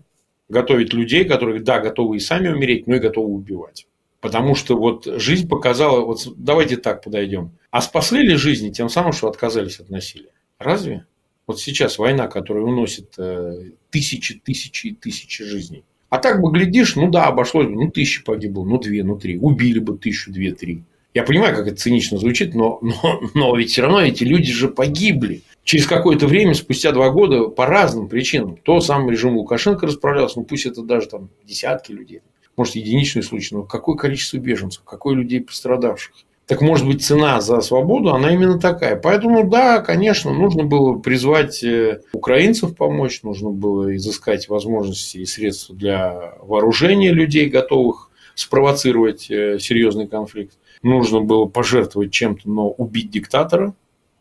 готовить 0.49 0.93
людей, 0.93 1.25
которые, 1.25 1.61
да, 1.61 1.79
готовы 1.79 2.17
и 2.17 2.21
сами 2.21 2.49
умереть, 2.49 2.89
но 2.89 2.97
и 2.97 2.99
готовы 2.99 3.33
убивать. 3.33 3.87
Потому 4.23 4.55
что 4.55 4.77
вот 4.79 5.05
жизнь 5.05 5.49
показала, 5.49 6.01
вот 6.01 6.21
давайте 6.37 6.77
так 6.77 7.03
подойдем. 7.03 7.51
А 7.73 7.83
спасли 7.83 8.23
ли 8.23 8.37
жизни 8.37 8.71
тем 8.71 8.89
самым, 8.89 9.13
что 9.13 9.29
отказались 9.29 9.81
от 9.81 9.91
насилия? 9.91 10.31
Разве? 10.61 11.07
Вот 11.49 11.61
сейчас 11.61 11.99
война, 11.99 12.29
которая 12.29 12.63
уносит 12.63 13.15
э, 13.19 13.71
тысячи, 13.91 14.39
тысячи 14.39 14.87
и 14.87 14.95
тысячи 14.95 15.43
жизней. 15.43 15.83
А 16.09 16.19
так 16.19 16.41
бы 16.41 16.53
глядишь, 16.53 16.95
ну 16.95 17.11
да, 17.11 17.25
обошлось 17.27 17.67
бы, 17.67 17.73
ну 17.73 17.91
тысячи 17.91 18.23
погибло, 18.23 18.65
ну 18.65 18.79
две, 18.79 19.03
ну 19.03 19.19
три. 19.19 19.39
Убили 19.39 19.81
бы 19.81 19.99
тысячу, 19.99 20.31
две, 20.31 20.53
три. 20.53 20.85
Я 21.15 21.25
понимаю, 21.25 21.57
как 21.57 21.67
это 21.67 21.77
цинично 21.77 22.17
звучит, 22.17 22.55
но, 22.55 22.79
но, 22.81 23.21
но 23.35 23.57
ведь 23.57 23.71
все 23.73 23.83
равно 23.83 24.03
эти 24.03 24.23
люди 24.23 24.53
же 24.53 24.69
погибли. 24.69 25.43
Через 25.65 25.87
какое-то 25.87 26.29
время, 26.29 26.55
спустя 26.55 26.93
два 26.93 27.11
года, 27.11 27.49
по 27.49 27.67
разным 27.67 28.09
причинам, 28.09 28.57
то 28.57 28.81
сам 28.81 29.11
режим 29.11 29.37
Лукашенко 29.37 29.89
расправлялся, 29.89 30.39
ну 30.39 30.45
пусть 30.45 30.67
это 30.67 30.83
даже 30.83 31.09
там 31.09 31.29
десятки 31.45 31.91
людей, 31.91 32.21
может 32.57 32.77
единичный 32.77 33.23
случай, 33.23 33.55
но 33.55 33.63
какое 33.63 33.97
количество 33.97 34.39
беженцев, 34.39 34.83
какое 34.85 35.15
людей 35.15 35.41
пострадавших. 35.41 36.15
Так 36.47 36.61
может 36.61 36.87
быть 36.87 37.05
цена 37.05 37.41
за 37.41 37.61
свободу, 37.61 38.13
она 38.13 38.35
именно 38.35 38.59
такая. 38.59 38.97
Поэтому 38.97 39.49
да, 39.49 39.81
конечно, 39.81 40.33
нужно 40.33 40.65
было 40.65 40.99
призвать 40.99 41.63
э, 41.63 42.03
украинцев 42.13 42.77
помочь, 42.77 43.23
нужно 43.23 43.51
было 43.51 43.95
изыскать 43.97 44.49
возможности 44.49 45.19
и 45.19 45.25
средства 45.25 45.75
для 45.75 46.35
вооружения 46.43 47.13
людей, 47.13 47.49
готовых 47.49 48.11
спровоцировать 48.35 49.31
э, 49.31 49.59
серьезный 49.61 50.09
конфликт 50.09 50.55
нужно 50.83 51.21
было 51.21 51.47
пожертвовать 51.47 52.13
чем-то, 52.13 52.49
но 52.49 52.71
убить 52.71 53.11
диктатора, 53.11 53.75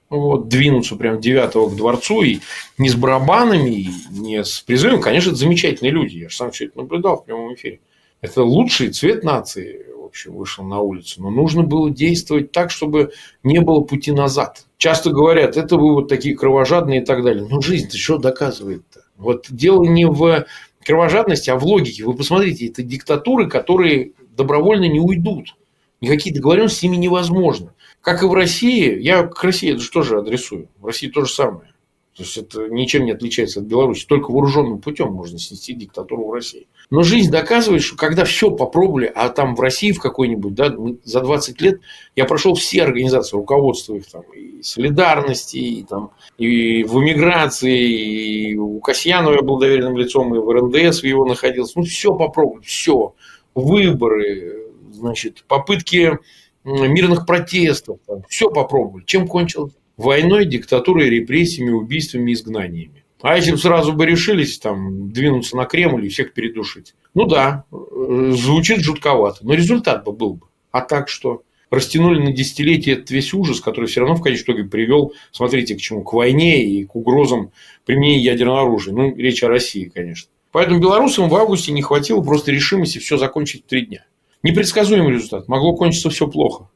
вот, 0.10 0.50
двинуться 0.50 0.96
прям 0.96 1.22
девятого 1.22 1.70
к 1.70 1.76
дворцу, 1.76 2.22
и 2.22 2.40
не 2.78 2.90
с 2.90 2.96
барабанами, 2.96 3.72
и 3.72 3.90
не 4.12 4.44
с 4.44 4.62
призывом, 4.62 5.02
конечно, 5.02 5.30
это 5.30 5.40
замечательные 5.40 5.92
люди, 5.92 6.18
я 6.18 6.30
же 6.30 6.36
сам 6.36 6.52
все 6.52 6.66
это 6.66 6.80
наблюдал 6.80 7.18
в 7.18 7.26
прямом 7.26 7.54
эфире. 7.54 7.80
Это 8.22 8.44
лучший 8.44 8.90
цвет 8.90 9.24
нации, 9.24 9.86
в 9.98 10.06
общем, 10.06 10.36
вышел 10.36 10.64
на 10.64 10.80
улицу. 10.80 11.22
Но 11.24 11.32
нужно 11.32 11.64
было 11.64 11.90
действовать 11.90 12.52
так, 12.52 12.70
чтобы 12.70 13.14
не 13.44 13.60
было 13.60 13.82
пути 13.82 14.12
назад. 14.12 14.68
Часто 14.78 15.10
говорят, 15.10 15.58
это 15.58 15.76
вы 15.76 15.94
вот 15.96 16.08
такие 16.08 16.36
кровожадные 16.36 17.02
и 17.02 17.06
так 17.06 17.24
далее. 17.24 17.48
Но 17.50 17.62
жизнь-то 17.62 17.98
что 17.98 18.18
доказывает-то? 18.18 19.06
Вот 19.18 19.48
дело 19.50 19.84
не 19.84 20.06
в 20.06 20.46
кровожадности, 20.86 21.50
а 21.50 21.56
в 21.56 21.66
логике. 21.66 22.04
Вы 22.06 22.14
посмотрите, 22.14 22.68
это 22.68 22.84
диктатуры, 22.84 23.50
которые 23.50 24.14
добровольно 24.36 24.86
не 24.86 25.00
уйдут. 25.00 25.56
Никакие 26.00 26.34
договоренности 26.34 26.80
с 26.80 26.84
ними 26.84 26.98
невозможно. 26.98 27.74
как 28.02 28.24
и 28.24 28.26
в 28.26 28.34
России, 28.34 29.00
я 29.00 29.24
к 29.24 29.44
России 29.44 29.72
это 29.72 29.80
же 29.80 29.92
тоже 29.92 30.18
адресую. 30.18 30.70
В 30.80 30.86
России 30.86 31.08
то 31.08 31.26
же 31.26 31.32
самое. 31.32 31.71
То 32.16 32.24
есть 32.24 32.38
это 32.38 32.68
ничем 32.68 33.06
не 33.06 33.12
отличается 33.12 33.62
от 33.62 33.68
Беларуси. 33.68 34.06
Только 34.06 34.32
вооруженным 34.32 34.80
путем 34.80 35.14
можно 35.14 35.40
снести 35.40 35.74
диктатуру 35.74 36.28
в 36.28 36.34
России. 36.34 36.68
Но 36.90 37.04
жизнь 37.04 37.32
доказывает, 37.32 37.84
что 37.84 37.96
когда 37.96 38.26
все 38.26 38.52
попробовали, 38.52 39.10
а 39.16 39.30
там 39.30 39.56
в 39.56 39.62
России 39.62 39.94
в 39.94 40.02
какой-нибудь, 40.02 40.54
да, 40.54 40.76
за 41.06 41.22
20 41.22 41.62
лет 41.62 41.80
я 42.18 42.26
прошел 42.26 42.54
все 42.56 42.84
организации, 42.84 43.38
руководство 43.38 43.96
их 43.96 44.08
там 44.08 44.24
и 44.36 44.62
солидарности, 44.62 45.56
и, 45.56 45.84
там, 45.84 46.12
и 46.38 46.84
в 46.84 47.00
эмиграции, 47.00 48.50
и 48.50 48.58
у 48.58 48.82
Касьянова 48.82 49.36
я 49.36 49.42
был 49.42 49.58
доверенным 49.58 49.96
лицом, 49.96 50.36
и 50.36 50.40
в 50.40 50.50
РНДС 50.52 51.04
его 51.04 51.26
находился. 51.26 51.80
Ну, 51.80 51.86
все 51.86 52.14
попробовали, 52.14 52.64
все. 52.66 53.16
Выборы, 53.56 54.68
значит, 54.92 55.46
попытки 55.48 56.20
мирных 56.66 57.26
протестов, 57.26 58.00
там, 58.06 58.24
все 58.28 58.50
попробовали. 58.50 59.06
Чем 59.06 59.30
кончилось? 59.30 59.74
Войной, 59.98 60.46
диктатурой, 60.46 61.10
репрессиями, 61.10 61.72
убийствами, 61.72 62.34
изгнаниями. 62.34 63.04
А 63.22 63.36
если 63.36 63.52
бы 63.52 63.58
сразу 63.58 63.94
бы 63.94 64.06
решились 64.06 64.58
там 64.58 65.12
двинуться 65.12 65.56
на 65.56 65.66
Кремль 65.66 66.06
и 66.06 66.10
всех 66.10 66.34
передушить? 66.34 66.96
Ну 67.14 67.26
да, 67.26 67.66
э, 67.72 68.32
звучит 68.36 68.80
жутковато, 68.80 69.46
но 69.46 69.54
результат 69.54 70.04
бы 70.04 70.12
был 70.12 70.36
бы. 70.36 70.48
А 70.72 70.82
так 70.82 71.08
что? 71.08 71.44
Растянули 71.70 72.22
на 72.22 72.34
десятилетия 72.34 72.94
этот 72.94 73.12
весь 73.12 73.34
ужас, 73.34 73.62
который 73.62 73.86
все 73.86 74.02
равно 74.02 74.16
в 74.16 74.22
конечном 74.22 74.56
итоге 74.56 74.70
привел, 74.70 75.14
смотрите, 75.32 75.76
к 75.76 75.80
чему, 75.80 76.04
к 76.04 76.14
войне 76.14 76.66
и 76.66 76.84
к 76.84 76.96
угрозам 76.96 77.52
применения 77.86 78.20
ядерного 78.20 78.62
оружия. 78.62 78.94
Ну, 78.94 79.16
речь 79.16 79.44
о 79.44 79.48
России, 79.48 79.86
конечно. 79.86 80.30
Поэтому 80.52 80.80
белорусам 80.80 81.30
в 81.30 81.36
августе 81.36 81.72
не 81.72 81.82
хватило 81.82 82.22
просто 82.22 82.52
решимости 82.52 82.98
все 82.98 83.18
закончить 83.18 83.64
в 83.64 83.68
три 83.68 83.86
дня. 83.86 84.06
Непредсказуемый 84.44 85.14
результат. 85.14 85.48
Могло 85.48 85.76
кончиться 85.76 86.10
все 86.10 86.28
плохо. 86.28 86.70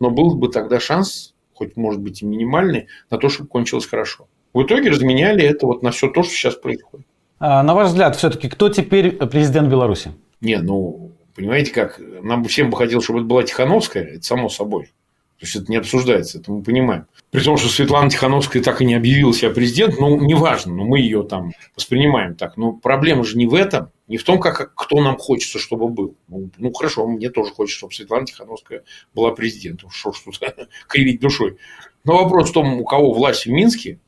Но 0.00 0.10
был 0.10 0.34
бы 0.34 0.48
тогда 0.48 0.80
шанс, 0.80 1.34
хоть 1.60 1.76
может 1.76 2.00
быть 2.00 2.22
и 2.22 2.24
минимальный, 2.24 2.86
на 3.10 3.18
то, 3.18 3.28
чтобы 3.28 3.50
кончилось 3.50 3.86
хорошо. 3.86 4.26
В 4.54 4.62
итоге 4.62 4.88
разменяли 4.88 5.44
это 5.44 5.66
вот 5.66 5.82
на 5.82 5.90
все 5.90 6.08
то, 6.08 6.22
что 6.22 6.32
сейчас 6.32 6.54
происходит. 6.54 7.06
А, 7.38 7.62
на 7.62 7.74
ваш 7.74 7.88
взгляд, 7.88 8.16
все-таки 8.16 8.48
кто 8.48 8.70
теперь 8.70 9.12
президент 9.12 9.68
Беларуси? 9.68 10.12
Не, 10.40 10.56
ну, 10.58 11.12
понимаете 11.36 11.72
как, 11.72 12.00
нам 12.22 12.44
всем 12.44 12.70
бы 12.70 12.78
хотелось, 12.78 13.04
чтобы 13.04 13.20
это 13.20 13.28
была 13.28 13.42
Тихановская, 13.42 14.04
это 14.04 14.22
само 14.22 14.48
собой. 14.48 14.86
То 15.38 15.46
есть, 15.46 15.56
это 15.56 15.66
не 15.70 15.76
обсуждается, 15.76 16.38
это 16.38 16.50
мы 16.50 16.62
понимаем. 16.62 17.06
При 17.30 17.40
том, 17.40 17.58
что 17.58 17.68
Светлана 17.68 18.08
Тихановская 18.08 18.62
так 18.62 18.80
и 18.80 18.86
не 18.86 18.94
объявила 18.94 19.34
себя 19.34 19.50
президентом, 19.50 20.00
ну, 20.00 20.20
неважно, 20.20 20.74
но 20.74 20.84
мы 20.84 21.00
ее 21.00 21.22
там 21.22 21.52
воспринимаем 21.76 22.34
так. 22.34 22.56
Но 22.56 22.72
проблема 22.72 23.24
же 23.24 23.36
не 23.36 23.46
в 23.46 23.54
этом, 23.54 23.90
не 24.10 24.16
в 24.16 24.24
том, 24.24 24.40
как, 24.40 24.74
кто 24.74 25.00
нам 25.00 25.16
хочется, 25.18 25.60
чтобы 25.60 25.88
был. 25.88 26.16
Ну, 26.26 26.50
ну 26.58 26.72
хорошо, 26.72 27.06
мне 27.06 27.30
тоже 27.30 27.52
хочется, 27.52 27.78
чтобы 27.78 27.94
Светлана 27.94 28.26
Тихановская 28.26 28.82
была 29.14 29.30
президентом. 29.30 29.88
Что 29.90 30.10
ж 30.10 30.18
тут 30.18 30.40
кривить 30.88 31.20
душой. 31.20 31.58
Но 32.02 32.24
вопрос 32.24 32.50
в 32.50 32.52
том, 32.52 32.80
у 32.80 32.84
кого 32.84 33.12
власть 33.12 33.46
в 33.46 33.50
Минске, 33.50 34.00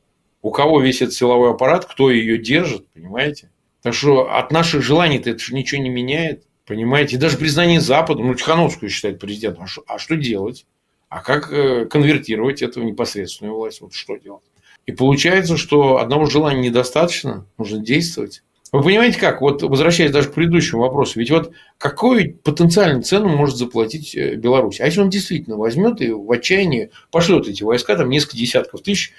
у 0.43 0.51
кого 0.51 0.81
весь 0.81 1.03
этот 1.03 1.15
силовой 1.15 1.53
аппарат, 1.53 1.85
кто 1.85 2.11
ее 2.11 2.37
держит, 2.37 2.89
понимаете? 2.89 3.53
Так 3.81 3.95
что 3.95 4.29
от 4.35 4.51
наших 4.51 4.83
желаний-то 4.83 5.31
это 5.31 5.39
же 5.39 5.55
ничего 5.55 5.81
не 5.81 5.89
меняет, 5.89 6.49
понимаете? 6.67 7.15
И 7.15 7.19
даже 7.21 7.39
признание 7.39 7.81
Запада, 7.81 8.23
ну, 8.23 8.35
Тихановскую 8.35 8.91
считает 8.91 9.21
президентом, 9.21 9.63
а 9.63 9.67
что, 9.69 9.85
а 9.87 10.01
что 10.01 10.17
делать? 10.17 10.67
А 11.11 11.23
как 11.23 11.53
э, 11.53 11.87
конвертировать 11.87 12.61
это 12.61 12.81
непосредственную 12.81 13.55
власть? 13.55 13.81
Вот 13.81 13.95
что 13.95 14.17
делать? 14.17 14.43
И 14.85 14.91
получается, 14.91 15.57
что 15.57 15.99
одного 15.99 16.27
желания 16.27 16.71
недостаточно, 16.71 17.47
нужно 17.57 17.79
действовать. 17.79 18.43
Вы 18.73 18.83
понимаете 18.83 19.21
как? 19.21 19.43
Вот 19.43 19.63
возвращаясь 19.63 20.11
даже 20.11 20.31
к 20.31 20.35
предыдущему 20.35 20.81
вопросу, 20.81 21.19
ведь 21.19 21.31
вот 21.31 21.53
какую 21.77 22.39
потенциальную 22.39 23.03
цену 23.03 23.29
может 23.29 23.57
заплатить 23.57 24.15
э, 24.15 24.35
Беларусь? 24.37 24.81
А 24.81 24.87
если 24.87 25.03
он 25.03 25.11
действительно 25.11 25.59
возьмет 25.59 26.01
и 26.01 26.11
в 26.11 26.31
отчаянии 26.33 26.91
пошлет 27.11 27.47
эти 27.47 27.63
войска, 27.63 27.95
там 27.97 28.09
несколько 28.09 28.39
десятков 28.39 28.81
тысяч 28.81 29.13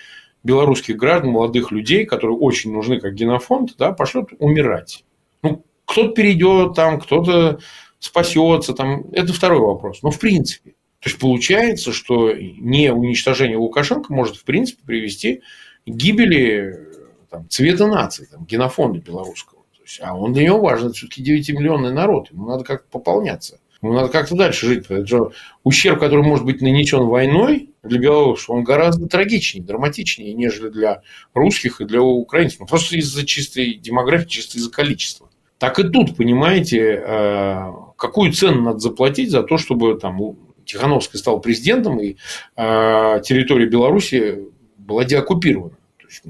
белорусских 0.44 0.98
граждан, 0.98 1.30
молодых 1.30 1.72
людей, 1.72 2.06
которые 2.06 2.36
очень 2.36 2.74
нужны 2.74 3.00
как 3.00 3.14
генофонд, 3.14 3.76
да, 3.78 3.92
пошлет 3.92 4.30
умирать. 4.40 5.06
Ну, 5.44 5.64
кто-то 5.86 6.14
перейдет 6.14 6.74
там, 6.74 7.00
кто-то 7.00 7.60
спасется, 8.00 8.74
там, 8.74 9.06
это 9.12 9.34
второй 9.34 9.60
вопрос. 9.60 10.02
Но 10.02 10.10
в 10.10 10.20
принципе. 10.20 10.72
То 11.00 11.10
есть 11.10 11.20
получается, 11.20 11.92
что 11.92 12.34
не 12.34 12.92
уничтожение 12.92 13.58
Лукашенко 13.58 14.12
может 14.12 14.36
в 14.36 14.46
принципе 14.46 14.82
привести 14.84 15.42
к 15.86 15.90
гибели 15.90 16.93
там, 17.34 17.50
цвета 17.50 17.88
нации, 17.88 18.26
там, 18.26 18.46
генофонда 18.46 19.00
белорусского. 19.00 19.64
То 19.76 19.82
есть, 19.82 20.00
а 20.04 20.16
он 20.16 20.34
для 20.34 20.44
него 20.44 20.60
важен, 20.60 20.94
все-таки 20.94 21.24
9-миллионный 21.24 21.92
народ, 21.92 22.30
ему 22.32 22.48
надо 22.48 22.64
как-то 22.64 22.88
пополняться. 22.92 23.60
Ему 23.82 23.94
надо 23.94 24.10
как-то 24.10 24.36
дальше 24.36 24.68
жить. 24.68 24.86
Это 24.88 25.06
же 25.06 25.32
ущерб, 25.64 26.00
который 26.00 26.24
может 26.24 26.46
быть 26.46 26.62
нанесен 26.62 27.06
войной 27.06 27.72
для 27.82 28.00
белорусов, 28.00 28.52
он 28.52 28.64
гораздо 28.64 29.08
трагичнее, 29.08 29.66
драматичнее, 29.66 30.34
нежели 30.36 30.70
для 30.70 31.02
русских 31.34 31.82
и 31.82 31.86
для 31.86 32.02
украинцев. 32.02 32.60
Ну, 32.60 32.68
просто 32.68 32.96
из-за 32.98 33.26
чистой 33.26 33.74
демографии, 33.74 34.30
чисто 34.30 34.60
из-за 34.60 34.72
количества. 34.72 35.30
Так 35.58 35.80
и 35.80 35.84
тут, 35.84 36.16
понимаете, 36.16 37.04
э, 37.06 37.72
какую 37.98 38.32
цену 38.32 38.62
надо 38.62 38.80
заплатить 38.80 39.32
за 39.32 39.42
то, 39.42 39.58
чтобы 39.58 39.98
там 40.00 40.38
Тихановская 40.66 41.20
стал 41.20 41.42
президентом, 41.42 42.00
и 42.00 42.16
э, 42.56 43.22
территория 43.26 43.66
Беларуси 43.66 44.50
была 44.78 45.04
деоккупирована. 45.04 45.76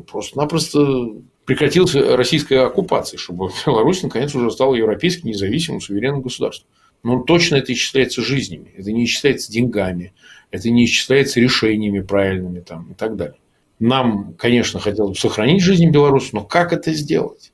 Просто-напросто 0.07 1.13
прекратилась 1.45 1.95
российская 1.95 2.61
оккупация, 2.65 3.17
чтобы 3.17 3.49
Беларусь 3.65 4.03
наконец 4.03 4.33
уже 4.35 4.51
стала 4.51 4.75
европейским 4.75 5.29
независимым 5.29 5.81
суверенным 5.81 6.21
государством. 6.21 6.69
Но 7.03 7.21
точно 7.21 7.57
это 7.57 7.73
исчисляется 7.73 8.21
жизнями, 8.21 8.73
это 8.77 8.91
не 8.91 9.03
исчисляется 9.03 9.51
деньгами, 9.51 10.13
это 10.51 10.69
не 10.69 10.85
исчисляется 10.85 11.41
решениями 11.41 11.99
правильными 11.99 12.61
там, 12.61 12.91
и 12.91 12.93
так 12.93 13.17
далее. 13.17 13.37
Нам, 13.79 14.35
конечно, 14.37 14.79
хотелось 14.79 15.11
бы 15.11 15.15
сохранить 15.15 15.61
жизнь 15.61 15.89
Беларуси, 15.89 16.29
но 16.31 16.45
как 16.45 16.71
это 16.71 16.93
сделать? 16.93 17.51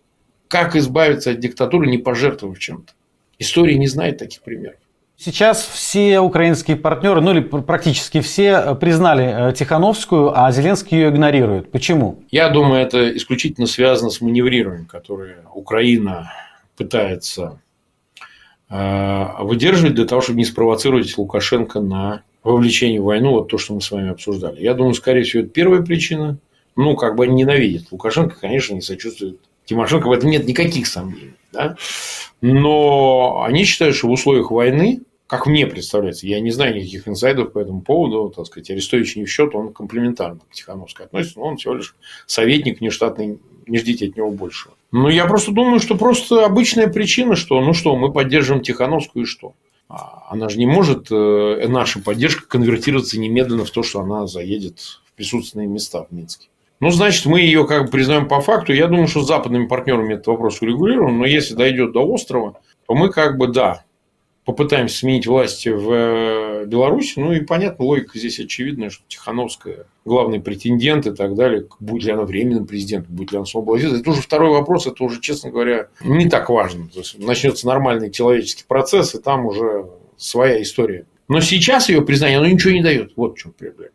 Как 0.47 0.75
избавиться 0.75 1.31
от 1.31 1.39
диктатуры, 1.39 1.87
не 1.87 1.97
пожертвовав 1.97 2.59
чем-то? 2.59 2.93
История 3.39 3.77
не 3.77 3.87
знает 3.87 4.19
таких 4.19 4.41
примеров. 4.41 4.79
Сейчас 5.19 5.61
все 5.67 6.19
украинские 6.19 6.77
партнеры, 6.77 7.19
ну 7.19 7.31
или 7.31 7.41
практически 7.41 8.21
все, 8.21 8.73
признали 8.75 9.49
э, 9.49 9.53
Тихановскую, 9.53 10.31
а 10.33 10.49
Зеленский 10.51 10.97
ее 10.97 11.09
игнорирует. 11.09 11.71
Почему? 11.71 12.23
Я 12.31 12.49
думаю, 12.49 12.81
это 12.81 13.15
исключительно 13.17 13.67
связано 13.67 14.11
с 14.11 14.21
маневрированием, 14.21 14.85
которое 14.85 15.39
Украина 15.53 16.31
пытается 16.77 17.59
Э, 18.69 19.41
выдерживать 19.41 19.95
для 19.95 20.05
того, 20.05 20.21
чтобы 20.21 20.37
не 20.37 20.45
спровоцировать 20.45 21.17
Лукашенко 21.17 21.79
на 21.79 22.21
вовлечение 22.43 23.01
в 23.01 23.05
войну, 23.05 23.31
вот 23.31 23.47
то, 23.47 23.57
что 23.57 23.73
мы 23.73 23.81
с 23.81 23.89
вами 23.89 24.11
обсуждали. 24.11 24.61
Я 24.61 24.75
думаю, 24.75 24.93
скорее 24.93 25.23
всего, 25.23 25.43
это 25.43 25.51
первая 25.51 25.81
причина. 25.81 26.37
Ну, 26.75 26.95
как 26.95 27.15
бы 27.15 27.23
они 27.23 27.33
ненавидят. 27.33 27.91
Лукашенко, 27.91 28.37
конечно, 28.39 28.75
не 28.75 28.81
сочувствует. 28.81 29.39
Тимошенко 29.65 30.07
в 30.07 30.11
этом 30.11 30.29
нет 30.29 30.47
никаких 30.47 30.87
сомнений. 30.87 31.33
Да? 31.51 31.75
Но 32.41 33.43
они 33.43 33.63
считают, 33.65 33.95
что 33.95 34.07
в 34.07 34.11
условиях 34.11 34.51
войны, 34.51 35.01
как 35.29 35.45
мне 35.45 35.67
представляется, 35.67 36.25
я 36.25 36.39
не 36.39 36.49
знаю 36.49 36.75
никаких 36.75 37.07
инсайдов 37.07 37.53
по 37.53 37.59
этому 37.59 37.81
поводу, 37.81 38.33
так 38.35 38.47
сказать, 38.47 38.71
Арестович 38.71 39.15
не 39.15 39.25
в 39.25 39.29
счет, 39.29 39.53
он 39.53 39.71
комплементарно 39.71 40.39
к 40.49 40.53
Тихановской 40.53 41.05
относится, 41.05 41.37
но 41.37 41.45
он 41.45 41.57
всего 41.57 41.75
лишь 41.75 41.95
советник 42.25 42.81
нештатный, 42.81 43.37
не 43.67 43.77
ждите 43.77 44.07
от 44.07 44.17
него 44.17 44.31
большего. 44.31 44.73
Ну, 44.91 45.07
я 45.07 45.27
просто 45.27 45.51
думаю, 45.51 45.79
что 45.79 45.95
просто 45.95 46.45
обычная 46.45 46.87
причина, 46.87 47.35
что, 47.35 47.61
ну 47.61 47.75
что, 47.75 47.95
мы 47.95 48.11
поддерживаем 48.11 48.63
Тихановскую 48.63 49.25
и 49.25 49.27
что? 49.27 49.53
А 49.87 50.25
она 50.31 50.49
же 50.49 50.57
не 50.57 50.65
может, 50.65 51.11
э, 51.11 51.67
наша 51.67 51.99
поддержка, 52.01 52.47
конвертироваться 52.47 53.19
немедленно 53.19 53.65
в 53.65 53.69
то, 53.71 53.83
что 53.83 53.99
она 53.99 54.25
заедет 54.25 54.79
в 54.79 55.13
присутственные 55.15 55.67
места 55.67 56.07
в 56.09 56.11
Минске. 56.11 56.47
Ну, 56.79 56.89
значит, 56.89 57.27
мы 57.27 57.41
ее 57.41 57.67
как 57.67 57.85
бы 57.85 57.91
признаем 57.91 58.27
по 58.27 58.41
факту. 58.41 58.73
Я 58.73 58.87
думаю, 58.87 59.07
что 59.07 59.21
с 59.21 59.27
западными 59.27 59.67
партнерами 59.67 60.15
этот 60.15 60.25
вопрос 60.25 60.59
урегулирован. 60.61 61.19
Но 61.19 61.25
если 61.27 61.53
дойдет 61.53 61.91
до 61.91 62.03
острова, 62.03 62.59
то 62.87 62.95
мы 62.95 63.09
как 63.09 63.37
бы, 63.37 63.47
да, 63.47 63.83
попытаемся 64.49 64.97
сменить 64.97 65.27
власть 65.27 65.67
в 65.67 65.91
э, 65.91 66.65
Беларуси. 66.65 67.19
Ну 67.19 67.33
и 67.33 67.41
понятно, 67.41 67.85
логика 67.85 68.17
здесь 68.17 68.39
очевидная, 68.39 68.89
что 68.89 69.03
Тихановская 69.07 69.85
главный 70.05 70.41
претендент 70.41 71.05
и 71.05 71.11
так 71.11 71.35
далее. 71.35 71.67
Будет 71.79 72.05
ли 72.05 72.11
она 72.11 72.23
временным 72.23 72.65
президентом, 72.65 73.15
будет 73.15 73.31
ли 73.31 73.37
она 73.37 73.45
свободной. 73.45 73.99
Это 73.99 74.09
уже 74.09 74.23
второй 74.23 74.49
вопрос, 74.49 74.87
это 74.87 75.03
уже, 75.03 75.21
честно 75.21 75.51
говоря, 75.51 75.89
не 76.03 76.27
так 76.27 76.49
важно. 76.49 76.87
То 76.87 77.01
есть, 77.01 77.19
начнется 77.19 77.67
нормальный 77.67 78.09
человеческий 78.09 78.63
процесс, 78.67 79.13
и 79.13 79.21
там 79.21 79.45
уже 79.45 79.85
своя 80.17 80.59
история. 80.63 81.05
Но 81.27 81.41
сейчас 81.41 81.87
ее 81.89 82.01
признание, 82.01 82.39
оно 82.39 82.47
ничего 82.47 82.73
не 82.73 82.81
дает. 82.81 83.11
Вот 83.15 83.35
в 83.35 83.37
чем 83.37 83.51
проблема. 83.51 83.91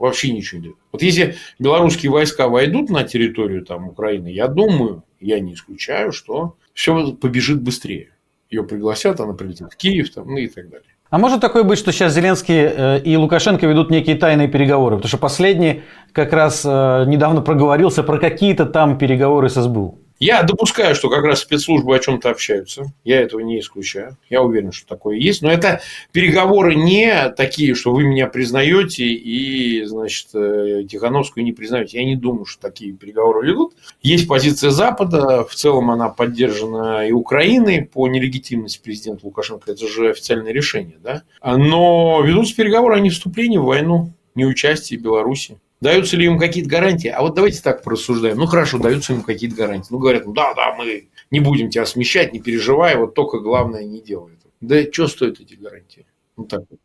Вообще 0.00 0.32
ничего 0.32 0.58
не 0.58 0.64
дает. 0.64 0.78
Вот 0.90 1.02
если 1.02 1.36
белорусские 1.60 2.10
войска 2.10 2.48
войдут 2.48 2.90
на 2.90 3.04
территорию 3.04 3.64
там, 3.64 3.86
Украины, 3.86 4.26
я 4.32 4.48
думаю, 4.48 5.04
я 5.20 5.38
не 5.38 5.54
исключаю, 5.54 6.10
что 6.10 6.56
все 6.74 7.12
побежит 7.12 7.62
быстрее 7.62 8.08
ее 8.52 8.64
пригласят, 8.64 9.20
она 9.20 9.32
прилетит 9.32 9.72
в 9.72 9.76
Киев, 9.76 10.12
там, 10.14 10.28
ну 10.28 10.36
и 10.36 10.46
так 10.46 10.68
далее. 10.68 10.86
А 11.10 11.18
может 11.18 11.40
такое 11.40 11.62
быть, 11.62 11.78
что 11.78 11.92
сейчас 11.92 12.14
Зеленский 12.14 12.54
э, 12.54 13.00
и 13.00 13.16
Лукашенко 13.16 13.66
ведут 13.66 13.90
некие 13.90 14.16
тайные 14.16 14.48
переговоры? 14.48 14.96
Потому 14.96 15.08
что 15.08 15.18
последний 15.18 15.82
как 16.12 16.32
раз 16.32 16.62
э, 16.64 17.04
недавно 17.06 17.42
проговорился 17.42 18.02
про 18.02 18.18
какие-то 18.18 18.64
там 18.64 18.96
переговоры 18.96 19.50
с 19.50 19.60
СБУ. 19.60 19.98
Я 20.22 20.44
допускаю, 20.44 20.94
что 20.94 21.10
как 21.10 21.24
раз 21.24 21.40
спецслужбы 21.40 21.96
о 21.96 21.98
чем-то 21.98 22.30
общаются. 22.30 22.84
Я 23.02 23.20
этого 23.20 23.40
не 23.40 23.58
исключаю. 23.58 24.16
Я 24.30 24.42
уверен, 24.42 24.70
что 24.70 24.86
такое 24.86 25.16
есть. 25.16 25.42
Но 25.42 25.50
это 25.50 25.80
переговоры 26.12 26.76
не 26.76 27.30
такие, 27.30 27.74
что 27.74 27.92
вы 27.92 28.04
меня 28.04 28.28
признаете 28.28 29.04
и, 29.04 29.84
значит, 29.84 30.28
э, 30.34 30.84
Тихановскую 30.88 31.42
не 31.42 31.50
признаете. 31.50 31.98
Я 31.98 32.04
не 32.04 32.14
думаю, 32.14 32.44
что 32.44 32.62
такие 32.62 32.92
переговоры 32.92 33.48
ведут. 33.48 33.74
Есть 34.00 34.28
позиция 34.28 34.70
Запада. 34.70 35.44
В 35.44 35.56
целом 35.56 35.90
она 35.90 36.08
поддержана 36.08 37.04
и 37.04 37.10
Украиной 37.10 37.82
по 37.82 38.06
нелегитимности 38.06 38.80
президента 38.80 39.26
Лукашенко. 39.26 39.72
Это 39.72 39.88
же 39.88 40.10
официальное 40.10 40.52
решение. 40.52 40.98
Да? 41.02 41.24
Но 41.42 42.22
ведутся 42.22 42.54
переговоры 42.54 42.94
о 42.94 43.00
невступлении 43.00 43.58
в 43.58 43.64
войну, 43.64 44.12
не 44.36 44.46
участии 44.46 44.94
Беларуси. 44.94 45.58
Даются 45.82 46.16
ли 46.16 46.26
им 46.26 46.38
какие-то 46.38 46.70
гарантии? 46.70 47.08
А 47.08 47.22
вот 47.22 47.34
давайте 47.34 47.60
так 47.60 47.82
порассуждаем. 47.82 48.36
Ну 48.36 48.46
хорошо, 48.46 48.78
даются 48.78 49.14
им 49.14 49.22
какие-то 49.22 49.56
гарантии. 49.56 49.88
Ну 49.90 49.98
говорят, 49.98 50.24
ну 50.24 50.32
да, 50.32 50.54
да, 50.54 50.76
мы 50.76 51.08
не 51.32 51.40
будем 51.40 51.70
тебя 51.70 51.84
смещать, 51.86 52.32
не 52.32 52.38
переживай, 52.38 52.96
вот 52.96 53.14
только 53.14 53.40
главное 53.40 53.82
не 53.82 54.00
делай. 54.00 54.30
Да 54.60 54.80
что 54.92 55.08
стоят 55.08 55.40
эти 55.40 55.54
гарантии? 55.54 56.06
Ну 56.36 56.44
так 56.44 56.62
вот. 56.70 56.78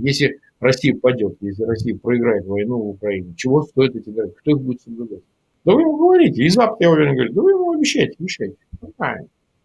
Если 0.00 0.40
Россия 0.58 0.96
падет, 0.96 1.36
если 1.40 1.62
Россия 1.62 1.96
проиграет 1.96 2.44
войну 2.44 2.78
в 2.78 2.88
Украине, 2.88 3.34
чего 3.36 3.62
стоят 3.62 3.94
эти 3.94 4.10
гарантии? 4.10 4.38
Кто 4.38 4.50
их 4.50 4.60
будет 4.60 4.82
соблюдать? 4.82 5.22
Да 5.64 5.74
вы 5.74 5.82
ему 5.82 5.96
говорите, 5.96 6.42
и 6.42 6.48
Запад, 6.48 6.80
я 6.80 6.90
уверен, 6.90 7.14
говорит, 7.14 7.34
да 7.34 7.42
вы 7.42 7.52
ему 7.52 7.70
обещайте, 7.70 8.16
обещайте. 8.18 8.56
А, 8.98 9.14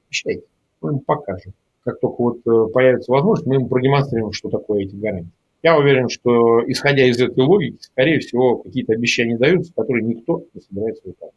обещайте, 0.08 0.44
мы 0.82 0.92
ему 0.92 1.00
покажем. 1.00 1.54
Как 1.84 2.00
только 2.00 2.22
вот 2.22 2.38
э, 2.46 2.72
появится 2.72 3.12
возможность, 3.12 3.48
мы 3.48 3.56
ему 3.56 3.68
продемонстрируем, 3.68 4.32
что 4.32 4.50
такое 4.50 4.84
эти 4.84 4.96
гарантии. 4.96 5.32
Я 5.66 5.78
уверен, 5.78 6.10
что, 6.10 6.62
исходя 6.70 7.06
из 7.06 7.20
этой 7.20 7.44
логики, 7.44 7.80
скорее 7.82 8.20
всего, 8.20 8.58
какие-то 8.58 8.94
обещания 8.94 9.36
даются, 9.36 9.74
которые 9.76 10.06
никто 10.06 10.44
не 10.54 10.62
собирается 10.62 11.02
выполнять. 11.04 11.34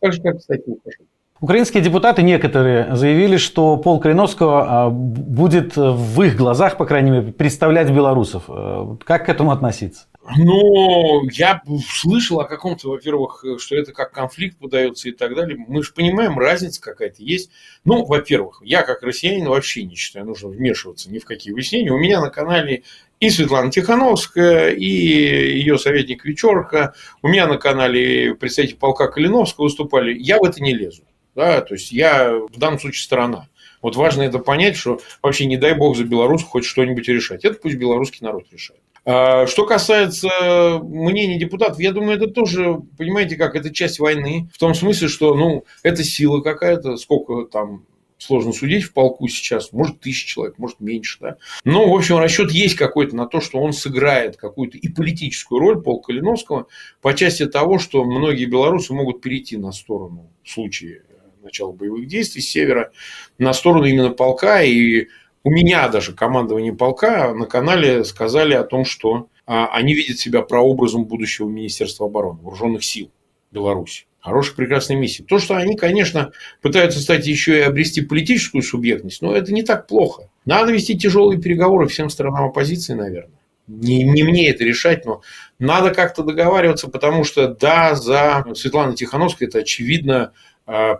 Так 0.00 0.12
же, 0.12 0.20
как, 0.20 0.36
кстати, 0.36 0.64
Лукашенко. 0.66 1.10
Украинские 1.40 1.82
депутаты 1.82 2.22
некоторые 2.22 2.94
заявили, 2.94 3.38
что 3.38 3.78
Пол 3.78 3.98
Калиновского 3.98 4.66
а, 4.68 4.90
будет 4.90 5.78
в 5.78 6.20
их 6.20 6.36
глазах, 6.36 6.76
по 6.76 6.84
крайней 6.84 7.10
мере, 7.10 7.32
представлять 7.32 7.90
белорусов. 7.90 8.42
Э, 8.48 8.96
как 9.02 9.24
к 9.24 9.28
этому 9.30 9.50
относиться? 9.50 10.08
Ну, 10.36 11.28
я 11.30 11.62
слышал 11.88 12.40
о 12.40 12.44
каком-то, 12.44 12.88
во-первых, 12.88 13.44
что 13.58 13.76
это 13.76 13.92
как 13.92 14.12
конфликт 14.12 14.58
подается 14.58 15.08
и 15.08 15.12
так 15.12 15.34
далее. 15.34 15.56
Мы 15.56 15.82
же 15.82 15.92
понимаем, 15.92 16.38
разница 16.38 16.80
какая-то 16.80 17.22
есть. 17.22 17.50
Ну, 17.84 18.04
во-первых, 18.04 18.62
я 18.64 18.82
как 18.82 19.02
россиянин 19.02 19.48
вообще 19.48 19.82
не 19.84 19.96
считаю 19.96 20.26
нужно 20.26 20.48
вмешиваться 20.48 21.10
ни 21.10 21.18
в 21.18 21.24
какие 21.24 21.52
выяснения. 21.52 21.90
У 21.90 21.98
меня 21.98 22.20
на 22.20 22.30
канале 22.30 22.82
и 23.20 23.30
Светлана 23.30 23.70
Тихановская, 23.70 24.70
и 24.70 24.84
ее 24.84 25.78
советник 25.78 26.24
Вечерка. 26.24 26.94
У 27.22 27.28
меня 27.28 27.46
на 27.46 27.58
канале 27.58 28.34
представитель 28.34 28.76
полка 28.76 29.08
Калиновского 29.08 29.64
выступали. 29.64 30.14
Я 30.14 30.38
в 30.38 30.44
это 30.44 30.62
не 30.62 30.74
лезу. 30.74 31.02
Да, 31.34 31.60
то 31.60 31.74
есть 31.74 31.92
я 31.92 32.32
в 32.34 32.58
данном 32.58 32.80
случае 32.80 33.02
сторона. 33.02 33.48
Вот 33.82 33.96
важно 33.96 34.22
это 34.22 34.38
понять, 34.38 34.76
что 34.76 35.00
вообще 35.22 35.46
не 35.46 35.56
дай 35.56 35.74
бог 35.74 35.96
за 35.96 36.04
Беларусь 36.04 36.42
хоть 36.42 36.64
что-нибудь 36.64 37.08
решать. 37.08 37.44
Это 37.44 37.58
пусть 37.60 37.76
белорусский 37.76 38.20
народ 38.22 38.44
решает. 38.52 38.80
А 39.04 39.46
что 39.46 39.64
касается 39.64 40.80
мнений 40.82 41.38
депутатов, 41.38 41.80
я 41.80 41.92
думаю, 41.92 42.16
это 42.16 42.26
тоже, 42.28 42.80
понимаете, 42.98 43.36
как 43.36 43.56
это 43.56 43.72
часть 43.72 43.98
войны. 43.98 44.48
В 44.52 44.58
том 44.58 44.74
смысле, 44.74 45.08
что 45.08 45.34
ну, 45.34 45.64
это 45.82 46.04
сила 46.04 46.40
какая-то, 46.40 46.96
сколько 46.96 47.46
там 47.50 47.84
сложно 48.18 48.52
судить 48.52 48.84
в 48.84 48.92
полку 48.92 49.26
сейчас, 49.28 49.72
может 49.72 50.00
тысяча 50.00 50.28
человек, 50.28 50.58
может 50.58 50.80
меньше, 50.80 51.18
да. 51.20 51.36
Но, 51.64 51.90
в 51.90 51.94
общем, 51.94 52.18
расчет 52.18 52.50
есть 52.50 52.74
какой-то 52.74 53.16
на 53.16 53.26
то, 53.26 53.40
что 53.40 53.58
он 53.58 53.72
сыграет 53.72 54.36
какую-то 54.36 54.76
и 54.76 54.88
политическую 54.88 55.58
роль 55.58 55.82
Пол 55.82 56.00
Калиновского 56.02 56.66
по 57.00 57.14
части 57.14 57.46
того, 57.46 57.78
что 57.78 58.04
многие 58.04 58.44
белорусы 58.44 58.92
могут 58.92 59.22
перейти 59.22 59.56
на 59.56 59.72
сторону 59.72 60.30
в 60.44 60.50
случае 60.50 61.02
начала 61.42 61.72
боевых 61.72 62.06
действий 62.06 62.42
с 62.42 62.50
севера, 62.50 62.92
на 63.38 63.52
сторону 63.52 63.84
именно 63.84 64.10
полка. 64.10 64.62
И 64.62 65.08
у 65.42 65.50
меня 65.50 65.88
даже 65.88 66.12
командование 66.12 66.72
полка 66.72 67.32
на 67.34 67.46
канале 67.46 68.04
сказали 68.04 68.54
о 68.54 68.64
том, 68.64 68.84
что 68.84 69.28
а, 69.46 69.68
они 69.72 69.94
видят 69.94 70.18
себя 70.18 70.42
прообразом 70.42 71.04
будущего 71.04 71.48
Министерства 71.48 72.06
обороны, 72.06 72.40
вооруженных 72.42 72.84
сил 72.84 73.10
Беларуси. 73.50 74.06
Хорошая, 74.20 74.54
прекрасная 74.54 74.98
миссия. 74.98 75.24
То, 75.24 75.38
что 75.38 75.56
они, 75.56 75.76
конечно, 75.76 76.32
пытаются 76.60 77.00
стать 77.00 77.26
еще 77.26 77.56
и 77.56 77.62
обрести 77.62 78.02
политическую 78.02 78.62
субъектность, 78.62 79.22
но 79.22 79.34
это 79.34 79.52
не 79.52 79.62
так 79.62 79.86
плохо. 79.86 80.28
Надо 80.44 80.72
вести 80.72 80.96
тяжелые 80.96 81.40
переговоры 81.40 81.88
всем 81.88 82.10
сторонам 82.10 82.44
оппозиции, 82.44 82.92
наверное. 82.92 83.40
Не, 83.66 84.02
не 84.02 84.22
мне 84.22 84.50
это 84.50 84.64
решать, 84.64 85.06
но 85.06 85.22
надо 85.58 85.94
как-то 85.94 86.22
договариваться, 86.22 86.88
потому 86.88 87.24
что 87.24 87.48
да, 87.48 87.94
за 87.94 88.44
Светланой 88.54 88.96
Тихановской 88.96 89.46
это 89.46 89.60
очевидно 89.60 90.32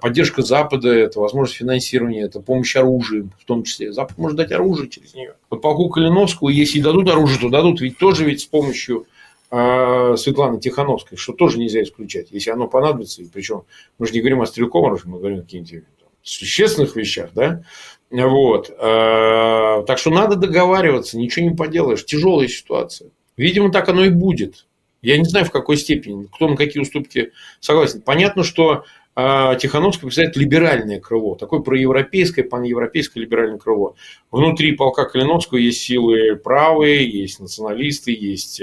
поддержка 0.00 0.42
Запада, 0.42 0.92
это 0.92 1.20
возможность 1.20 1.58
финансирования, 1.58 2.22
это 2.22 2.40
помощь 2.40 2.74
оружием, 2.76 3.32
в 3.38 3.44
том 3.44 3.62
числе. 3.62 3.92
Запад 3.92 4.18
может 4.18 4.36
дать 4.36 4.52
оружие 4.52 4.88
через 4.88 5.14
нее. 5.14 5.34
Вот 5.48 5.62
полку 5.62 5.88
Калиновского, 5.88 6.48
если 6.48 6.80
дадут 6.80 7.08
оружие, 7.08 7.38
то 7.40 7.48
дадут 7.48 7.80
ведь 7.80 7.98
тоже 7.98 8.24
ведь 8.24 8.40
с 8.40 8.46
помощью 8.46 9.06
э, 9.50 10.14
Светланы 10.16 10.60
Тихановской, 10.60 11.16
что 11.16 11.32
тоже 11.32 11.58
нельзя 11.58 11.82
исключать, 11.82 12.28
если 12.30 12.50
оно 12.50 12.66
понадобится. 12.68 13.22
Причем 13.32 13.62
мы 13.98 14.06
же 14.06 14.12
не 14.12 14.20
говорим 14.20 14.40
о 14.40 14.46
стрелковом 14.46 14.86
оружии, 14.88 15.08
мы 15.08 15.18
говорим 15.18 15.38
о 15.38 15.42
каких-нибудь 15.42 15.84
существенных 16.22 16.96
вещах, 16.96 17.30
да, 17.34 17.62
вот. 18.10 18.70
Э, 18.70 19.84
так 19.86 19.98
что 19.98 20.10
надо 20.10 20.36
договариваться, 20.36 21.16
ничего 21.16 21.48
не 21.48 21.54
поделаешь. 21.54 22.04
Тяжелая 22.04 22.48
ситуация. 22.48 23.10
Видимо, 23.36 23.70
так 23.70 23.88
оно 23.88 24.04
и 24.04 24.10
будет. 24.10 24.66
Я 25.02 25.16
не 25.16 25.24
знаю, 25.24 25.46
в 25.46 25.50
какой 25.50 25.76
степени, 25.76 26.26
кто 26.26 26.48
на 26.48 26.56
какие 26.56 26.82
уступки 26.82 27.32
согласен. 27.60 28.02
Понятно, 28.02 28.42
что 28.42 28.84
а 29.16 29.56
Тихановский 29.56 30.02
представляет 30.02 30.36
либеральное 30.36 31.00
крыло, 31.00 31.34
такое 31.34 31.60
проевропейское, 31.60 32.44
паневропейское 32.44 33.22
либеральное 33.22 33.58
крыло. 33.58 33.96
Внутри 34.30 34.72
полка 34.72 35.04
Калиновского 35.04 35.58
есть 35.58 35.82
силы 35.82 36.36
правые, 36.36 37.08
есть 37.10 37.40
националисты, 37.40 38.12
есть 38.12 38.62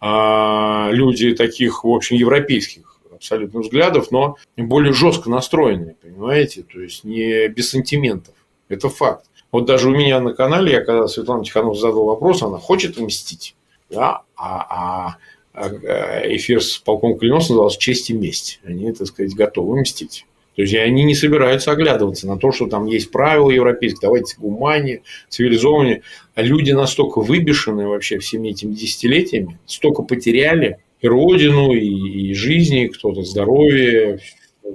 а, 0.00 0.90
люди 0.92 1.34
таких, 1.34 1.84
в 1.84 1.88
общем, 1.88 2.16
европейских 2.16 3.00
абсолютно 3.12 3.60
взглядов, 3.60 4.10
но 4.10 4.36
более 4.56 4.92
жестко 4.92 5.30
настроенные, 5.30 5.96
понимаете, 6.02 6.62
то 6.62 6.80
есть 6.80 7.04
не 7.04 7.48
без 7.48 7.70
сантиментов. 7.70 8.34
Это 8.68 8.88
факт. 8.88 9.26
Вот 9.52 9.64
даже 9.64 9.88
у 9.88 9.92
меня 9.92 10.20
на 10.20 10.34
канале, 10.34 10.72
я 10.72 10.84
когда 10.84 11.06
Светлана 11.06 11.44
Тиханов 11.44 11.78
задал 11.78 12.04
вопрос, 12.04 12.42
она 12.42 12.58
хочет 12.58 12.98
мстить, 12.98 13.56
да, 13.88 14.22
а, 14.36 14.66
а 14.68 15.16
Э, 15.16 15.35
эфир 15.56 16.62
с 16.62 16.78
полком 16.78 17.18
Калиновским 17.18 17.54
назывался 17.54 17.80
«Честь 17.80 18.10
и 18.10 18.12
месть». 18.12 18.60
Они, 18.64 18.92
так 18.92 19.06
сказать, 19.06 19.34
готовы 19.34 19.80
мстить. 19.80 20.26
То 20.56 20.62
есть 20.62 20.74
они 20.74 21.04
не 21.04 21.14
собираются 21.14 21.70
оглядываться 21.70 22.26
на 22.26 22.38
то, 22.38 22.50
что 22.50 22.66
там 22.66 22.86
есть 22.86 23.10
правила 23.10 23.50
европейские, 23.50 24.00
давайте 24.02 24.36
гумане, 24.38 25.02
цивилизованнее. 25.28 26.02
А 26.34 26.42
люди 26.42 26.72
настолько 26.72 27.20
выбешены 27.20 27.86
вообще 27.86 28.18
всеми 28.18 28.48
этими 28.48 28.72
десятилетиями, 28.72 29.58
столько 29.66 30.02
потеряли 30.02 30.78
и 31.02 31.08
родину, 31.08 31.72
и, 31.72 32.30
и 32.30 32.34
жизни, 32.34 32.86
кто-то 32.86 33.22
здоровье. 33.22 34.20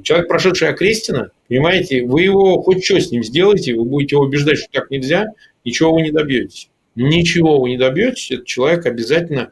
Человек, 0.03 0.27
прошедший 0.27 0.69
окрестина, 0.69 1.31
понимаете, 1.47 2.03
вы 2.03 2.21
его 2.21 2.61
хоть 2.61 2.85
что 2.85 2.99
с 2.99 3.11
ним 3.11 3.23
сделаете, 3.23 3.73
вы 3.73 3.83
будете 3.83 4.15
его 4.15 4.25
убеждать, 4.25 4.59
что 4.59 4.67
так 4.71 4.91
нельзя, 4.91 5.29
ничего 5.65 5.93
вы 5.93 6.03
не 6.03 6.11
добьетесь. 6.11 6.69
Ничего 6.93 7.59
вы 7.59 7.71
не 7.71 7.77
добьетесь, 7.77 8.29
этот 8.31 8.45
человек 8.45 8.85
обязательно 8.85 9.51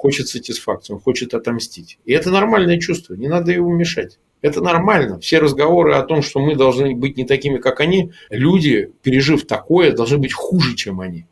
хочет 0.00 0.28
сатисфакцию, 0.28 0.96
он 0.96 1.02
хочет 1.02 1.34
отомстить. 1.34 1.98
И 2.06 2.12
это 2.12 2.30
нормальное 2.30 2.78
чувство, 2.78 3.14
не 3.14 3.28
надо 3.28 3.52
его 3.52 3.70
мешать. 3.70 4.18
Это 4.40 4.62
нормально. 4.62 5.20
Все 5.20 5.38
разговоры 5.38 5.94
о 5.94 6.02
том, 6.02 6.22
что 6.22 6.40
мы 6.40 6.56
должны 6.56 6.96
быть 6.96 7.18
не 7.18 7.26
такими, 7.26 7.58
как 7.58 7.80
они, 7.80 8.12
люди, 8.30 8.90
пережив 9.02 9.46
такое, 9.46 9.92
должны 9.92 10.16
быть 10.16 10.32
хуже, 10.32 10.74
чем 10.74 11.00
они. 11.00 11.26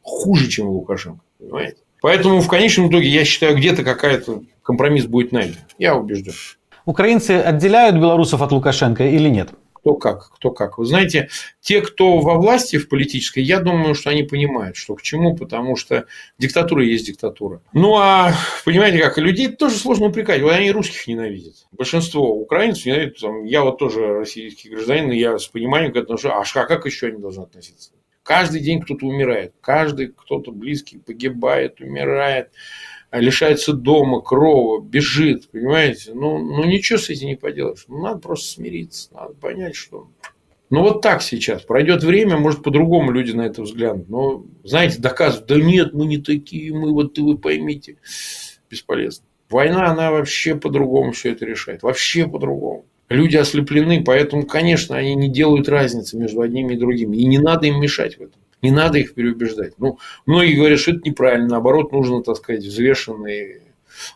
Хуже, 0.00 0.48
чем 0.48 0.68
Лукашенко. 0.68 1.20
Понимаете? 1.38 1.76
Поэтому 2.00 2.40
в 2.40 2.48
конечном 2.48 2.88
итоге, 2.88 3.08
я 3.08 3.24
считаю, 3.26 3.54
где-то 3.54 3.84
какая-то 3.84 4.44
компромисс 4.62 5.04
будет 5.04 5.32
найден. 5.32 5.58
Я 5.78 5.94
убежден. 5.94 6.32
Украинцы 6.86 7.32
отделяют 7.32 7.96
белорусов 7.96 8.40
от 8.40 8.50
Лукашенко 8.50 9.06
или 9.06 9.28
нет? 9.28 9.50
Кто 9.86 9.94
как, 9.94 10.30
кто 10.34 10.50
как. 10.50 10.78
Вы 10.78 10.84
знаете, 10.84 11.28
те, 11.60 11.80
кто 11.80 12.18
во 12.18 12.34
власти 12.34 12.76
в 12.76 12.88
политической, 12.88 13.44
я 13.44 13.60
думаю, 13.60 13.94
что 13.94 14.10
они 14.10 14.24
понимают, 14.24 14.74
что 14.74 14.96
к 14.96 15.02
чему, 15.02 15.36
потому 15.36 15.76
что 15.76 16.06
диктатура 16.38 16.84
есть 16.84 17.06
диктатура. 17.06 17.62
Ну, 17.72 17.96
а 17.96 18.34
понимаете 18.64 18.98
как, 18.98 19.16
людей 19.18 19.46
тоже 19.46 19.76
сложно 19.76 20.06
упрекать. 20.06 20.42
Вот 20.42 20.50
они 20.50 20.72
русских 20.72 21.06
ненавидят. 21.06 21.54
Большинство 21.70 22.34
украинцев 22.34 22.86
ненавидят. 22.86 23.20
Там, 23.20 23.44
я 23.44 23.62
вот 23.62 23.78
тоже 23.78 24.18
российский 24.18 24.70
гражданин, 24.70 25.12
и 25.12 25.18
я 25.18 25.38
с 25.38 25.46
пониманием 25.46 25.92
к 25.92 25.96
этому, 25.96 26.18
а 26.24 26.42
как 26.44 26.84
еще 26.84 27.06
они 27.06 27.18
должны 27.18 27.44
относиться? 27.44 27.92
Каждый 28.24 28.62
день 28.62 28.82
кто-то 28.82 29.06
умирает, 29.06 29.54
каждый 29.60 30.08
кто-то 30.08 30.50
близкий 30.50 30.98
погибает, 30.98 31.80
умирает. 31.80 32.50
А 33.16 33.18
лишается 33.18 33.72
дома, 33.72 34.20
крова, 34.20 34.82
бежит, 34.82 35.48
понимаете? 35.50 36.12
Ну, 36.12 36.36
ну 36.36 36.64
ничего 36.64 36.98
с 36.98 37.08
этим 37.08 37.28
не 37.28 37.34
поделаешь. 37.34 37.86
Ну, 37.88 38.02
надо 38.02 38.18
просто 38.18 38.46
смириться, 38.46 39.08
надо 39.14 39.32
понять, 39.32 39.74
что... 39.74 40.08
Ну, 40.68 40.82
вот 40.82 41.00
так 41.00 41.22
сейчас. 41.22 41.62
Пройдет 41.62 42.04
время, 42.04 42.36
может, 42.36 42.62
по-другому 42.62 43.12
люди 43.12 43.32
на 43.32 43.46
это 43.46 43.62
взглянут. 43.62 44.10
Но, 44.10 44.44
знаете, 44.64 45.00
доказывают, 45.00 45.48
да 45.48 45.56
нет, 45.56 45.94
мы 45.94 46.04
не 46.04 46.18
такие, 46.18 46.74
мы 46.74 46.92
вот, 46.92 47.16
вы 47.16 47.38
поймите, 47.38 47.96
бесполезно. 48.68 49.24
Война, 49.48 49.86
она 49.90 50.10
вообще 50.10 50.54
по-другому 50.54 51.12
все 51.12 51.32
это 51.32 51.46
решает. 51.46 51.82
Вообще 51.82 52.26
по-другому. 52.28 52.84
Люди 53.08 53.38
ослеплены, 53.38 54.04
поэтому, 54.04 54.44
конечно, 54.44 54.94
они 54.94 55.14
не 55.14 55.30
делают 55.30 55.70
разницы 55.70 56.18
между 56.18 56.42
одними 56.42 56.74
и 56.74 56.78
другими. 56.78 57.16
И 57.16 57.24
не 57.24 57.38
надо 57.38 57.66
им 57.66 57.80
мешать 57.80 58.18
в 58.18 58.20
этом. 58.20 58.42
Не 58.66 58.72
надо 58.72 58.98
их 58.98 59.14
переубеждать. 59.14 59.74
Ну, 59.78 60.00
многие 60.26 60.56
говорят, 60.56 60.80
что 60.80 60.90
это 60.90 61.02
неправильно. 61.04 61.50
Наоборот, 61.50 61.92
нужно, 61.92 62.20
так 62.20 62.34
сказать, 62.34 62.64
взвешенные. 62.64 63.62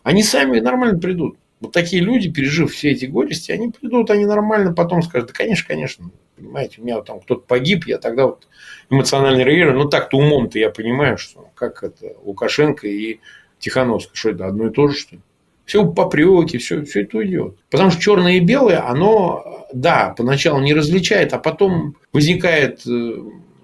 Они 0.03 0.23
сами 0.23 0.59
нормально 0.59 0.99
придут. 0.99 1.37
Вот 1.61 1.71
такие 1.71 2.03
люди, 2.03 2.29
пережив 2.29 2.73
все 2.73 2.91
эти 2.91 3.05
горести, 3.05 3.53
они 3.53 3.69
придут, 3.69 4.11
они 4.11 4.25
нормально 4.25 4.73
потом 4.73 5.03
скажут, 5.03 5.29
да, 5.29 5.33
конечно, 5.33 5.67
конечно, 5.69 6.11
понимаете, 6.35 6.81
у 6.81 6.83
меня 6.83 6.99
там 7.01 7.21
кто-то 7.21 7.45
погиб, 7.47 7.85
я 7.85 7.97
тогда 7.97 8.25
вот 8.25 8.49
эмоционально 8.89 9.43
реагирую. 9.43 9.77
Ну, 9.77 9.87
так-то 9.87 10.17
умом-то 10.17 10.59
я 10.59 10.69
понимаю, 10.69 11.17
что 11.17 11.49
как 11.55 11.81
это 11.81 12.17
Лукашенко 12.25 12.87
и 12.89 13.21
Тихановская, 13.59 14.15
что 14.15 14.29
это 14.31 14.47
одно 14.47 14.67
и 14.67 14.71
то 14.71 14.89
же, 14.89 14.97
что 14.97 15.15
ли? 15.15 15.21
Все 15.63 15.85
попреки, 15.85 16.57
все, 16.57 16.83
все 16.83 17.03
это 17.03 17.19
уйдет. 17.19 17.55
Потому 17.69 17.89
что 17.89 18.01
черное 18.01 18.33
и 18.33 18.39
белое, 18.41 18.85
оно, 18.85 19.65
да, 19.71 20.13
поначалу 20.17 20.59
не 20.59 20.73
различает, 20.73 21.31
а 21.31 21.39
потом 21.39 21.95
возникает 22.11 22.85
э, 22.85 23.15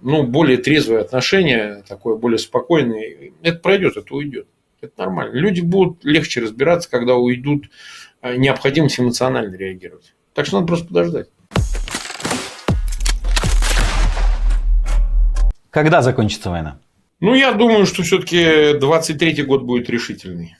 ну, 0.01 0.23
более 0.23 0.57
трезвое 0.57 1.01
отношение, 1.01 1.83
такое 1.87 2.15
более 2.15 2.37
спокойное. 2.37 3.31
Это 3.41 3.59
пройдет, 3.59 3.97
это 3.97 4.13
уйдет. 4.13 4.47
Это 4.81 4.93
нормально. 4.97 5.33
Люди 5.33 5.61
будут 5.61 6.03
легче 6.05 6.41
разбираться, 6.41 6.89
когда 6.89 7.15
уйдут 7.15 7.69
э, 8.21 8.35
необходимость 8.37 8.99
эмоционально 8.99 9.55
реагировать. 9.55 10.13
Так 10.33 10.45
что 10.45 10.57
надо 10.57 10.67
просто 10.67 10.87
подождать. 10.87 11.29
Когда 15.71 16.01
закончится 16.01 16.49
война? 16.49 16.79
Ну, 17.19 17.33
я 17.33 17.51
думаю, 17.53 17.85
что 17.87 18.03
все-таки 18.03 18.77
23-й 18.77 19.41
год 19.43 19.63
будет 19.63 19.89
решительный. 19.89 20.55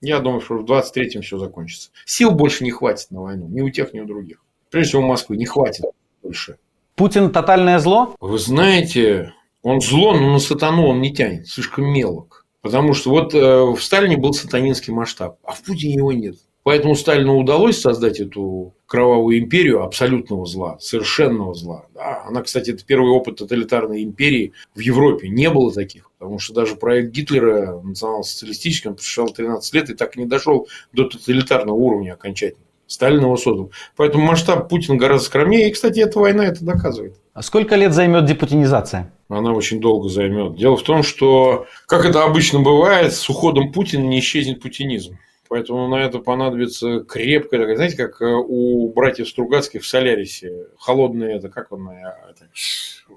Я 0.00 0.20
думаю, 0.20 0.40
что 0.40 0.56
в 0.56 0.64
23-м 0.64 1.20
все 1.20 1.38
закончится. 1.38 1.90
Сил 2.06 2.30
больше 2.30 2.64
не 2.64 2.70
хватит 2.70 3.10
на 3.10 3.20
войну. 3.20 3.46
Ни 3.48 3.60
у 3.60 3.68
тех, 3.68 3.92
ни 3.92 4.00
у 4.00 4.06
других. 4.06 4.42
Прежде 4.70 4.88
всего, 4.88 5.02
у 5.02 5.06
Москвы 5.06 5.36
не 5.36 5.44
хватит 5.44 5.84
больше. 6.22 6.56
Путин 7.00 7.32
тотальное 7.32 7.78
зло? 7.78 8.14
Вы 8.20 8.38
знаете, 8.38 9.32
он 9.62 9.80
зло, 9.80 10.12
но 10.12 10.34
на 10.34 10.38
сатану 10.38 10.86
он 10.86 11.00
не 11.00 11.14
тянет. 11.14 11.48
Слишком 11.48 11.86
мелок. 11.86 12.44
Потому 12.60 12.92
что 12.92 13.08
вот 13.08 13.32
э, 13.34 13.38
в 13.38 13.80
Сталине 13.80 14.18
был 14.18 14.34
сатанинский 14.34 14.92
масштаб, 14.92 15.38
а 15.42 15.52
в 15.52 15.62
Путине 15.62 15.94
его 15.94 16.12
нет. 16.12 16.36
Поэтому 16.62 16.94
Сталину 16.94 17.38
удалось 17.38 17.80
создать 17.80 18.20
эту 18.20 18.74
кровавую 18.84 19.38
империю 19.38 19.82
абсолютного 19.82 20.44
зла, 20.44 20.76
совершенного 20.78 21.54
зла. 21.54 21.86
Да. 21.94 22.22
Она, 22.26 22.42
кстати, 22.42 22.72
это 22.72 22.84
первый 22.84 23.12
опыт 23.12 23.36
тоталитарной 23.36 24.02
империи 24.02 24.52
в 24.74 24.80
Европе. 24.80 25.30
Не 25.30 25.48
было 25.48 25.72
таких. 25.72 26.10
Потому 26.18 26.38
что 26.38 26.52
даже 26.52 26.76
проект 26.76 27.12
Гитлера 27.12 27.80
национал-социалистический, 27.80 28.90
он 28.90 28.96
прошел 28.96 29.26
13 29.26 29.72
лет 29.72 29.88
и 29.88 29.94
так 29.94 30.18
и 30.18 30.20
не 30.20 30.26
дошел 30.26 30.68
до 30.92 31.04
тоталитарного 31.04 31.76
уровня 31.76 32.12
окончательно. 32.12 32.66
Сталин 32.90 33.20
его 33.20 33.36
создал. 33.36 33.70
Поэтому 33.96 34.24
масштаб 34.24 34.68
Путина 34.68 34.96
гораздо 34.96 35.26
скромнее. 35.26 35.68
И, 35.68 35.72
кстати, 35.72 36.00
эта 36.00 36.18
война 36.18 36.44
это 36.44 36.64
доказывает. 36.64 37.14
А 37.32 37.42
сколько 37.42 37.76
лет 37.76 37.92
займет 37.92 38.24
депутинизация? 38.24 39.12
Она 39.28 39.52
очень 39.52 39.80
долго 39.80 40.08
займет. 40.08 40.56
Дело 40.56 40.76
в 40.76 40.82
том, 40.82 41.04
что, 41.04 41.66
как 41.86 42.04
это 42.04 42.24
обычно 42.24 42.58
бывает, 42.58 43.14
с 43.14 43.30
уходом 43.30 43.70
Путина 43.70 44.02
не 44.02 44.18
исчезнет 44.18 44.60
путинизм. 44.60 45.18
Поэтому 45.48 45.86
на 45.86 46.02
это 46.02 46.18
понадобится 46.18 47.00
крепкая, 47.00 47.60
такая, 47.60 47.76
знаете, 47.76 47.96
как 47.96 48.20
э, 48.22 48.26
у 48.26 48.92
братьев 48.92 49.28
Стругацких 49.28 49.82
в 49.82 49.86
Солярисе. 49.86 50.66
Холодное, 50.76 51.36
это 51.36 51.48
как 51.48 51.70
он, 51.70 51.90
э, 51.90 52.12
это, 52.28 52.48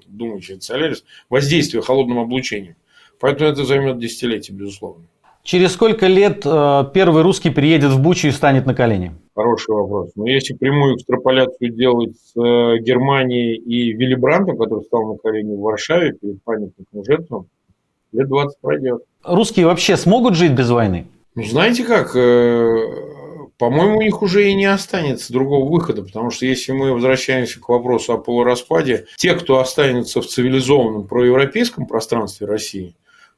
думающий, 0.06 0.54
это 0.54 0.64
Солярис, 0.64 1.04
воздействие 1.28 1.82
холодным 1.82 2.20
облучением. 2.20 2.76
Поэтому 3.18 3.50
это 3.50 3.64
займет 3.64 3.98
десятилетия, 3.98 4.52
безусловно. 4.52 5.06
Через 5.44 5.72
сколько 5.72 6.06
лет 6.06 6.40
э, 6.46 6.84
первый 6.94 7.22
русский 7.22 7.50
приедет 7.50 7.90
в 7.90 8.00
Бучу 8.00 8.28
и 8.28 8.30
станет 8.30 8.64
на 8.64 8.74
колени? 8.74 9.12
Хороший 9.34 9.74
вопрос. 9.74 10.10
Но 10.16 10.26
если 10.26 10.54
прямую 10.54 10.96
экстраполяцию 10.96 11.70
делать 11.70 12.16
с 12.16 12.34
Германией 12.34 13.56
и 13.56 13.92
Вилли 13.92 14.14
Брандом, 14.14 14.56
который 14.56 14.84
стал 14.84 15.12
на 15.12 15.18
колени 15.18 15.54
в 15.54 15.60
Варшаве 15.60 16.14
перед 16.14 16.42
памятником 16.42 17.04
жертвам, 17.04 17.46
лет 18.12 18.26
20 18.26 18.58
пройдет. 18.58 19.02
Русские 19.22 19.66
вообще 19.66 19.98
смогут 19.98 20.34
жить 20.34 20.52
без 20.52 20.70
войны? 20.70 21.08
Ну, 21.34 21.44
знаете 21.44 21.84
как, 21.84 22.16
э, 22.16 22.86
по-моему, 23.58 23.98
у 23.98 24.00
них 24.00 24.22
уже 24.22 24.48
и 24.48 24.54
не 24.54 24.64
останется 24.64 25.30
другого 25.30 25.70
выхода, 25.70 26.02
потому 26.02 26.30
что 26.30 26.46
если 26.46 26.72
мы 26.72 26.90
возвращаемся 26.90 27.60
к 27.60 27.68
вопросу 27.68 28.14
о 28.14 28.18
полураспаде, 28.18 29.04
те, 29.18 29.34
кто 29.34 29.58
останется 29.58 30.22
в 30.22 30.26
цивилизованном 30.26 31.06
проевропейском 31.06 31.86
пространстве 31.86 32.46
России, 32.46 32.94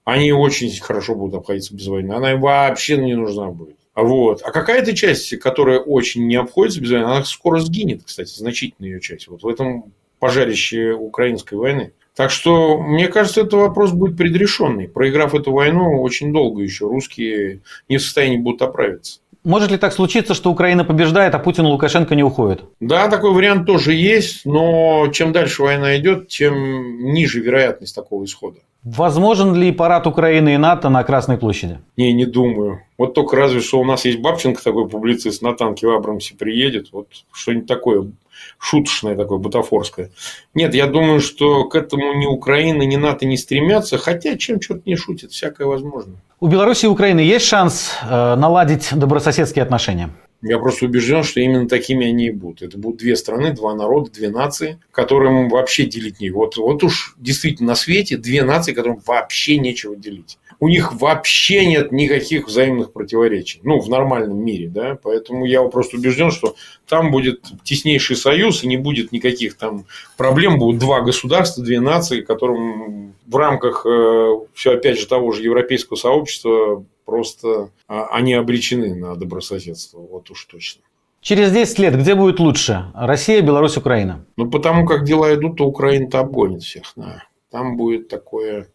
они 0.06 0.32
очень 0.32 0.70
хорошо 0.80 1.16
будут 1.16 1.34
обходиться 1.34 1.74
без 1.74 1.88
войны. 1.88 2.12
Она 2.12 2.32
им 2.32 2.40
вообще 2.40 2.96
не 2.96 3.16
нужна 3.16 3.48
будет. 3.50 3.76
Вот. 3.96 4.40
А 4.44 4.52
какая-то 4.52 4.94
часть, 4.94 5.36
которая 5.38 5.80
очень 5.80 6.28
не 6.28 6.36
обходится 6.36 6.80
без 6.80 6.92
войны, 6.92 7.04
она 7.04 7.24
скоро 7.24 7.58
сгинет, 7.58 8.04
кстати, 8.04 8.32
значительная 8.32 8.90
ее 8.90 9.00
часть. 9.00 9.26
Вот 9.26 9.42
в 9.42 9.48
этом 9.48 9.92
пожарище 10.20 10.92
украинской 10.92 11.56
войны. 11.56 11.92
Так 12.14 12.30
что, 12.30 12.80
мне 12.80 13.08
кажется, 13.08 13.40
это 13.40 13.56
вопрос 13.56 13.92
будет 13.92 14.16
предрешенный. 14.16 14.88
Проиграв 14.88 15.34
эту 15.34 15.52
войну, 15.52 16.00
очень 16.00 16.32
долго 16.32 16.62
еще 16.62 16.86
русские 16.86 17.62
не 17.88 17.98
в 17.98 18.02
состоянии 18.02 18.38
будут 18.38 18.62
оправиться. 18.62 19.20
Может 19.46 19.70
ли 19.70 19.78
так 19.78 19.92
случиться, 19.92 20.34
что 20.34 20.50
Украина 20.50 20.84
побеждает, 20.84 21.32
а 21.36 21.38
Путин 21.38 21.66
и 21.66 21.68
Лукашенко 21.68 22.16
не 22.16 22.24
уходят? 22.24 22.64
Да, 22.80 23.06
такой 23.08 23.32
вариант 23.32 23.64
тоже 23.64 23.92
есть, 23.94 24.44
но 24.44 25.06
чем 25.12 25.30
дальше 25.30 25.62
война 25.62 25.96
идет, 25.98 26.26
тем 26.26 27.12
ниже 27.12 27.38
вероятность 27.38 27.94
такого 27.94 28.24
исхода. 28.24 28.58
Возможен 28.82 29.54
ли 29.54 29.70
парад 29.70 30.08
Украины 30.08 30.54
и 30.54 30.56
НАТО 30.56 30.88
на 30.88 31.04
Красной 31.04 31.38
площади? 31.38 31.78
Не, 31.96 32.12
не 32.12 32.26
думаю. 32.26 32.82
Вот 32.98 33.14
только 33.14 33.36
разве 33.36 33.60
что 33.60 33.78
у 33.78 33.84
нас 33.84 34.04
есть 34.04 34.18
Бабченко, 34.18 34.60
такой 34.64 34.88
публицист, 34.88 35.42
на 35.42 35.54
танке 35.54 35.86
в 35.86 35.90
Абрамсе 35.92 36.34
приедет. 36.34 36.88
Вот 36.90 37.06
что-нибудь 37.30 37.68
такое 37.68 38.10
шуточное 38.58 39.16
такое, 39.16 39.38
бутафорское. 39.38 40.10
Нет, 40.54 40.74
я 40.74 40.86
думаю, 40.86 41.20
что 41.20 41.64
к 41.64 41.74
этому 41.74 42.14
ни 42.14 42.26
Украина, 42.26 42.82
ни 42.82 42.96
НАТО 42.96 43.26
не 43.26 43.36
стремятся, 43.36 43.98
хотя 43.98 44.36
чем 44.36 44.60
черт 44.60 44.86
не 44.86 44.96
шутит, 44.96 45.32
всякое 45.32 45.66
возможно. 45.66 46.14
У 46.38 46.48
Беларуси 46.48 46.84
и 46.84 46.88
Украины 46.88 47.20
есть 47.20 47.46
шанс 47.46 47.92
э, 48.02 48.34
наладить 48.36 48.90
добрососедские 48.92 49.62
отношения? 49.62 50.10
Я 50.42 50.58
просто 50.58 50.84
убежден, 50.84 51.22
что 51.22 51.40
именно 51.40 51.66
такими 51.66 52.06
они 52.06 52.26
и 52.26 52.30
будут. 52.30 52.62
Это 52.62 52.78
будут 52.78 52.98
две 53.00 53.16
страны, 53.16 53.52
два 53.52 53.74
народа, 53.74 54.10
две 54.10 54.28
нации, 54.28 54.78
которым 54.92 55.48
вообще 55.48 55.86
делить 55.86 56.20
не. 56.20 56.30
Вот, 56.30 56.56
вот 56.56 56.84
уж 56.84 57.14
действительно 57.16 57.68
на 57.68 57.74
свете 57.74 58.18
две 58.18 58.42
нации, 58.42 58.72
которым 58.72 59.00
вообще 59.06 59.56
нечего 59.58 59.96
делить 59.96 60.38
у 60.58 60.68
них 60.68 60.94
вообще 60.94 61.66
нет 61.66 61.92
никаких 61.92 62.46
взаимных 62.46 62.92
противоречий. 62.92 63.60
Ну, 63.62 63.80
в 63.80 63.88
нормальном 63.88 64.38
мире, 64.38 64.68
да. 64.68 64.98
Поэтому 65.02 65.44
я 65.44 65.62
просто 65.64 65.96
убежден, 65.96 66.30
что 66.30 66.56
там 66.88 67.10
будет 67.10 67.44
теснейший 67.62 68.16
союз, 68.16 68.62
и 68.62 68.68
не 68.68 68.76
будет 68.76 69.12
никаких 69.12 69.56
там 69.56 69.84
проблем. 70.16 70.58
Будут 70.58 70.80
два 70.80 71.00
государства, 71.00 71.62
две 71.62 71.80
нации, 71.80 72.22
которым 72.22 73.14
в 73.26 73.36
рамках 73.36 73.84
э, 73.86 74.30
все 74.54 74.74
опять 74.74 74.98
же 74.98 75.06
того 75.06 75.32
же 75.32 75.42
европейского 75.42 75.96
сообщества 75.96 76.84
просто 77.04 77.70
э, 77.88 78.02
они 78.10 78.34
обречены 78.34 78.94
на 78.94 79.14
добрососедство. 79.16 79.98
Вот 79.98 80.30
уж 80.30 80.44
точно. 80.46 80.82
Через 81.20 81.50
10 81.50 81.78
лет 81.80 81.96
где 81.98 82.14
будет 82.14 82.38
лучше? 82.38 82.92
Россия, 82.94 83.42
Беларусь, 83.42 83.76
Украина? 83.76 84.24
Ну, 84.36 84.48
потому 84.48 84.86
как 84.86 85.04
дела 85.04 85.34
идут, 85.34 85.56
то 85.56 85.66
Украина-то 85.66 86.20
обгонит 86.20 86.62
всех. 86.62 86.84
Да. 86.94 87.24
Там 87.50 87.76
будет 87.76 88.08
такое 88.08 88.68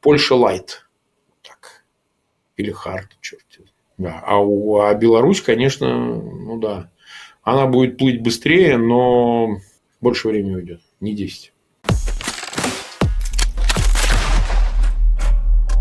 Польша 0.00 0.34
лайт 0.34 0.83
или 2.56 2.70
Харт, 2.70 3.16
черт. 3.20 3.42
Да. 3.96 4.22
А, 4.26 4.38
у, 4.38 4.80
а 4.80 4.94
Беларусь, 4.94 5.40
конечно, 5.40 5.88
ну 5.96 6.58
да, 6.58 6.90
она 7.42 7.66
будет 7.66 7.96
плыть 7.96 8.22
быстрее, 8.22 8.76
но 8.76 9.58
больше 10.00 10.28
времени 10.28 10.56
уйдет, 10.56 10.80
не 11.00 11.14
10. 11.14 11.52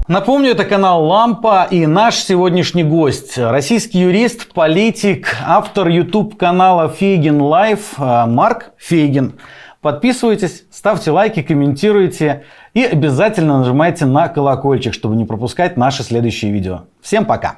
Напомню, 0.08 0.52
это 0.52 0.66
канал 0.66 1.06
Лампа 1.06 1.66
и 1.72 1.86
наш 1.86 2.16
сегодняшний 2.16 2.84
гость. 2.84 3.38
Российский 3.38 4.00
юрист, 4.00 4.52
политик, 4.52 5.38
автор 5.46 5.88
YouTube 5.88 6.38
канала 6.38 6.90
Фейгин 6.90 7.42
Live 7.42 7.98
Марк 7.98 8.74
Фейгин. 8.78 9.40
Подписывайтесь, 9.82 10.66
ставьте 10.72 11.12
лайки, 11.12 11.42
комментируйте 11.42 12.46
и 12.74 12.84
обязательно 12.84 13.60
нажимайте 13.60 14.06
на 14.06 14.28
колокольчик, 14.28 14.94
чтобы 14.94 15.16
не 15.16 15.26
пропускать 15.26 15.78
наши 15.78 16.04
следующие 16.04 16.52
видео. 16.52 16.82
Всем 17.02 17.26
пока! 17.26 17.58